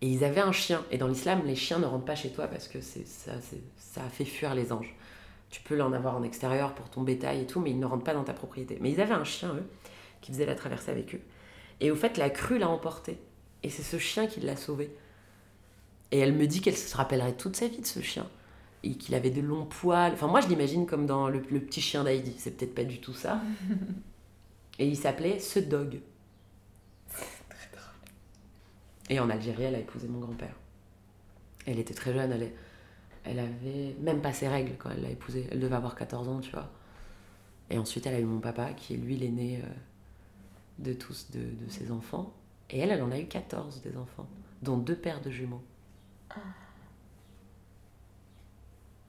Et 0.01 0.09
ils 0.09 0.25
avaient 0.25 0.41
un 0.41 0.53
chien. 0.53 0.85
Et 0.91 0.99
dans 0.99 1.07
l'islam, 1.07 1.43
les 1.47 1.55
chiens 1.55 1.79
ne 1.79 1.87
rentrent 1.87 2.05
pas 2.05 2.17
chez 2.17 2.31
toi 2.31 2.49
parce 2.49 2.67
que 2.67 2.81
ça, 2.81 3.33
ça 3.77 4.03
a 4.03 4.09
fait 4.09 4.25
fuir 4.25 4.57
les 4.57 4.73
anges. 4.73 4.97
Tu 5.51 5.61
peux 5.63 5.75
l'en 5.77 5.93
avoir 5.93 6.17
en 6.17 6.23
extérieur 6.23 6.75
pour 6.75 6.89
ton 6.91 7.03
bétail 7.03 7.41
et 7.43 7.47
tout, 7.47 7.61
mais 7.61 7.71
ils 7.71 7.79
ne 7.79 7.87
rentrent 7.87 8.05
pas 8.05 8.15
dans 8.15 8.25
ta 8.25 8.33
propriété. 8.33 8.79
Mais 8.81 8.91
ils 8.93 9.01
avaient 9.01 9.15
un 9.15 9.25
chien, 9.25 9.55
eux, 9.55 9.65
qui 10.21 10.31
faisait 10.33 10.47
la 10.47 10.55
traversée 10.55 10.91
avec 10.93 11.15
eux. 11.15 11.21
Et 11.81 11.91
au 11.91 11.97
fait, 11.97 12.17
la 12.19 12.31
crue 12.31 12.59
l'a 12.59 12.69
emporté. 12.69 13.19
Et 13.63 13.69
c'est 13.71 13.83
ce 13.83 13.99
chien 13.99 14.27
qui 14.27 14.41
l'a 14.41 14.57
sauvé. 14.57 14.95
Et 16.13 16.19
elle 16.19 16.35
me 16.35 16.47
dit 16.47 16.61
qu'elle 16.61 16.77
se 16.77 16.97
rappellerait 16.97 17.37
toute 17.37 17.57
sa 17.57 17.67
vie 17.69 17.81
de 17.81 17.87
ce 17.87 18.01
chien. 18.01 18.29
Et 18.85 18.95
qu'il 18.95 19.15
avait 19.15 19.31
de 19.31 19.41
longs 19.41 19.67
poils. 19.67 20.13
Enfin, 20.13 20.29
moi, 20.29 20.41
je 20.41 20.47
l'imagine 20.49 20.87
comme 20.87 21.07
dans 21.07 21.29
le, 21.29 21.43
le 21.51 21.61
petit 21.61 21.81
chien 21.81 22.05
d'Heidi. 22.05 22.35
C'est 22.39 22.53
peut-être 22.57 22.75
pas 22.75 22.85
du 22.85 23.01
tout 23.01 23.13
ça. 23.15 23.41
Et 24.79 24.87
il 24.87 24.97
s'appelait 24.97 25.39
ce 25.41 25.59
dog. 25.59 26.01
Et 29.09 29.19
en 29.19 29.29
Algérie, 29.29 29.65
elle 29.65 29.75
a 29.75 29.79
épousé 29.81 30.07
mon 30.09 30.21
grand-père. 30.21 30.55
Elle 31.67 31.79
était 31.79 31.95
très 31.95 32.15
jeune, 32.15 32.31
elle, 32.33 32.45
est- 32.45 32.55
elle 33.25 33.39
avait 33.39 33.97
même 34.01 34.21
pas 34.21 34.33
ses 34.33 34.49
règles 34.49 34.73
quand 34.79 34.91
elle 34.91 35.03
l'a 35.03 35.11
épousé. 35.11 35.47
Elle 35.51 35.61
devait 35.61 35.77
avoir 35.77 35.95
14 35.95 36.29
ans, 36.29 36.41
tu 36.41 36.51
vois. 36.51 36.71
Et 37.71 37.79
ensuite, 37.79 38.07
elle 38.07 38.15
a 38.15 38.21
eu 38.21 38.25
mon 38.25 38.41
papa, 38.41 38.73
qui 38.73 38.95
est 38.95 38.97
lui 38.97 39.17
l'aîné 39.17 39.61
euh, 39.63 39.69
de 40.79 40.93
tous, 40.93 41.31
de, 41.31 41.41
de 41.41 41.71
ses 41.71 41.91
enfants. 41.91 42.33
Et 42.71 42.79
elle, 42.79 42.91
elle 42.91 43.03
en 43.03 43.11
a 43.11 43.19
eu 43.19 43.27
14 43.27 43.83
des 43.83 43.97
enfants, 43.97 44.27
dont 44.63 44.77
deux 44.77 44.97
paires 44.97 45.21
de 45.21 45.31
jumeaux. 45.31 45.63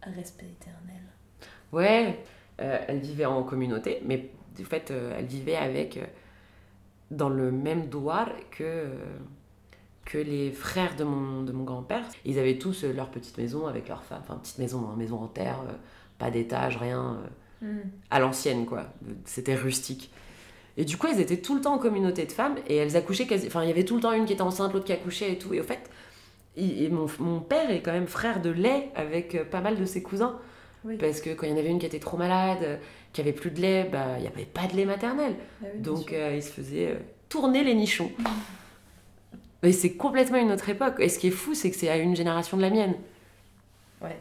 Respect 0.04 0.48
éternel. 0.48 1.04
Ouais, 1.72 2.24
euh, 2.60 2.80
elle 2.88 3.00
vivait 3.00 3.26
en 3.26 3.44
communauté, 3.44 4.02
mais 4.06 4.32
du 4.56 4.66
fait, 4.66 4.92
euh, 4.92 5.16
elle 5.18 5.26
vivait 5.26 5.56
avec, 5.56 5.98
euh, 5.98 6.06
dans 7.12 7.30
le 7.30 7.52
même 7.52 7.88
douar 7.88 8.30
que, 8.50 8.90
que 10.12 10.18
les 10.18 10.52
frères 10.52 10.96
de 10.98 11.04
mon, 11.04 11.44
de 11.44 11.52
mon 11.52 11.64
grand-père. 11.64 12.04
Ils 12.26 12.38
avaient 12.38 12.58
tous 12.58 12.84
euh, 12.84 12.92
leur 12.92 13.10
petite 13.10 13.38
maison 13.38 13.68
avec 13.68 13.88
leur 13.88 14.04
femme, 14.04 14.20
enfin 14.22 14.36
petite 14.42 14.58
maison, 14.58 14.88
hein, 14.92 14.96
maison 14.98 15.18
en 15.22 15.28
terre, 15.28 15.60
euh, 15.68 15.72
pas 16.20 16.30
d'étage, 16.32 16.76
rien, 16.78 17.18
euh, 17.64 17.68
à 18.10 18.20
l'ancienne 18.20 18.66
quoi. 18.66 18.88
C'était 19.26 19.56
rustique. 19.56 20.12
Et 20.78 20.84
du 20.86 20.98
coup, 20.98 21.08
elles 21.08 21.20
étaient 21.22 21.38
tout 21.42 21.56
le 21.56 21.62
temps 21.62 21.76
en 21.76 21.78
communauté 21.78 22.26
de 22.26 22.32
femmes 22.32 22.56
et 22.68 22.76
elles 22.78 22.96
accouchaient 22.98 23.28
quasi. 23.28 23.48
Enfin, 23.48 23.64
il 23.64 23.68
y 23.70 23.72
avait 23.72 23.86
tout 23.86 23.96
le 23.96 24.02
temps 24.02 24.12
une 24.14 24.26
qui 24.26 24.34
était 24.34 24.42
enceinte, 24.42 24.74
l'autre 24.74 24.86
qui 24.86 24.94
accouchait 24.94 25.32
et 25.34 25.38
tout. 25.38 25.54
Et 25.54 25.60
au 25.60 25.64
fait, 25.64 25.90
il- 26.58 26.84
et 26.84 26.90
mon, 26.90 27.08
mon 27.20 27.40
père 27.40 27.70
est 27.72 27.82
quand 27.82 27.92
même 27.94 28.08
frère 28.08 28.42
de 28.42 28.50
lait 28.50 28.90
avec 28.96 29.50
pas 29.50 29.62
mal 29.62 29.78
de 29.80 29.86
ses 29.86 30.02
cousins. 30.02 30.38
Oui. 30.84 30.98
Parce 30.98 31.22
que 31.22 31.30
quand 31.32 31.46
il 31.46 31.52
y 31.52 31.54
en 31.54 31.58
avait 31.58 31.70
une 31.70 31.78
qui 31.80 31.86
était 31.86 32.00
trop 32.00 32.18
malade, 32.18 32.80
qui 33.14 33.22
avait 33.22 33.34
plus 33.34 33.52
de 33.52 33.62
lait, 33.62 33.88
bah, 33.92 34.16
il 34.18 34.22
n'y 34.24 34.28
avait 34.28 34.46
pas 34.46 34.66
de 34.68 34.76
lait 34.76 34.86
maternel. 34.86 35.36
Ah 35.62 35.68
oui, 35.74 35.82
Donc 35.82 36.12
euh, 36.14 36.34
il 36.36 36.42
se 36.42 36.50
faisait 36.52 36.98
tourner 37.30 37.64
les 37.64 37.76
nichons. 37.76 38.12
Mais 39.64 39.72
c'est 39.72 39.96
complètement 39.96 40.38
une 40.38 40.52
autre 40.52 40.70
époque. 40.70 40.96
Et 41.00 41.10
ce 41.10 41.20
qui 41.20 41.28
est 41.28 41.32
fou, 41.32 41.54
c'est 41.54 41.70
que 41.72 41.78
c'est 41.78 41.90
à 41.90 41.98
une 41.98 42.16
génération 42.16 42.58
de 42.58 42.62
la 42.64 42.70
mienne. 42.70 42.96
Ouais. 44.02 44.20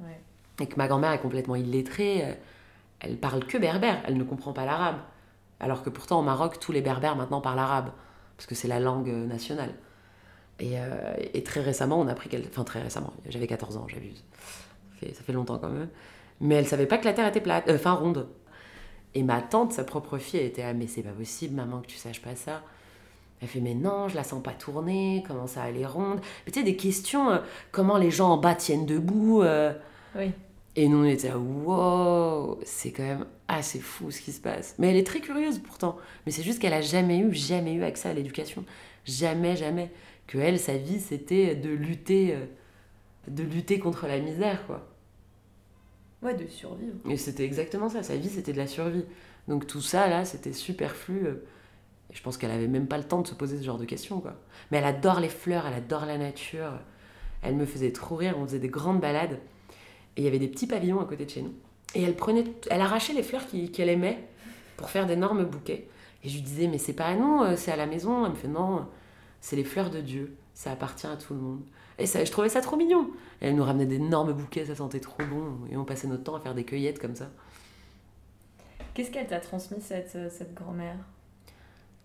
Ouais. 0.00 0.20
Et 0.60 0.66
que 0.66 0.76
ma 0.76 0.88
grand-mère 0.88 1.12
est 1.12 1.20
complètement 1.20 1.56
illettrée. 1.56 2.24
euh, 2.24 2.34
Elle 3.00 3.18
parle 3.18 3.44
que 3.46 3.58
berbère, 3.58 4.02
elle 4.06 4.16
ne 4.16 4.24
comprend 4.24 4.52
pas 4.52 4.64
l'arabe. 4.64 4.98
Alors 5.60 5.82
que 5.82 5.90
pourtant 5.90 6.20
au 6.20 6.22
Maroc, 6.22 6.58
tous 6.60 6.72
les 6.72 6.82
berbères 6.82 7.16
maintenant 7.16 7.40
parlent 7.40 7.58
arabe. 7.58 7.90
Parce 8.36 8.46
que 8.46 8.54
c'est 8.54 8.68
la 8.68 8.80
langue 8.80 9.08
euh, 9.10 9.26
nationale. 9.26 9.74
Et, 10.60 10.78
euh, 10.80 11.14
et 11.34 11.42
très 11.44 11.60
récemment, 11.60 12.00
on 12.00 12.08
a 12.08 12.12
appris 12.12 12.28
qu'elle. 12.28 12.46
Enfin, 12.48 12.64
très 12.64 12.82
récemment, 12.82 13.12
j'avais 13.28 13.46
14 13.46 13.76
ans, 13.78 13.86
j'abuse. 13.88 14.24
Ça 15.00 15.06
fait, 15.08 15.14
ça 15.14 15.22
fait 15.22 15.32
longtemps 15.32 15.58
quand 15.58 15.70
même. 15.70 15.88
Mais 16.40 16.56
elle 16.56 16.66
savait 16.66 16.86
pas 16.86 16.98
que 16.98 17.04
la 17.06 17.12
terre 17.14 17.28
était 17.28 17.40
plate, 17.40 17.68
euh, 17.68 17.76
enfin 17.76 17.92
ronde. 17.94 18.28
Et 19.14 19.22
ma 19.22 19.42
tante, 19.42 19.72
sa 19.72 19.84
propre 19.84 20.18
fille, 20.18 20.40
elle 20.40 20.46
était 20.46 20.62
ah, 20.62 20.74
mais 20.74 20.86
c'est 20.86 21.02
pas 21.02 21.10
possible, 21.12 21.54
maman, 21.56 21.80
que 21.80 21.86
tu 21.88 21.96
saches 21.96 22.22
pas 22.22 22.36
ça. 22.36 22.62
Elle 23.42 23.48
fait 23.48 23.60
mais 23.60 23.74
non, 23.74 24.08
je 24.08 24.16
la 24.16 24.22
sens 24.24 24.42
pas 24.42 24.52
tourner, 24.52 25.24
comment 25.26 25.46
ça 25.46 25.70
est 25.70 25.86
ronde. 25.86 26.20
Mais 26.46 26.52
tu 26.52 26.58
sais, 26.60 26.64
des 26.64 26.76
questions, 26.76 27.30
euh, 27.30 27.38
comment 27.72 27.96
les 27.96 28.10
gens 28.10 28.30
en 28.32 28.36
bas 28.36 28.54
tiennent 28.54 28.84
debout. 28.86 29.42
euh, 29.42 29.72
Oui. 30.14 30.32
et 30.76 30.88
nous, 30.88 30.98
on 30.98 31.04
était 31.04 31.32
wow, 31.32 32.58
c'est 32.64 32.92
quand 32.92 33.02
même 33.02 33.26
assez 33.48 33.78
fou 33.80 34.10
ce 34.10 34.20
qui 34.20 34.32
se 34.32 34.40
passe. 34.40 34.74
Mais 34.78 34.90
elle 34.90 34.96
est 34.96 35.06
très 35.06 35.20
curieuse 35.20 35.58
pourtant. 35.58 35.96
Mais 36.26 36.32
c'est 36.32 36.42
juste 36.42 36.58
qu'elle 36.60 36.74
a 36.74 36.82
jamais 36.82 37.18
eu, 37.18 37.32
jamais 37.34 37.72
eu 37.72 37.82
accès 37.82 38.10
à 38.10 38.14
l'éducation. 38.14 38.64
Jamais, 39.06 39.56
jamais. 39.56 39.90
Que 40.26 40.36
elle, 40.38 40.58
sa 40.58 40.76
vie, 40.76 41.00
c'était 41.00 41.54
de 41.56 41.70
lutter, 41.70 42.34
euh, 42.34 42.44
de 43.26 43.42
lutter 43.42 43.78
contre 43.78 44.06
la 44.06 44.18
misère, 44.18 44.66
quoi. 44.66 44.86
Ouais, 46.22 46.34
de 46.34 46.46
survivre. 46.46 46.94
Et 47.08 47.16
c'était 47.16 47.44
exactement 47.46 47.88
ça, 47.88 48.02
sa 48.02 48.14
vie 48.16 48.28
c'était 48.28 48.52
de 48.52 48.58
la 48.58 48.66
survie. 48.66 49.06
Donc 49.48 49.66
tout 49.66 49.80
ça 49.80 50.06
là, 50.08 50.26
c'était 50.26 50.52
superflu. 50.52 51.26
Je 52.12 52.22
pense 52.22 52.36
qu'elle 52.36 52.50
avait 52.50 52.68
même 52.68 52.86
pas 52.86 52.98
le 52.98 53.04
temps 53.04 53.22
de 53.22 53.26
se 53.26 53.34
poser 53.34 53.58
ce 53.58 53.64
genre 53.64 53.78
de 53.78 53.84
questions 53.84 54.20
quoi. 54.20 54.34
Mais 54.70 54.78
elle 54.78 54.84
adore 54.84 55.20
les 55.20 55.28
fleurs, 55.28 55.66
elle 55.66 55.74
adore 55.74 56.06
la 56.06 56.18
nature. 56.18 56.72
Elle 57.42 57.56
me 57.56 57.64
faisait 57.64 57.92
trop 57.92 58.16
rire, 58.16 58.34
on 58.38 58.44
faisait 58.46 58.58
des 58.58 58.68
grandes 58.68 59.00
balades. 59.00 59.38
Et 60.16 60.22
il 60.22 60.24
y 60.24 60.28
avait 60.28 60.38
des 60.38 60.48
petits 60.48 60.66
pavillons 60.66 61.00
à 61.00 61.04
côté 61.04 61.24
de 61.24 61.30
chez 61.30 61.42
nous. 61.42 61.54
Et 61.94 62.02
elle 62.02 62.14
prenait, 62.14 62.44
elle 62.70 62.80
arrachait 62.80 63.12
les 63.12 63.22
fleurs 63.22 63.46
qu'elle 63.46 63.88
aimait 63.88 64.28
pour 64.76 64.90
faire 64.90 65.06
d'énormes 65.06 65.44
bouquets. 65.44 65.88
Et 66.22 66.28
je 66.28 66.34
lui 66.34 66.42
disais, 66.42 66.66
mais 66.66 66.78
c'est 66.78 66.92
pas 66.92 67.06
à 67.06 67.14
nous, 67.14 67.42
euh, 67.42 67.56
c'est 67.56 67.72
à 67.72 67.76
la 67.76 67.86
maison. 67.86 68.24
Elle 68.26 68.32
me 68.32 68.36
fait, 68.36 68.48
non, 68.48 68.86
c'est 69.40 69.56
les 69.56 69.64
fleurs 69.64 69.90
de 69.90 70.00
Dieu, 70.00 70.36
ça 70.54 70.72
appartient 70.72 71.06
à 71.06 71.16
tout 71.16 71.34
le 71.34 71.40
monde. 71.40 71.62
Et 71.98 72.06
je 72.06 72.30
trouvais 72.30 72.48
ça 72.48 72.60
trop 72.60 72.76
mignon. 72.76 73.10
Elle 73.40 73.56
nous 73.56 73.64
ramenait 73.64 73.86
d'énormes 73.86 74.32
bouquets, 74.32 74.66
ça 74.66 74.74
sentait 74.74 75.00
trop 75.00 75.22
bon. 75.24 75.66
Et 75.70 75.76
on 75.76 75.84
passait 75.84 76.08
notre 76.08 76.24
temps 76.24 76.34
à 76.34 76.40
faire 76.40 76.54
des 76.54 76.64
cueillettes 76.64 76.98
comme 76.98 77.14
ça. 77.14 77.30
Qu'est-ce 78.94 79.10
qu'elle 79.10 79.26
t'a 79.26 79.40
transmis, 79.40 79.80
cette, 79.80 80.16
euh, 80.16 80.28
cette 80.30 80.54
grand-mère? 80.54 80.96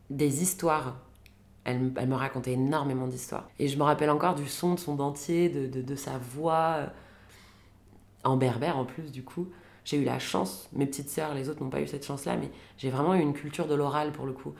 Des 0.09 0.41
histoires. 0.43 0.97
Elle, 1.63 1.79
me- 1.79 1.91
elle 1.97 2.09
me 2.09 2.15
racontait 2.15 2.53
énormément 2.53 3.07
d'histoires. 3.07 3.49
Et 3.59 3.67
je 3.67 3.77
me 3.77 3.83
rappelle 3.83 4.09
encore 4.11 4.35
du 4.35 4.47
son 4.47 4.75
de 4.75 4.79
son 4.79 4.95
dentier, 4.95 5.49
de, 5.49 5.67
de, 5.67 5.81
de 5.81 5.95
sa 5.95 6.17
voix, 6.19 6.75
euh, 6.79 6.87
en 8.23 8.37
berbère 8.37 8.77
en 8.77 8.85
plus, 8.85 9.11
du 9.11 9.23
coup. 9.23 9.47
J'ai 9.83 9.97
eu 9.97 10.03
la 10.03 10.17
chance, 10.17 10.67
mes 10.73 10.87
petites 10.87 11.09
sœurs, 11.09 11.35
les 11.35 11.47
autres 11.49 11.63
n'ont 11.63 11.69
pas 11.69 11.81
eu 11.81 11.87
cette 11.87 12.05
chance-là, 12.05 12.37
mais 12.37 12.49
j'ai 12.77 12.89
vraiment 12.89 13.13
eu 13.13 13.19
une 13.19 13.33
culture 13.33 13.67
de 13.67 13.75
l'oral 13.75 14.11
pour 14.11 14.25
le 14.25 14.33
coup. 14.33 14.53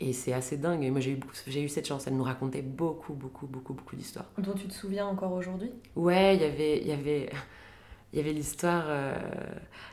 Et 0.00 0.12
c'est 0.12 0.32
assez 0.32 0.56
dingue. 0.56 0.84
Et 0.84 0.90
moi, 0.90 1.00
j'ai 1.00 1.12
eu, 1.12 1.20
j'ai 1.48 1.62
eu 1.62 1.68
cette 1.68 1.88
chance. 1.88 2.06
Elle 2.06 2.16
nous 2.16 2.22
racontait 2.22 2.62
beaucoup, 2.62 3.14
beaucoup, 3.14 3.46
beaucoup, 3.48 3.74
beaucoup 3.74 3.96
d'histoires. 3.96 4.26
Dont 4.38 4.54
tu 4.54 4.68
te 4.68 4.74
souviens 4.74 5.06
encore 5.06 5.32
aujourd'hui? 5.32 5.72
Ouais, 5.96 6.36
il 6.36 6.42
y 6.42 6.44
avait, 6.44 6.78
il 6.80 6.86
y 6.86 6.92
avait, 6.92 7.30
il 8.12 8.18
y 8.18 8.22
avait 8.22 8.32
l'histoire. 8.32 8.84
euh, 8.88 9.14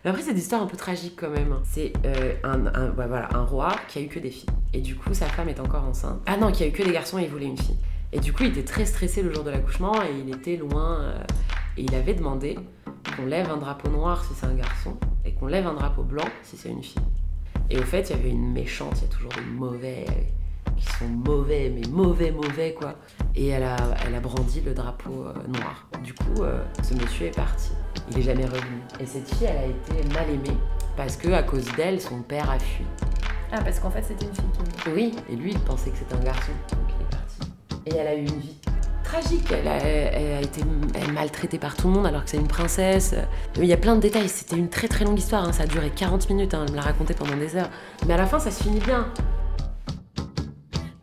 Après, 0.05 0.21
c'est 0.21 0.33
des 0.33 0.39
histoires 0.39 0.61
un 0.61 0.67
peu 0.67 0.77
tragiques 0.77 1.17
quand 1.19 1.29
même. 1.29 1.55
C'est 1.63 1.91
euh, 2.05 2.33
un, 2.43 2.89
voilà, 2.91 3.27
un 3.35 3.43
roi 3.43 3.75
qui 3.87 3.99
a 3.99 4.01
eu 4.01 4.07
que 4.07 4.19
des 4.19 4.31
filles. 4.31 4.49
Et 4.73 4.81
du 4.81 4.95
coup, 4.95 5.13
sa 5.13 5.25
femme 5.27 5.49
est 5.49 5.59
encore 5.59 5.83
enceinte. 5.83 6.21
Ah 6.25 6.37
non, 6.37 6.51
qui 6.51 6.63
a 6.63 6.67
eu 6.67 6.71
que 6.71 6.83
des 6.83 6.91
garçons 6.91 7.17
et 7.19 7.23
il 7.23 7.29
voulait 7.29 7.45
une 7.45 7.57
fille. 7.57 7.77
Et 8.13 8.19
du 8.19 8.31
coup, 8.31 8.43
il 8.43 8.49
était 8.49 8.63
très 8.63 8.85
stressé 8.85 9.21
le 9.21 9.33
jour 9.33 9.43
de 9.43 9.49
l'accouchement 9.49 10.01
et 10.01 10.11
il 10.25 10.33
était 10.33 10.55
loin. 10.57 11.01
euh, 11.01 11.23
et 11.77 11.81
il 11.83 11.93
avait 11.93 12.13
demandé 12.13 12.57
qu'on 13.17 13.25
lève 13.25 13.51
un 13.51 13.57
drapeau 13.57 13.89
noir 13.89 14.23
si 14.23 14.33
c'est 14.33 14.45
un 14.45 14.53
garçon 14.53 14.95
et 15.25 15.33
qu'on 15.33 15.47
lève 15.47 15.67
un 15.67 15.73
drapeau 15.73 16.03
blanc 16.03 16.23
si 16.41 16.55
c'est 16.55 16.69
une 16.69 16.81
fille. 16.81 17.01
Et 17.69 17.77
au 17.77 17.83
fait, 17.83 18.09
il 18.09 18.15
y 18.15 18.19
avait 18.19 18.29
une 18.29 18.53
méchante, 18.53 18.93
il 18.97 19.01
y 19.01 19.05
a 19.05 19.13
toujours 19.13 19.31
des 19.33 19.41
mauvais 19.41 20.05
qui 20.77 20.85
sont 20.85 21.07
mauvais, 21.09 21.69
mais 21.75 21.81
mauvais, 21.89 22.31
mauvais 22.31 22.73
quoi. 22.73 22.95
Et 23.35 23.47
elle 23.49 23.63
a, 23.63 23.75
elle 24.07 24.15
a 24.15 24.21
brandi 24.21 24.61
le 24.61 24.73
drapeau 24.73 25.25
euh, 25.25 25.33
noir. 25.49 25.85
Du 26.01 26.13
coup, 26.13 26.43
ce 26.81 26.93
monsieur 26.93 27.25
est 27.27 27.35
parti. 27.35 27.71
Il 28.11 28.19
est 28.19 28.21
jamais 28.21 28.45
revenu. 28.45 28.81
Et 28.99 29.05
cette 29.05 29.27
fille, 29.35 29.47
elle 29.47 29.57
a 29.57 29.65
été 29.65 30.07
mal 30.13 30.29
aimée 30.29 30.57
parce 30.95 31.17
que 31.17 31.31
à 31.33 31.43
cause 31.43 31.65
d'elle, 31.75 31.99
son 31.99 32.21
père 32.21 32.49
a 32.49 32.59
fui. 32.59 32.85
Ah, 33.51 33.61
parce 33.63 33.79
qu'en 33.79 33.89
fait, 33.91 34.03
c'était 34.03 34.25
une 34.25 34.33
fille 34.35 34.45
qui 34.83 34.89
Oui, 34.91 35.15
et 35.29 35.35
lui, 35.35 35.51
il 35.51 35.59
pensait 35.59 35.89
que 35.89 35.97
c'était 35.97 36.15
un 36.15 36.23
garçon, 36.23 36.51
donc 36.71 36.87
il 36.89 37.01
est 37.05 37.09
parti. 37.09 37.85
Et 37.85 37.95
elle 37.95 38.07
a 38.07 38.15
eu 38.15 38.19
une 38.25 38.39
vie 38.39 38.55
tragique. 39.03 39.51
Elle 39.51 39.67
a, 39.67 39.75
elle 39.77 40.37
a 40.37 40.41
été 40.41 40.61
elle 40.95 41.13
maltraitée 41.13 41.59
par 41.59 41.75
tout 41.75 41.87
le 41.87 41.93
monde 41.93 42.05
alors 42.07 42.23
que 42.23 42.29
c'est 42.29 42.37
une 42.37 42.47
princesse. 42.47 43.13
Il 43.57 43.65
y 43.65 43.73
a 43.73 43.77
plein 43.77 43.95
de 43.95 44.01
détails. 44.01 44.27
C'était 44.29 44.55
une 44.57 44.69
très 44.69 44.87
très 44.87 45.05
longue 45.05 45.17
histoire. 45.19 45.43
hein. 45.45 45.51
Ça 45.53 45.63
a 45.63 45.67
duré 45.67 45.89
40 45.91 46.29
minutes. 46.29 46.53
hein. 46.53 46.63
Elle 46.65 46.71
me 46.71 46.75
l'a 46.77 46.81
raconté 46.83 47.13
pendant 47.13 47.35
des 47.37 47.55
heures. 47.55 47.69
Mais 48.07 48.13
à 48.13 48.17
la 48.17 48.25
fin, 48.25 48.39
ça 48.39 48.51
se 48.51 48.63
finit 48.63 48.79
bien. 48.79 49.07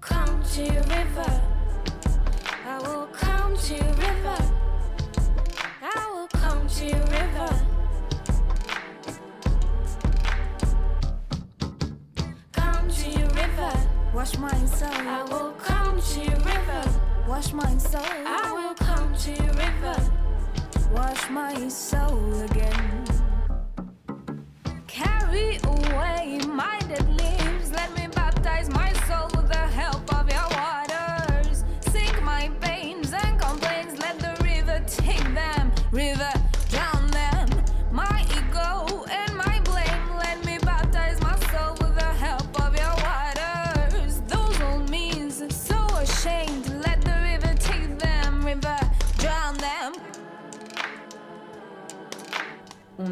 Come 0.01 0.41
to 0.55 0.63
river. 0.63 1.31
I 2.67 2.79
will 2.83 3.07
come 3.19 3.55
to 3.55 3.75
river. 3.75 4.02
Come 12.53 12.89
to 12.89 13.03
to 13.03 13.27
river. 13.27 13.89
Wash 14.15 14.39
my 14.39 14.67
soul. 14.67 14.89
I 14.91 15.23
will 15.29 15.53
come 15.53 16.01
to 16.01 16.21
river. 16.21 17.01
Wash 17.29 17.53
my 17.53 17.77
soul. 17.77 18.01
I 18.03 18.53
will 18.53 18.75
come 18.75 19.15
to 19.15 19.33
river. 19.33 20.13
Wash 20.95 21.29
my 21.29 21.69
soul 21.69 22.41
again. 22.41 22.92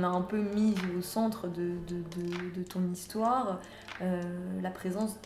A 0.04 0.08
un 0.08 0.22
peu 0.22 0.40
mis 0.40 0.74
au 0.98 1.02
centre 1.02 1.48
de, 1.48 1.72
de, 1.88 2.02
de- 2.16 2.50
de 2.54 2.62
ton 2.62 2.82
histoire 2.90 3.60
euh, 4.02 4.22
la 4.62 4.70
présence 4.70 5.16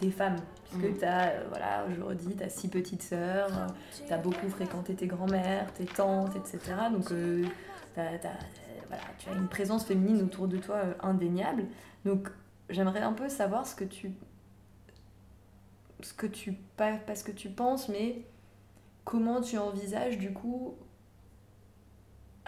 des 0.00 0.10
femmes. 0.10 0.36
Puisque 0.64 0.84
Mhm. 0.84 0.98
tu 0.98 1.04
as, 1.04 1.32
voilà, 1.48 1.84
aujourd'hui, 1.90 2.34
tu 2.36 2.42
as 2.44 2.48
six 2.48 2.68
petites 2.68 3.02
sœurs, 3.02 3.50
tu 4.06 4.12
as 4.12 4.18
beaucoup 4.18 4.48
fréquenté 4.48 4.94
tes 4.94 5.06
grands-mères, 5.06 5.72
tes 5.72 5.84
tantes, 5.86 6.36
etc. 6.36 6.58
Donc 6.92 7.10
euh, 7.10 7.44
euh, 7.98 8.16
voilà, 8.88 9.02
tu 9.18 9.28
as 9.30 9.32
une 9.32 9.48
présence 9.48 9.84
féminine 9.84 10.22
autour 10.22 10.46
de 10.48 10.58
toi 10.58 10.76
euh, 10.76 10.92
indéniable. 11.02 11.64
Donc 12.04 12.28
j'aimerais 12.68 13.00
un 13.02 13.12
peu 13.12 13.28
savoir 13.28 13.66
ce 13.66 13.74
que 13.74 13.84
tu. 13.84 14.12
Ce 16.02 16.14
que 16.14 16.26
tu. 16.26 16.52
Pas, 16.76 16.92
pas 16.92 17.14
ce 17.14 17.24
que 17.24 17.32
tu 17.32 17.48
penses, 17.50 17.88
mais 17.88 18.22
comment 19.04 19.40
tu 19.40 19.58
envisages 19.58 20.18
du 20.18 20.32
coup 20.32 20.74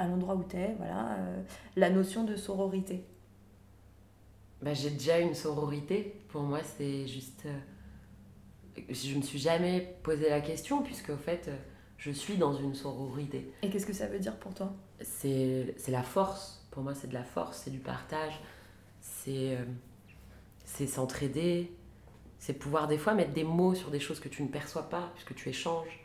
à 0.02 0.08
l'endroit 0.08 0.34
où 0.34 0.44
tu 0.44 0.56
es, 0.56 0.74
voilà, 0.78 1.16
euh, 1.18 1.42
la 1.76 1.90
notion 1.90 2.24
de 2.24 2.36
sororité. 2.36 3.04
Bah, 4.60 4.74
j'ai 4.74 4.90
déjà 4.90 5.18
une 5.18 5.34
sororité. 5.34 6.20
Pour 6.28 6.42
moi, 6.42 6.60
c'est 6.62 7.06
juste. 7.06 7.46
euh, 7.46 8.82
Je 8.90 9.16
me 9.16 9.22
suis 9.22 9.38
jamais 9.38 9.96
posé 10.02 10.28
la 10.28 10.40
question, 10.40 10.82
puisque 10.82 11.10
au 11.10 11.16
fait, 11.16 11.48
euh, 11.48 11.56
je 11.98 12.10
suis 12.10 12.36
dans 12.36 12.54
une 12.54 12.74
sororité. 12.74 13.52
Et 13.62 13.70
qu'est-ce 13.70 13.86
que 13.86 13.92
ça 13.92 14.06
veut 14.06 14.18
dire 14.20 14.36
pour 14.38 14.54
toi? 14.54 14.72
C'est 15.00 15.74
c'est 15.76 15.90
la 15.92 16.02
force. 16.02 16.64
Pour 16.70 16.82
moi, 16.82 16.94
c'est 16.94 17.08
de 17.08 17.14
la 17.14 17.24
force, 17.24 17.62
c'est 17.64 17.70
du 17.70 17.80
partage. 17.80 18.40
C'est 19.00 19.56
euh, 19.56 19.64
c'est 20.64 20.86
s'entraider. 20.86 21.72
C'est 22.38 22.54
pouvoir 22.54 22.88
des 22.88 22.98
fois 22.98 23.14
mettre 23.14 23.32
des 23.32 23.44
mots 23.44 23.74
sur 23.74 23.90
des 23.90 24.00
choses 24.00 24.18
que 24.20 24.28
tu 24.28 24.42
ne 24.42 24.48
perçois 24.48 24.88
pas, 24.88 25.10
puisque 25.14 25.34
tu 25.34 25.48
échanges. 25.48 26.01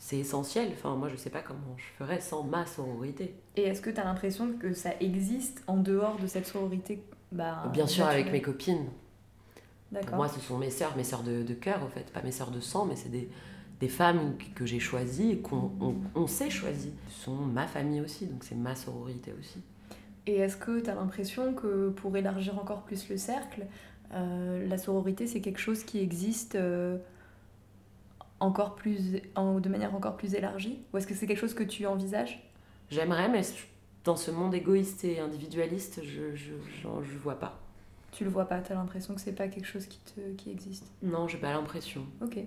C'est 0.00 0.18
essentiel. 0.18 0.70
Enfin, 0.72 0.96
moi, 0.96 1.08
je 1.08 1.14
sais 1.16 1.30
pas 1.30 1.42
comment 1.42 1.76
je 1.76 1.84
ferais 1.96 2.20
sans 2.20 2.42
ma 2.42 2.66
sororité. 2.66 3.34
Et 3.56 3.62
est-ce 3.62 3.80
que 3.80 3.90
tu 3.90 4.00
as 4.00 4.04
l'impression 4.04 4.52
que 4.58 4.72
ça 4.72 4.90
existe 5.00 5.62
en 5.68 5.76
dehors 5.76 6.18
de 6.18 6.26
cette 6.26 6.46
sororité? 6.46 7.02
Bah, 7.30 7.70
Bien 7.72 7.86
sûr, 7.86 8.06
avec 8.06 8.32
mes 8.32 8.42
copines. 8.42 8.86
Pour 8.86 9.92
D'accord. 9.92 10.16
moi, 10.16 10.28
ce 10.28 10.40
sont 10.40 10.58
mes 10.58 10.70
sœurs, 10.70 10.96
mes 10.96 11.04
sœurs 11.04 11.22
de, 11.22 11.42
de 11.42 11.54
cœur, 11.54 11.82
en 11.82 11.88
fait. 11.88 12.10
Pas 12.12 12.22
mes 12.22 12.32
sœurs 12.32 12.50
de 12.50 12.60
sang, 12.60 12.86
mais 12.86 12.96
c'est 12.96 13.08
des, 13.10 13.28
des 13.80 13.88
femmes 13.88 14.36
que- 14.38 14.60
que 14.60 14.66
j'ai 14.66 14.80
choisies 14.80 15.32
et 15.32 15.38
qu'on 15.40 15.70
on, 15.80 15.94
on 16.14 16.26
s'est 16.26 16.50
choisies. 16.50 16.92
Ce 17.08 17.24
sont 17.24 17.34
ma 17.36 17.66
famille 17.66 18.00
aussi, 18.00 18.26
donc 18.26 18.44
c'est 18.44 18.54
ma 18.54 18.74
sororité 18.74 19.34
aussi. 19.38 19.60
Et 20.26 20.36
est-ce 20.36 20.56
que 20.56 20.80
tu 20.80 20.90
as 20.90 20.94
l'impression 20.94 21.54
que 21.54 21.90
pour 21.90 22.16
élargir 22.16 22.58
encore 22.58 22.82
plus 22.82 23.08
le 23.08 23.16
cercle, 23.16 23.66
euh, 24.14 24.66
la 24.66 24.78
sororité 24.78 25.26
c'est 25.26 25.40
quelque 25.40 25.58
chose 25.60 25.84
qui 25.84 25.98
existe 26.00 26.54
euh, 26.56 26.98
encore 28.40 28.74
plus, 28.74 29.20
en- 29.34 29.60
de 29.60 29.68
manière 29.68 29.94
encore 29.94 30.16
plus 30.16 30.34
élargie 30.34 30.80
Ou 30.92 30.98
est-ce 30.98 31.06
que 31.06 31.14
c'est 31.14 31.26
quelque 31.26 31.38
chose 31.40 31.54
que 31.54 31.62
tu 31.64 31.86
envisages? 31.86 32.42
J'aimerais, 32.90 33.28
mais 33.28 33.42
dans 34.04 34.16
ce 34.16 34.30
monde 34.30 34.54
égoïste 34.54 35.04
et 35.04 35.20
individualiste, 35.20 36.00
je, 36.02 36.34
je, 36.34 36.52
je 36.82 37.18
vois 37.18 37.38
pas. 37.38 37.60
Tu 38.12 38.24
le 38.24 38.30
vois 38.30 38.46
pas, 38.46 38.60
tu 38.60 38.72
as 38.72 38.74
l'impression 38.74 39.14
que 39.14 39.20
c'est 39.20 39.34
pas 39.34 39.46
quelque 39.48 39.66
chose 39.66 39.86
qui, 39.86 40.00
te, 40.00 40.32
qui 40.34 40.50
existe? 40.50 40.86
Non, 41.02 41.28
j'ai 41.28 41.38
pas 41.38 41.52
l'impression. 41.52 42.04
Ok. 42.20 42.38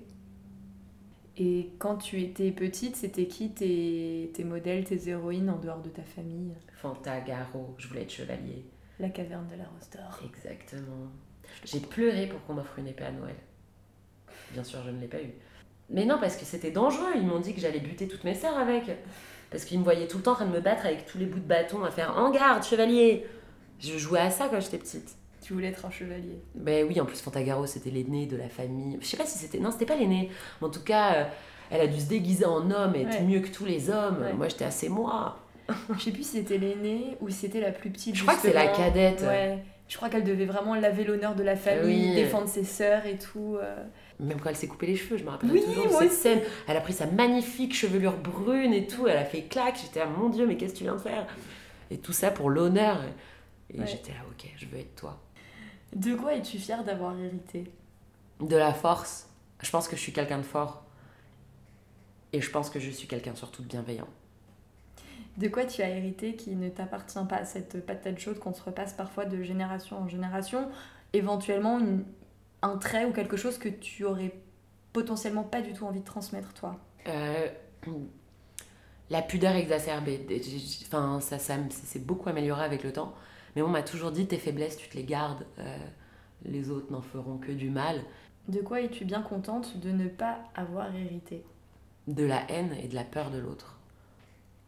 Et 1.38 1.72
quand 1.80 1.98
tu 1.98 2.22
étais 2.22 2.52
petite, 2.52 2.96
c'était 2.96 3.26
qui 3.28 3.52
tes, 3.52 4.32
tes 4.36 4.44
modèles, 4.44 4.84
tes 4.84 5.10
héroïnes 5.10 5.50
en 5.50 5.58
dehors 5.58 5.82
de 5.82 5.90
ta 5.90 6.04
famille? 6.04 6.54
Fanta, 6.74 7.22
Garo, 7.22 7.74
je 7.78 7.88
voulais 7.88 8.04
être 8.04 8.12
chevalier. 8.12 8.66
La 9.00 9.10
caverne 9.10 9.48
de 9.48 9.56
la 9.56 9.64
Rose 9.64 9.90
d'Or. 9.92 10.22
Exactement. 10.26 11.08
J'ai 11.66 11.80
pleuré 11.80 12.28
pour 12.28 12.44
qu'on 12.46 12.54
m'offre 12.54 12.78
une 12.78 12.88
épée 12.88 13.06
à 13.06 13.12
Noël. 13.12 13.36
Bien 14.52 14.64
sûr, 14.64 14.84
je 14.86 14.92
ne 14.92 15.00
l'ai 15.00 15.08
pas 15.08 15.22
eu. 15.22 15.32
Mais 15.90 16.06
non, 16.06 16.18
parce 16.20 16.38
que 16.38 16.46
c'était 16.46 16.72
dangereux. 16.72 17.12
Ils 17.16 17.26
m'ont 17.26 17.40
dit 17.40 17.54
que 17.54 17.62
j'allais 17.62 17.80
buter 17.80 18.08
toutes 18.08 18.24
mes 18.24 18.34
sœurs 18.36 18.58
avec. 18.58 18.84
Parce 19.52 19.66
qu'ils 19.66 19.78
me 19.80 19.84
voyaient 19.84 20.08
tout 20.08 20.18
le 20.18 20.24
temps 20.24 20.32
en 20.32 20.36
train 20.36 20.46
de 20.46 20.52
me 20.52 20.60
battre 20.62 20.86
avec 20.86 21.06
tous 21.06 21.18
les 21.18 21.26
bouts 21.26 21.40
de 21.40 21.46
bâton 21.48 21.84
à 21.84 21.92
faire 21.92 22.18
En 22.18 22.32
garde, 22.32 22.64
chevalier 22.64 23.26
Je 23.80 23.98
jouais 23.98 24.20
à 24.22 24.32
ça 24.32 24.48
quand 24.50 24.60
j'étais 24.60 24.78
petite. 24.80 25.16
Tu 25.42 25.54
voulais 25.54 25.68
être 25.68 25.86
un 25.86 25.92
chevalier. 25.92 26.40
Ben 26.56 26.88
oui, 26.88 27.00
en 27.02 27.06
plus, 27.06 27.20
Fantagaro, 27.22 27.66
c'était 27.68 27.90
l'aîné 27.92 28.26
de 28.26 28.38
la 28.38 28.48
famille. 28.48 28.98
Je 29.02 29.06
sais 29.06 29.18
pas 29.18 29.26
si 29.26 29.38
c'était. 29.38 29.60
Non, 29.60 29.72
c'était 29.72 29.86
pas 29.86 29.98
l'aîné. 29.98 30.30
En 30.62 30.70
tout 30.70 30.80
cas, 30.84 31.14
euh, 31.16 31.24
elle 31.70 31.82
a 31.82 31.88
dû 31.88 32.00
se 32.00 32.08
déguiser 32.08 32.46
en 32.46 32.72
homme 32.72 32.96
et 32.96 33.02
être 33.02 33.20
Ouais. 33.20 33.24
mieux 33.24 33.40
que 33.42 33.50
tous 33.50 33.66
les 33.66 33.90
hommes. 33.90 34.22
Ouais. 34.22 34.34
Moi, 34.34 34.48
j'étais 34.48 34.66
assez 34.66 34.88
moi. 34.90 35.38
Je 35.98 36.02
sais 36.02 36.12
plus 36.12 36.24
si 36.24 36.38
c'était 36.38 36.58
l'aînée 36.58 37.18
ou 37.22 37.30
si 37.30 37.36
c'était 37.40 37.60
la 37.62 37.72
plus 37.72 37.90
petite. 37.90 38.16
Je 38.16 38.22
crois 38.22 38.36
que 38.36 38.42
c'est 38.42 38.54
la 38.54 38.68
cadette. 38.68 39.22
Ouais. 39.22 39.60
Je 39.88 39.98
crois 39.98 40.10
qu'elle 40.10 40.24
devait 40.24 40.46
vraiment 40.46 40.76
laver 40.76 41.04
l'honneur 41.04 41.36
de 41.36 41.44
la 41.44 41.56
famille, 41.56 42.10
Oui. 42.10 42.16
défendre 42.16 42.48
ses 42.48 42.64
sœurs 42.64 43.06
et 43.06 43.18
tout. 43.18 43.58
euh. 43.62 43.84
Même 44.20 44.40
quand 44.40 44.50
elle 44.50 44.56
s'est 44.56 44.68
coupé 44.68 44.88
les 44.88 44.96
cheveux, 44.96 45.18
je 45.18 45.24
me 45.24 45.30
rappelle 45.30 45.52
Oui, 45.52 45.62
toujours 45.64 45.86
de 45.86 45.90
cette 45.92 46.02
aussi. 46.12 46.16
scène. 46.16 46.42
Elle 46.68 46.78
a 46.78 46.82
pris 46.82 46.94
sa 46.94 47.06
magnifique 47.06 47.76
chevelure 47.76 48.18
brune 48.18 48.74
et 48.74 48.88
tout, 48.88 49.08
elle 49.08 49.18
a 49.18 49.26
fait 49.26 49.44
claque. 49.44 49.78
J'étais 49.82 50.00
là, 50.00 50.06
mon 50.08 50.30
Dieu, 50.30 50.48
mais 50.48 50.56
qu'est-ce 50.58 50.74
que 50.74 50.78
tu 50.80 50.84
viens 50.86 50.96
de 50.96 51.02
faire? 51.02 51.28
Et 51.92 51.98
tout 51.98 52.14
ça 52.14 52.32
pour 52.32 52.50
l'honneur. 52.50 52.98
Et 53.74 53.80
Ouais. 53.80 53.88
j'étais 53.88 54.12
là, 54.14 54.20
ok, 54.30 54.50
je 54.58 54.66
veux 54.68 54.78
être 54.80 54.96
toi. 54.96 55.20
De 55.96 56.16
quoi 56.16 56.34
es-tu 56.36 56.58
fière 56.58 56.84
d'avoir 56.84 57.16
hérité? 57.20 57.66
De 58.40 58.56
la 58.56 58.74
force. 58.74 59.28
Je 59.62 59.70
pense 59.70 59.88
que 59.88 59.96
je 59.96 60.02
suis 60.02 60.14
quelqu'un 60.14 60.38
de 60.38 60.44
fort. 60.44 60.84
Et 62.32 62.42
je 62.42 62.50
pense 62.50 62.70
que 62.72 62.80
je 62.80 62.90
suis 62.90 63.08
quelqu'un 63.08 63.36
surtout 63.36 63.62
de 63.62 63.68
bienveillant. 63.68 64.08
De 65.38 65.48
quoi 65.48 65.66
tu 65.66 65.82
as 65.82 65.90
hérité 65.90 66.36
qui 66.36 66.56
ne 66.56 66.70
t'appartient 66.70 67.18
pas 67.28 67.44
Cette 67.46 67.86
patate 67.86 68.20
chaude 68.20 68.38
qu'on 68.40 68.54
se 68.54 68.62
repasse 68.62 68.94
parfois 68.94 69.26
de 69.26 69.42
génération 69.42 69.98
en 69.98 70.08
génération. 70.08 70.70
Éventuellement, 71.14 71.80
une- 71.80 72.06
un 72.62 72.78
trait 72.78 73.06
ou 73.06 73.12
quelque 73.12 73.36
chose 73.38 73.58
que 73.58 73.70
tu 73.70 74.04
aurais 74.06 74.34
potentiellement 74.94 75.44
pas 75.44 75.62
du 75.62 75.74
tout 75.74 75.86
envie 75.86 76.00
de 76.02 76.06
transmettre, 76.06 76.54
toi? 76.54 76.78
Euh, 77.08 77.48
la 79.10 79.22
pudeur 79.22 79.56
exacerbée. 79.56 80.26
Enfin, 80.86 81.20
ça, 81.20 81.40
ça 81.40 81.56
c'est 81.70 82.06
beaucoup 82.06 82.30
amélioré 82.30 82.64
avec 82.64 82.84
le 82.84 82.94
temps. 82.94 83.14
Mais 83.56 83.62
on 83.62 83.68
m'a 83.68 83.84
toujours 83.84 84.12
dit 84.12 84.26
tes 84.28 84.38
faiblesses, 84.38 84.78
tu 84.78 84.88
te 84.90 84.96
les 84.96 85.04
gardes. 85.04 85.46
Euh, 85.60 85.78
les 86.46 86.70
autres 86.70 86.92
n'en 86.92 87.02
feront 87.02 87.38
que 87.38 87.52
du 87.52 87.70
mal. 87.70 88.02
De 88.48 88.60
quoi 88.62 88.82
es-tu 88.82 89.06
bien 89.06 89.22
contente 89.22 89.78
de 89.80 89.92
ne 89.92 90.08
pas 90.08 90.40
avoir 90.56 90.94
hérité? 90.96 91.44
De 92.08 92.24
la 92.26 92.50
haine 92.52 92.74
et 92.84 92.88
de 92.88 92.96
la 92.96 93.04
peur 93.04 93.30
de 93.32 93.38
l'autre. 93.38 93.80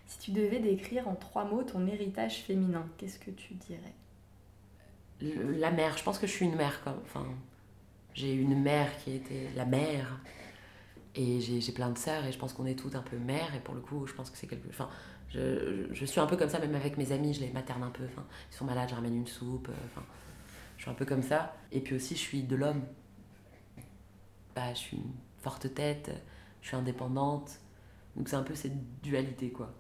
Si 0.06 0.20
tu 0.20 0.32
devais 0.32 0.60
décrire 0.60 1.08
en 1.08 1.16
trois 1.16 1.45
mots 1.45 1.64
ton 1.64 1.88
héritage 1.88 2.43
féminin, 2.43 2.88
qu'est-ce 2.97 3.20
que 3.20 3.32
tu 3.32 3.53
dirais? 3.56 3.93
La 5.22 5.72
mère, 5.72 5.97
je 5.97 6.03
pense 6.03 6.20
que 6.20 6.28
je 6.28 6.32
suis 6.32 6.45
une 6.45 6.56
mère. 6.56 6.84
Comme, 6.84 6.99
enfin, 7.03 7.26
j'ai 8.14 8.34
une 8.34 8.62
mère 8.62 8.89
qui 9.03 9.14
était 9.14 9.49
la 9.56 9.66
mère. 9.66 10.20
Et 11.16 11.39
j'ai 11.39 11.72
plein 11.72 11.89
de 11.91 11.97
sœurs 11.97 12.26
et 12.26 12.32
je 12.34 12.38
pense 12.38 12.51
qu'on 12.53 12.66
est 12.66 12.78
toutes 12.78 12.95
un 12.95 13.01
peu 13.01 13.18
mères. 13.18 13.56
Et 13.56 13.60
pour 13.60 13.74
le 13.74 13.82
coup, 13.82 14.06
je 14.06 14.14
pense 14.14 14.30
que 14.30 14.38
c'est 14.38 14.47
quelque 14.47 14.68
Enfin, 14.70 14.89
je, 15.30 15.88
je 15.91 16.06
suis 16.06 16.20
un 16.20 16.28
peu 16.28 16.36
comme 16.38 16.49
ça, 16.49 16.60
même 16.60 16.76
avec 16.76 16.97
mes 16.97 17.12
amis, 17.14 17.34
je 17.34 17.39
les 17.41 17.51
materne 17.51 17.84
un 17.84 17.89
peu. 17.89 18.03
Enfin, 18.06 18.26
ils 18.51 18.56
sont 18.56 18.66
malades, 18.66 18.89
je 18.89 18.95
ramène 18.95 19.16
une 19.16 19.28
soupe. 19.28 19.70
euh, 19.70 19.74
Enfin, 19.86 20.06
je 20.78 20.84
suis 20.84 20.91
un 20.91 20.93
peu 20.95 21.06
comme 21.06 21.24
ça. 21.24 21.56
Et 21.72 21.80
puis 21.82 21.95
aussi, 21.95 22.16
je 22.16 22.20
suis 22.22 22.43
de 22.43 22.56
l'homme. 22.56 22.84
Bah, 24.56 24.74
je 24.74 24.80
suis 24.80 24.97
une 24.97 25.14
forte 25.39 25.74
tête, 25.74 26.12
je 26.62 26.68
suis 26.70 26.78
indépendante. 26.78 27.60
Donc 28.16 28.30
c'est 28.30 28.36
un 28.36 28.43
peu 28.43 28.56
cette 28.56 29.01
dualité, 29.01 29.51
quoi. 29.51 29.74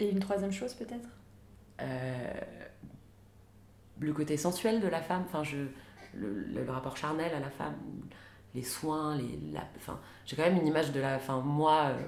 Et 0.00 0.10
une 0.10 0.20
troisième 0.20 0.52
chose 0.52 0.74
peut-être? 0.74 1.08
Euh, 1.80 2.32
le 4.00 4.12
côté 4.12 4.36
sensuel 4.36 4.80
de 4.80 4.88
la 4.88 5.00
femme, 5.00 5.22
enfin, 5.26 5.44
je, 5.44 5.58
le, 6.14 6.42
le 6.44 6.70
rapport 6.70 6.96
charnel 6.96 7.32
à 7.34 7.40
la 7.40 7.50
femme, 7.50 7.74
les 8.54 8.62
soins, 8.62 9.16
les, 9.16 9.38
la, 9.52 9.64
enfin, 9.76 9.98
j'ai 10.26 10.36
quand 10.36 10.42
même 10.42 10.56
une 10.56 10.66
image 10.66 10.92
de 10.92 11.00
la, 11.00 11.16
enfin, 11.16 11.40
moi, 11.40 11.90
euh, 11.90 12.00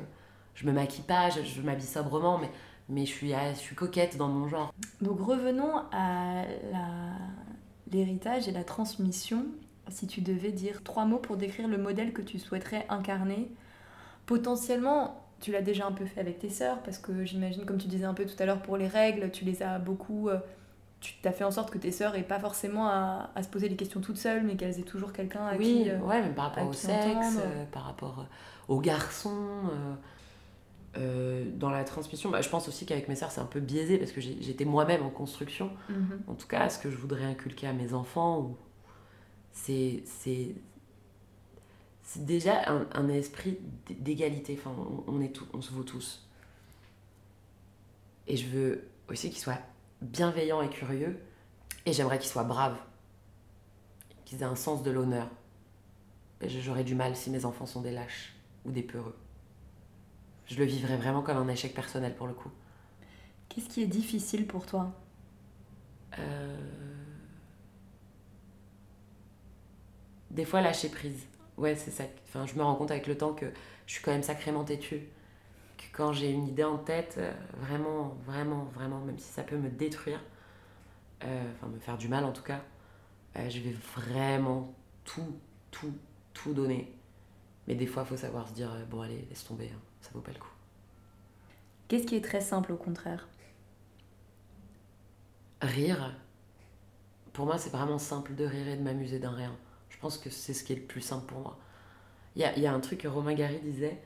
je 0.54 0.66
me 0.66 0.72
maquille 0.72 1.04
pas, 1.04 1.30
je, 1.30 1.42
je 1.42 1.62
m'habille 1.62 1.86
sobrement, 1.86 2.38
mais, 2.38 2.50
mais 2.88 3.06
je, 3.06 3.12
suis, 3.12 3.32
ah, 3.32 3.52
je 3.52 3.58
suis 3.58 3.76
coquette 3.76 4.16
dans 4.16 4.28
mon 4.28 4.48
genre. 4.48 4.72
Donc 5.00 5.20
revenons 5.20 5.82
à 5.92 6.44
l'héritage 7.90 8.48
et 8.48 8.52
la 8.52 8.64
transmission. 8.64 9.46
Si 9.88 10.06
tu 10.06 10.22
devais 10.22 10.52
dire 10.52 10.82
trois 10.82 11.04
mots 11.04 11.18
pour 11.18 11.36
décrire 11.36 11.68
le 11.68 11.76
modèle 11.76 12.12
que 12.12 12.22
tu 12.22 12.38
souhaiterais 12.38 12.86
incarner, 12.88 13.50
potentiellement, 14.26 15.23
tu 15.44 15.52
l'as 15.52 15.62
déjà 15.62 15.84
un 15.86 15.92
peu 15.92 16.06
fait 16.06 16.20
avec 16.20 16.38
tes 16.38 16.50
sœurs, 16.60 16.78
parce 16.82 16.98
que 16.98 17.12
j'imagine, 17.24 17.64
comme 17.66 17.78
tu 17.78 17.88
disais 17.88 18.06
un 18.06 18.14
peu 18.14 18.24
tout 18.24 18.40
à 18.42 18.46
l'heure 18.46 18.62
pour 18.62 18.76
les 18.76 18.88
règles, 18.88 19.30
tu 19.30 19.44
les 19.44 19.62
as 19.62 19.78
beaucoup... 19.78 20.28
euh, 20.28 20.38
tu 21.00 21.12
t'as 21.22 21.32
fait 21.32 21.44
en 21.44 21.50
sorte 21.50 21.70
que 21.70 21.78
tes 21.78 21.92
sœurs 21.92 22.14
aient 22.16 22.22
pas 22.34 22.40
forcément 22.40 22.86
à, 22.88 23.30
à 23.34 23.42
se 23.42 23.48
poser 23.48 23.68
les 23.68 23.76
questions 23.76 24.00
toutes 24.00 24.16
seules, 24.16 24.42
mais 24.42 24.56
qu'elles 24.56 24.78
aient 24.80 24.90
toujours 24.94 25.12
quelqu'un 25.12 25.44
à 25.46 25.54
oui, 25.56 25.82
qui... 25.84 25.90
euh, 25.90 25.98
ouais, 25.98 26.22
mais 26.22 26.30
par 26.30 26.46
rapport 26.46 26.66
au 26.68 26.72
sexe, 26.72 27.36
euh, 27.38 27.64
par 27.72 27.84
rapport 27.84 28.26
aux 28.68 28.80
garçons. 28.80 29.68
euh, 30.96 31.44
dans 31.56 31.70
la 31.70 31.84
transmission, 31.84 32.30
bah, 32.30 32.40
je 32.40 32.48
pense 32.48 32.68
aussi 32.68 32.86
qu'avec 32.86 33.08
mes 33.08 33.16
sœurs, 33.16 33.32
c'est 33.32 33.40
un 33.40 33.46
peu 33.56 33.60
biaisé 33.60 33.98
parce 33.98 34.12
que 34.12 34.20
j'étais 34.20 34.64
moi-même 34.64 35.02
en 35.02 35.10
construction. 35.10 35.70
mhm. 35.88 36.22
En 36.26 36.34
tout 36.34 36.46
cas, 36.46 36.68
ce 36.70 36.78
que 36.78 36.90
je 36.90 36.96
voudrais 36.96 37.24
inculquer 37.24 37.66
à 37.66 37.72
mes 37.72 37.92
enfants, 37.94 38.56
c'est 39.52 40.04
c'est 42.04 42.24
déjà 42.24 42.70
un, 42.70 42.86
un 42.92 43.08
esprit 43.08 43.58
d'égalité. 43.90 44.56
Enfin, 44.58 44.74
on, 44.78 45.04
on 45.08 45.20
est 45.20 45.30
tout, 45.30 45.46
on 45.52 45.60
se 45.62 45.72
vaut 45.72 45.82
tous. 45.82 46.28
Et 48.26 48.36
je 48.36 48.46
veux 48.48 48.88
aussi 49.08 49.30
qu'ils 49.30 49.40
soient 49.40 49.58
bienveillants 50.02 50.62
et 50.62 50.70
curieux. 50.70 51.18
Et 51.86 51.92
j'aimerais 51.92 52.18
qu'ils 52.18 52.30
soient 52.30 52.44
braves, 52.44 52.78
qu'ils 54.24 54.40
aient 54.40 54.44
un 54.44 54.56
sens 54.56 54.82
de 54.82 54.90
l'honneur. 54.90 55.28
J'aurais 56.46 56.84
du 56.84 56.94
mal 56.94 57.16
si 57.16 57.30
mes 57.30 57.44
enfants 57.46 57.66
sont 57.66 57.80
des 57.80 57.90
lâches 57.92 58.34
ou 58.64 58.70
des 58.70 58.82
peureux. 58.82 59.16
Je 60.46 60.56
le 60.58 60.64
vivrais 60.64 60.96
vraiment 60.98 61.22
comme 61.22 61.38
un 61.38 61.48
échec 61.48 61.74
personnel 61.74 62.14
pour 62.14 62.26
le 62.26 62.34
coup. 62.34 62.50
Qu'est-ce 63.48 63.68
qui 63.68 63.82
est 63.82 63.86
difficile 63.86 64.46
pour 64.46 64.66
toi? 64.66 64.92
Euh, 66.18 66.56
Des 70.30 70.44
fois, 70.44 70.60
lâcher 70.60 70.88
prise. 70.88 71.26
Ouais, 71.56 71.76
c'est 71.76 71.90
ça. 71.90 72.04
Enfin, 72.28 72.46
je 72.46 72.54
me 72.54 72.62
rends 72.62 72.74
compte 72.74 72.90
avec 72.90 73.06
le 73.06 73.16
temps 73.16 73.32
que 73.32 73.46
je 73.86 73.92
suis 73.92 74.02
quand 74.02 74.10
même 74.10 74.22
sacrément 74.22 74.64
têtue. 74.64 75.08
Que 75.76 75.84
quand 75.92 76.12
j'ai 76.12 76.30
une 76.30 76.48
idée 76.48 76.64
en 76.64 76.78
tête, 76.78 77.16
euh, 77.18 77.32
vraiment, 77.58 78.16
vraiment, 78.26 78.64
vraiment, 78.74 79.00
même 79.00 79.18
si 79.18 79.32
ça 79.32 79.42
peut 79.42 79.56
me 79.56 79.70
détruire, 79.70 80.20
euh, 81.24 81.52
enfin 81.54 81.68
me 81.68 81.78
faire 81.78 81.96
du 81.96 82.08
mal 82.08 82.24
en 82.24 82.32
tout 82.32 82.42
cas, 82.42 82.60
euh, 83.36 83.48
je 83.48 83.60
vais 83.60 83.74
vraiment 83.96 84.74
tout, 85.04 85.38
tout, 85.70 85.92
tout 86.32 86.52
donner. 86.54 86.92
Mais 87.68 87.74
des 87.74 87.86
fois, 87.86 88.02
il 88.04 88.08
faut 88.08 88.16
savoir 88.16 88.48
se 88.48 88.54
dire, 88.54 88.70
bon 88.90 89.00
allez, 89.00 89.26
laisse 89.30 89.44
tomber, 89.44 89.70
hein, 89.74 89.80
ça 90.00 90.10
vaut 90.12 90.20
pas 90.20 90.32
le 90.32 90.38
coup. 90.38 90.52
Qu'est-ce 91.88 92.06
qui 92.06 92.16
est 92.16 92.24
très 92.24 92.40
simple 92.40 92.72
au 92.72 92.76
contraire? 92.76 93.28
Rire, 95.62 96.14
pour 97.32 97.46
moi, 97.46 97.58
c'est 97.58 97.70
vraiment 97.70 97.98
simple 97.98 98.34
de 98.34 98.44
rire 98.44 98.68
et 98.68 98.76
de 98.76 98.82
m'amuser 98.82 99.18
d'un 99.18 99.32
rien. 99.32 99.56
Pense 100.04 100.18
que 100.18 100.28
c'est 100.28 100.52
ce 100.52 100.64
qui 100.64 100.74
est 100.74 100.76
le 100.76 100.82
plus 100.82 101.00
simple 101.00 101.24
pour 101.24 101.38
moi. 101.40 101.56
Il 102.36 102.42
y 102.42 102.44
a, 102.44 102.58
y 102.58 102.66
a 102.66 102.74
un 102.74 102.80
truc 102.80 102.98
que 103.00 103.08
Romain 103.08 103.32
Gary 103.32 103.58
disait, 103.60 103.96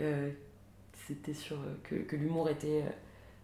euh, 0.00 0.28
c'était 1.06 1.34
sur 1.34 1.54
euh, 1.54 1.76
que, 1.84 1.94
que 1.94 2.16
l'humour 2.16 2.48
était 2.50 2.82
euh, 2.82 2.90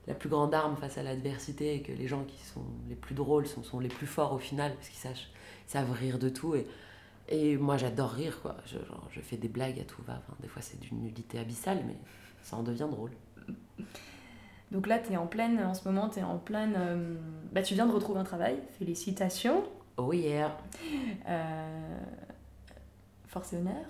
la 0.09 0.15
plus 0.15 0.29
grande 0.29 0.53
arme 0.53 0.77
face 0.77 0.99
à 0.99 1.05
l'adversité 1.05 1.77
et 1.77 1.81
que 1.81 1.93
les 1.93 2.09
gens 2.09 2.25
qui 2.25 2.45
sont 2.45 2.65
les 2.89 2.97
plus 2.97 3.15
drôles 3.15 3.47
sont, 3.47 3.79
les 3.79 3.87
plus 3.87 4.09
forts 4.09 4.33
au 4.33 4.39
final 4.39 4.75
parce 4.75 4.89
qu'ils 4.89 4.99
sachent- 4.99 5.31
savent 5.69 5.93
rire 5.93 6.19
de 6.19 6.29
tout. 6.29 6.57
Et, 6.57 6.67
et 7.29 7.57
moi, 7.57 7.77
j'adore 7.77 8.11
rire, 8.11 8.41
quoi. 8.43 8.57
Je, 8.67 8.79
je 9.13 9.21
fais 9.21 9.37
des 9.37 9.47
blagues 9.47 9.79
à 9.79 9.85
tout 9.85 10.03
va. 10.03 10.21
Des 10.41 10.49
fois, 10.49 10.61
c'est 10.61 10.81
d'une 10.81 11.03
nullité 11.03 11.39
abyssale, 11.39 11.85
mais 11.87 11.95
ça 12.43 12.57
en 12.57 12.65
devient 12.65 12.89
drôle. 12.91 13.13
Donc 14.73 14.89
là, 14.89 14.99
tu 14.99 15.13
es 15.13 15.17
en 15.17 15.29
pleine, 15.29 15.61
en 15.61 15.75
ce 15.75 15.87
moment, 15.87 16.09
tu 16.09 16.19
es 16.19 16.25
en 16.25 16.39
pleine... 16.39 16.77
Bah, 17.53 17.63
tu 17.63 17.75
viens 17.75 17.87
de 17.87 17.93
retrouver 17.93 18.19
un 18.19 18.25
travail, 18.25 18.59
félicitations. 18.77 19.63
Oh 19.97 20.13
yeah! 20.13 20.57
Euh, 21.29 21.99
Force 23.27 23.53
et 23.53 23.57
honneur. 23.57 23.87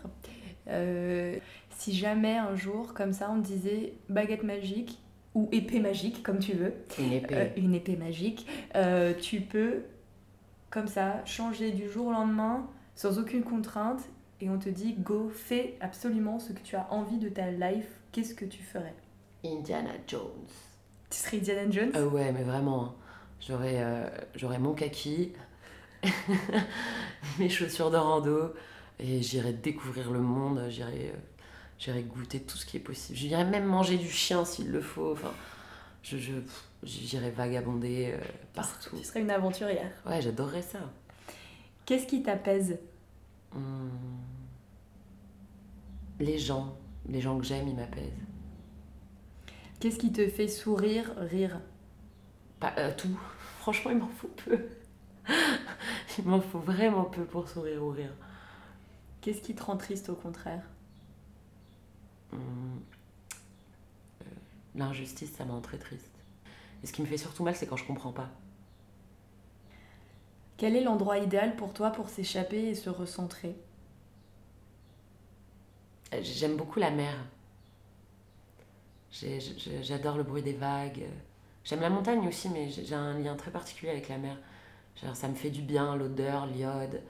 Euh, 0.69 1.37
si 1.71 1.95
jamais 1.95 2.37
un 2.37 2.55
jour, 2.57 2.95
comme 2.95 3.13
ça, 3.13 3.31
on 3.31 3.41
te 3.41 3.47
disait 3.47 3.95
baguette 4.09 4.43
magique 4.43 4.99
ou 5.35 5.49
épée 5.53 5.81
magique, 5.81 6.23
comme 6.23 6.39
tu 6.39 6.53
veux, 6.53 6.73
Une 6.99 7.13
épée. 7.13 7.35
euh, 7.35 7.49
une 7.57 7.75
épée 7.75 7.97
magique, 7.97 8.47
tu 9.21 9.41
peux, 9.41 9.83
comme 10.71 10.87
ça, 10.87 11.25
changer 11.25 11.73
du 11.73 11.89
jour 11.91 12.07
au 12.09 12.13
lendemain, 12.13 12.67
sans 12.95 13.19
aucune 13.19 13.43
contrainte, 13.43 14.01
et 14.41 14.49
on 14.49 14.59
te 14.59 14.69
dit 14.69 14.95
go, 14.95 15.29
fais 15.31 15.77
absolument 15.81 16.39
ce 16.39 16.53
que 16.53 16.61
tu 16.61 16.77
as 16.77 16.87
envie 16.93 17.19
de 17.19 17.29
ta 17.29 17.51
life, 17.51 17.89
qu'est-ce 18.13 18.35
que 18.35 18.45
tu 18.45 18.63
ferais? 18.63 18.95
Indiana 19.45 19.91
Jones. 20.07 20.31
Tu 21.11 21.19
serais 21.19 21.39
Indiana 21.39 21.71
Jones? 21.71 21.91
Ah 21.95 22.07
ouais, 22.07 22.33
mais 22.33 22.43
vraiment. 22.45 22.85
hein. 22.85 22.95
J'aurais 23.41 23.85
j'aurais 24.37 24.59
mon 24.59 24.73
kaki, 24.73 25.33
mes 27.39 27.49
chaussures 27.49 27.91
de 27.91 27.97
rando, 27.97 28.55
et 28.99 29.23
j'irais 29.23 29.53
découvrir 29.53 30.11
le 30.11 30.21
monde, 30.21 30.59
euh, 30.59 30.71
j'irais 31.79 32.03
goûter 32.03 32.41
tout 32.41 32.57
ce 32.57 32.67
qui 32.67 32.77
est 32.77 32.81
possible. 32.81 33.19
J'irais 33.19 33.45
même 33.45 33.65
manger 33.65 33.97
du 33.97 34.11
chien 34.11 34.45
s'il 34.45 34.71
le 34.71 34.81
faut. 34.81 35.13
Enfin, 35.13 35.33
je, 36.03 36.17
j'irais 36.83 37.31
vagabonder 37.31 38.13
euh, 38.15 38.25
partout. 38.55 38.97
Tu 38.97 39.05
serais 39.05 39.21
une 39.21 39.31
aventurière. 39.31 39.91
Ouais, 40.07 40.21
j'adorerais 40.21 40.63
ça. 40.63 40.81
Qu'est-ce 41.87 42.07
qui 42.07 42.23
t'apaise? 42.23 42.79
Hum. 43.55 43.91
Les 46.21 46.39
gens, 46.39 46.77
les 47.09 47.21
gens 47.21 47.39
que 47.39 47.45
j'aime, 47.45 47.69
ils 47.69 47.75
m'apaisent. 47.75 48.13
Qu'est-ce 49.81 49.99
qui 49.99 50.13
te 50.13 50.27
fait 50.29 50.49
sourire, 50.49 51.13
rire? 51.19 51.61
Pas 52.61 52.73
euh, 52.79 52.93
tout. 52.97 53.19
Franchement, 53.59 53.91
il 53.91 53.99
m'en 53.99 54.09
faut 54.09 54.31
peu. 54.45 54.69
Il 56.19 56.25
m'en 56.27 56.41
faut 56.41 56.59
vraiment 56.61 57.05
peu 57.05 57.25
pour 57.25 57.49
sourire 57.49 57.83
ou 57.83 57.91
rire. 57.91 58.13
Qu'est-ce 59.21 59.41
qui 59.41 59.57
te 59.57 59.63
rend 59.65 59.77
triste 59.77 60.09
au 60.09 60.15
contraire? 60.15 60.63
Hum. 62.33 62.83
Euh, 64.23 64.25
L'injustice, 64.75 65.33
ça 65.33 65.45
me 65.45 65.53
rend 65.53 65.61
très 65.61 65.79
triste. 65.79 66.11
Et 66.83 66.87
ce 66.87 66.93
qui 66.93 67.03
me 67.03 67.07
fait 67.07 67.19
surtout 67.19 67.45
mal, 67.45 67.57
c'est 67.57 67.67
quand 67.67 67.77
je 67.77 67.87
comprends 67.87 68.13
pas. 68.13 68.31
Quel 70.57 70.75
est 70.75 70.83
l'endroit 70.83 71.19
idéal 71.19 71.55
pour 71.55 71.73
toi 71.73 71.91
pour 71.91 72.09
s'échapper 72.09 72.71
et 72.71 72.75
se 72.75 72.91
recentrer? 72.91 73.55
Euh, 76.15 76.21
J'aime 76.23 76.57
beaucoup 76.57 76.79
la 76.81 76.91
mer. 76.91 77.15
J'adore 79.83 80.17
le 80.19 80.25
bruit 80.25 80.43
des 80.43 80.53
vagues. 80.53 81.05
J'aime 81.65 81.81
la 81.81 81.89
montagne 81.91 82.27
aussi, 82.29 82.49
mais 82.51 82.69
j'ai 82.71 82.95
un 82.95 83.19
lien 83.19 83.35
très 83.37 83.51
particulier 83.51 83.91
avec 83.93 84.09
la 84.09 84.19
mer. 84.19 84.37
Genre, 85.03 85.17
ça 85.17 85.29
me 85.29 85.35
fait 85.35 85.51
du 85.51 85.63
bien, 85.63 85.97
l'odeur, 85.97 86.47
l'iode. 86.47 87.03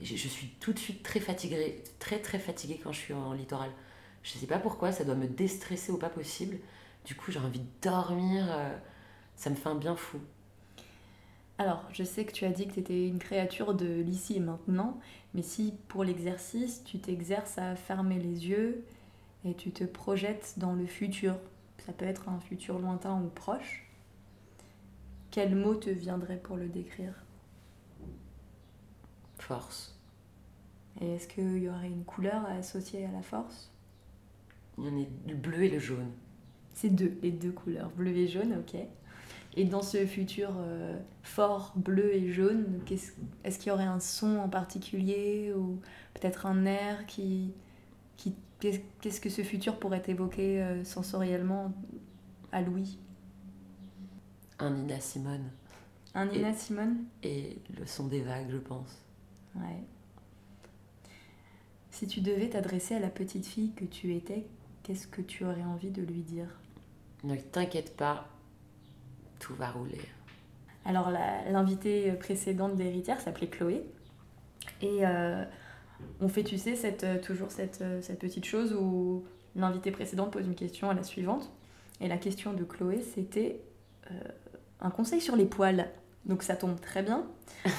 Je, 0.00 0.16
suis 0.16 0.48
tout 0.60 0.72
de 0.72 0.78
suite 0.78 1.02
très 1.02 1.20
fatiguée, 1.20 1.82
très 1.98 2.18
très 2.18 2.38
fatiguée 2.38 2.80
quand 2.82 2.92
je 2.92 2.98
suis 2.98 3.14
en 3.14 3.32
littoral. 3.32 3.70
Je 4.22 4.32
sais 4.32 4.46
pas 4.46 4.58
pourquoi, 4.58 4.92
ça 4.92 5.04
doit 5.04 5.14
me 5.14 5.26
déstresser 5.28 5.92
au 5.92 5.96
pas 5.96 6.08
possible. 6.08 6.58
Du 7.04 7.14
coup, 7.14 7.30
j'ai 7.32 7.38
envie 7.38 7.60
de 7.60 7.66
dormir. 7.82 8.46
euh, 8.50 8.76
Ça 9.36 9.50
me 9.50 9.54
fait 9.54 9.68
un 9.68 9.74
bien 9.74 9.96
fou. 9.96 10.18
Alors, 11.58 11.84
je 11.92 12.02
sais 12.02 12.24
que 12.24 12.32
tu 12.32 12.44
as 12.44 12.50
dit 12.50 12.66
que 12.66 12.74
tu 12.74 12.80
étais 12.80 13.06
une 13.06 13.18
créature 13.18 13.74
de 13.74 14.00
l'ici 14.00 14.36
et 14.36 14.40
maintenant, 14.40 14.98
mais 15.34 15.42
si 15.42 15.74
pour 15.88 16.02
l'exercice, 16.02 16.82
tu 16.84 16.98
t'exerces 16.98 17.58
à 17.58 17.76
fermer 17.76 18.18
les 18.18 18.48
yeux 18.48 18.84
et 19.44 19.54
tu 19.54 19.70
te 19.70 19.84
projettes 19.84 20.54
dans 20.56 20.72
le 20.72 20.86
futur, 20.86 21.36
ça 21.86 21.92
peut 21.92 22.04
être 22.04 22.28
un 22.28 22.40
futur 22.40 22.78
lointain 22.78 23.20
ou 23.20 23.28
proche, 23.28 23.86
quel 25.30 25.54
mot 25.54 25.74
te 25.74 25.90
viendrait 25.90 26.36
pour 26.38 26.56
le 26.56 26.68
décrire? 26.68 27.14
Force. 29.42 29.98
Et 31.00 31.14
est-ce 31.14 31.26
qu'il 31.26 31.58
y 31.58 31.68
aurait 31.68 31.88
une 31.88 32.04
couleur 32.04 32.44
à 32.46 32.52
associer 32.52 33.04
à 33.06 33.10
la 33.10 33.22
force? 33.22 33.72
Il 34.78 34.84
y 34.84 34.88
en 34.88 35.02
a 35.02 35.04
le 35.28 35.34
bleu 35.34 35.64
et 35.64 35.68
le 35.68 35.80
jaune. 35.80 36.12
C'est 36.74 36.90
deux, 36.90 37.18
les 37.22 37.32
deux 37.32 37.50
couleurs, 37.50 37.90
bleu 37.90 38.12
et 38.12 38.28
jaune, 38.28 38.54
ok. 38.60 38.80
Et 39.54 39.64
dans 39.64 39.82
ce 39.82 40.06
futur 40.06 40.50
euh, 40.58 40.96
fort 41.22 41.72
bleu 41.76 42.14
et 42.14 42.32
jaune, 42.32 42.80
est-ce 43.44 43.58
qu'il 43.58 43.68
y 43.68 43.70
aurait 43.72 43.84
un 43.84 44.00
son 44.00 44.38
en 44.38 44.48
particulier 44.48 45.52
ou 45.52 45.80
peut-être 46.14 46.46
un 46.46 46.64
air 46.64 47.04
qui, 47.06 47.52
qui 48.16 48.34
qu'est-ce 48.60 48.78
qu'est-ce 49.00 49.20
que 49.20 49.28
ce 49.28 49.42
futur 49.42 49.78
pourrait 49.78 50.04
évoquer 50.06 50.62
euh, 50.62 50.84
sensoriellement 50.84 51.72
à 52.52 52.62
Louis? 52.62 52.96
Un 54.60 54.70
Nina 54.70 55.00
Simone. 55.00 55.50
Un 56.14 56.26
Nina 56.26 56.54
Simone? 56.54 57.04
Et 57.24 57.58
le 57.76 57.84
son 57.86 58.06
des 58.06 58.22
vagues, 58.22 58.50
je 58.50 58.58
pense. 58.58 59.02
Ouais. 59.56 59.82
Si 61.90 62.06
tu 62.06 62.20
devais 62.20 62.48
t'adresser 62.48 62.94
à 62.94 63.00
la 63.00 63.10
petite 63.10 63.46
fille 63.46 63.72
que 63.72 63.84
tu 63.84 64.14
étais, 64.14 64.46
qu'est-ce 64.82 65.06
que 65.06 65.20
tu 65.20 65.44
aurais 65.44 65.62
envie 65.62 65.90
de 65.90 66.02
lui 66.02 66.22
dire? 66.22 66.48
Ne 67.24 67.36
t'inquiète 67.36 67.96
pas, 67.96 68.28
tout 69.38 69.54
va 69.54 69.70
rouler. 69.70 70.00
Alors, 70.84 71.10
l'invitée 71.10 72.12
précédente 72.12 72.76
d'Héritière 72.76 73.20
s'appelait 73.20 73.46
Chloé. 73.46 73.84
Et 74.80 75.06
euh, 75.06 75.44
on 76.20 76.28
fait, 76.28 76.44
tu 76.44 76.58
sais, 76.58 76.74
cette, 76.74 77.04
euh, 77.04 77.20
toujours 77.20 77.50
cette, 77.50 77.82
euh, 77.82 78.00
cette 78.02 78.18
petite 78.18 78.44
chose 78.44 78.74
où 78.74 79.24
l'invitée 79.54 79.90
précédente 79.90 80.32
pose 80.32 80.46
une 80.46 80.54
question 80.54 80.90
à 80.90 80.94
la 80.94 81.02
suivante. 81.02 81.50
Et 82.00 82.08
la 82.08 82.16
question 82.16 82.52
de 82.52 82.64
Chloé, 82.64 83.00
c'était 83.00 83.60
euh, 84.10 84.14
un 84.80 84.90
conseil 84.90 85.20
sur 85.20 85.36
les 85.36 85.46
poils. 85.46 85.88
Donc, 86.26 86.42
ça 86.42 86.56
tombe 86.56 86.80
très 86.80 87.02
bien. 87.02 87.24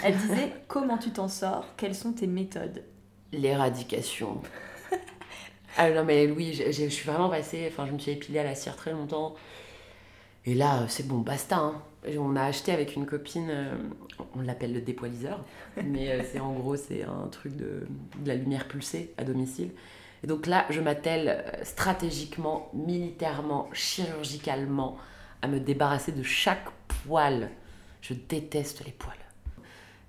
Elle 0.03 0.17
disait 0.17 0.53
Comment 0.67 0.97
tu 0.97 1.11
t'en 1.11 1.27
sors? 1.27 1.65
Quelles 1.77 1.95
sont 1.95 2.13
tes 2.13 2.27
méthodes? 2.27 2.83
L'éradication. 3.31 4.41
ah 5.77 5.89
non, 5.91 6.03
mais 6.03 6.27
j'ai- 6.53 6.71
j'ai- 6.71 6.89
je 6.89 6.93
suis 6.93 7.09
vraiment 7.09 7.29
passée. 7.29 7.67
Enfin, 7.71 7.85
je 7.87 7.91
me 7.93 7.99
suis 7.99 8.11
épilée 8.11 8.39
à 8.39 8.43
la 8.43 8.55
cire 8.55 8.75
très 8.75 8.91
longtemps. 8.91 9.35
Et 10.45 10.55
là, 10.55 10.81
euh, 10.81 10.85
c'est 10.87 11.07
bon, 11.07 11.19
basta. 11.19 11.57
hein. 11.57 11.81
On 12.17 12.35
a 12.35 12.43
acheté 12.43 12.73
avec 12.73 12.95
une 12.97 13.05
copine, 13.05 13.47
euh, 13.49 13.75
on 14.35 14.41
l'appelle 14.41 14.73
le 14.73 14.81
dépoiliseur, 14.81 15.45
mais 15.85 16.11
euh, 16.11 16.21
c'est 16.29 16.39
en 16.41 16.51
gros, 16.51 16.75
c'est 16.75 17.03
un 17.03 17.27
truc 17.31 17.55
de, 17.55 17.87
de 18.19 18.27
la 18.27 18.35
lumière 18.35 18.67
pulsée 18.67 19.13
à 19.17 19.23
domicile. 19.23 19.69
Et 20.21 20.27
donc 20.27 20.45
là, 20.47 20.65
je 20.69 20.81
m'attelle 20.81 21.45
stratégiquement, 21.63 22.69
militairement, 22.73 23.69
chirurgicalement 23.71 24.97
à 25.41 25.47
me 25.47 25.61
débarrasser 25.61 26.11
de 26.11 26.23
chaque 26.23 26.65
poil. 27.05 27.49
Je 28.03 28.13
déteste 28.13 28.85
les 28.85 28.91
poils. 28.91 29.15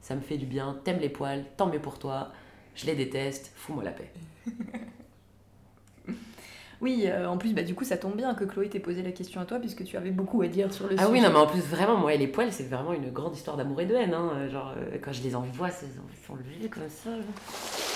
Ça 0.02 0.14
me 0.14 0.20
fait 0.20 0.36
du 0.36 0.44
bien. 0.46 0.76
T'aimes 0.84 0.98
les 1.00 1.08
poils, 1.08 1.44
tant 1.56 1.66
mieux 1.68 1.80
pour 1.80 1.98
toi. 1.98 2.32
Je 2.74 2.86
les 2.86 2.94
déteste, 2.94 3.52
fous-moi 3.56 3.82
la 3.84 3.92
paix. 3.92 4.10
Oui, 6.80 7.04
euh, 7.06 7.26
en 7.28 7.38
plus, 7.38 7.54
bah, 7.54 7.62
du 7.62 7.74
coup, 7.74 7.84
ça 7.84 7.96
tombe 7.96 8.14
bien 8.16 8.34
que 8.34 8.44
Chloé 8.44 8.68
t'ait 8.68 8.80
posé 8.80 9.00
la 9.02 9.12
question 9.12 9.40
à 9.40 9.46
toi, 9.46 9.58
puisque 9.58 9.84
tu 9.84 9.96
avais 9.96 10.10
beaucoup 10.10 10.42
à 10.42 10.48
dire 10.48 10.70
sur 10.74 10.86
le 10.86 10.96
Ah 10.98 11.02
sujet. 11.04 11.12
oui, 11.12 11.20
non, 11.22 11.30
mais 11.30 11.38
en 11.38 11.46
plus, 11.46 11.60
vraiment, 11.62 11.96
moi 11.96 12.12
et 12.12 12.18
les 12.18 12.26
poils, 12.26 12.52
c'est 12.52 12.64
vraiment 12.68 12.92
une 12.92 13.10
grande 13.10 13.34
histoire 13.34 13.56
d'amour 13.56 13.80
et 13.80 13.86
de 13.86 13.94
haine. 13.94 14.12
hein. 14.12 14.48
Genre, 14.50 14.74
euh, 14.76 14.98
quand 15.02 15.12
je 15.12 15.22
les 15.22 15.34
envoie, 15.34 15.68
ils 15.68 16.26
sont 16.26 16.34
levés 16.34 16.68
comme 16.68 16.82
ça. 16.90 17.10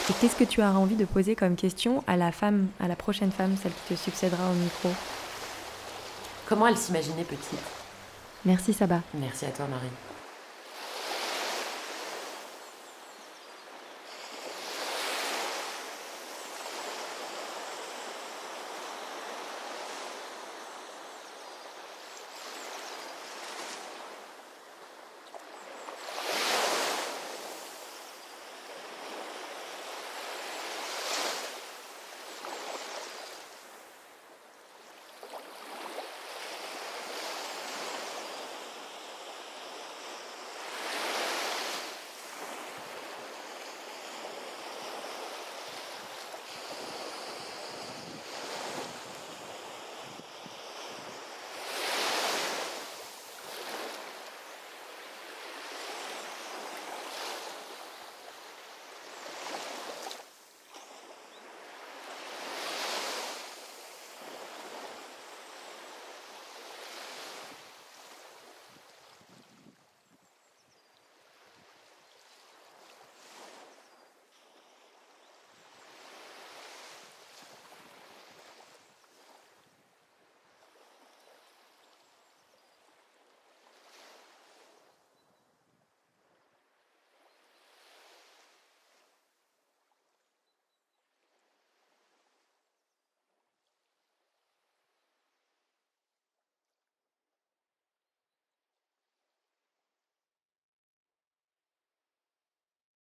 Et 0.09 0.12
qu'est-ce 0.20 0.36
que 0.36 0.44
tu 0.44 0.61
auras 0.61 0.72
envie 0.72 0.96
de 0.96 1.05
poser 1.05 1.34
comme 1.34 1.55
question 1.57 2.03
à 2.07 2.16
la 2.16 2.32
femme, 2.32 2.68
à 2.80 2.88
la 2.88 2.96
prochaine 2.96 3.32
femme, 3.32 3.57
celle 3.62 3.72
qui 3.72 3.94
te 3.94 4.01
succédera 4.01 4.49
au 4.51 4.55
micro? 4.55 4.88
Comment 6.49 6.68
elle 6.68 6.78
s'imaginait 6.78 7.24
petite? 7.24 7.59
Merci 8.45 8.72
Saba. 8.72 9.01
Merci 9.14 9.47
à 9.47 9.51
toi, 9.51 9.66
Marie. 9.66 9.91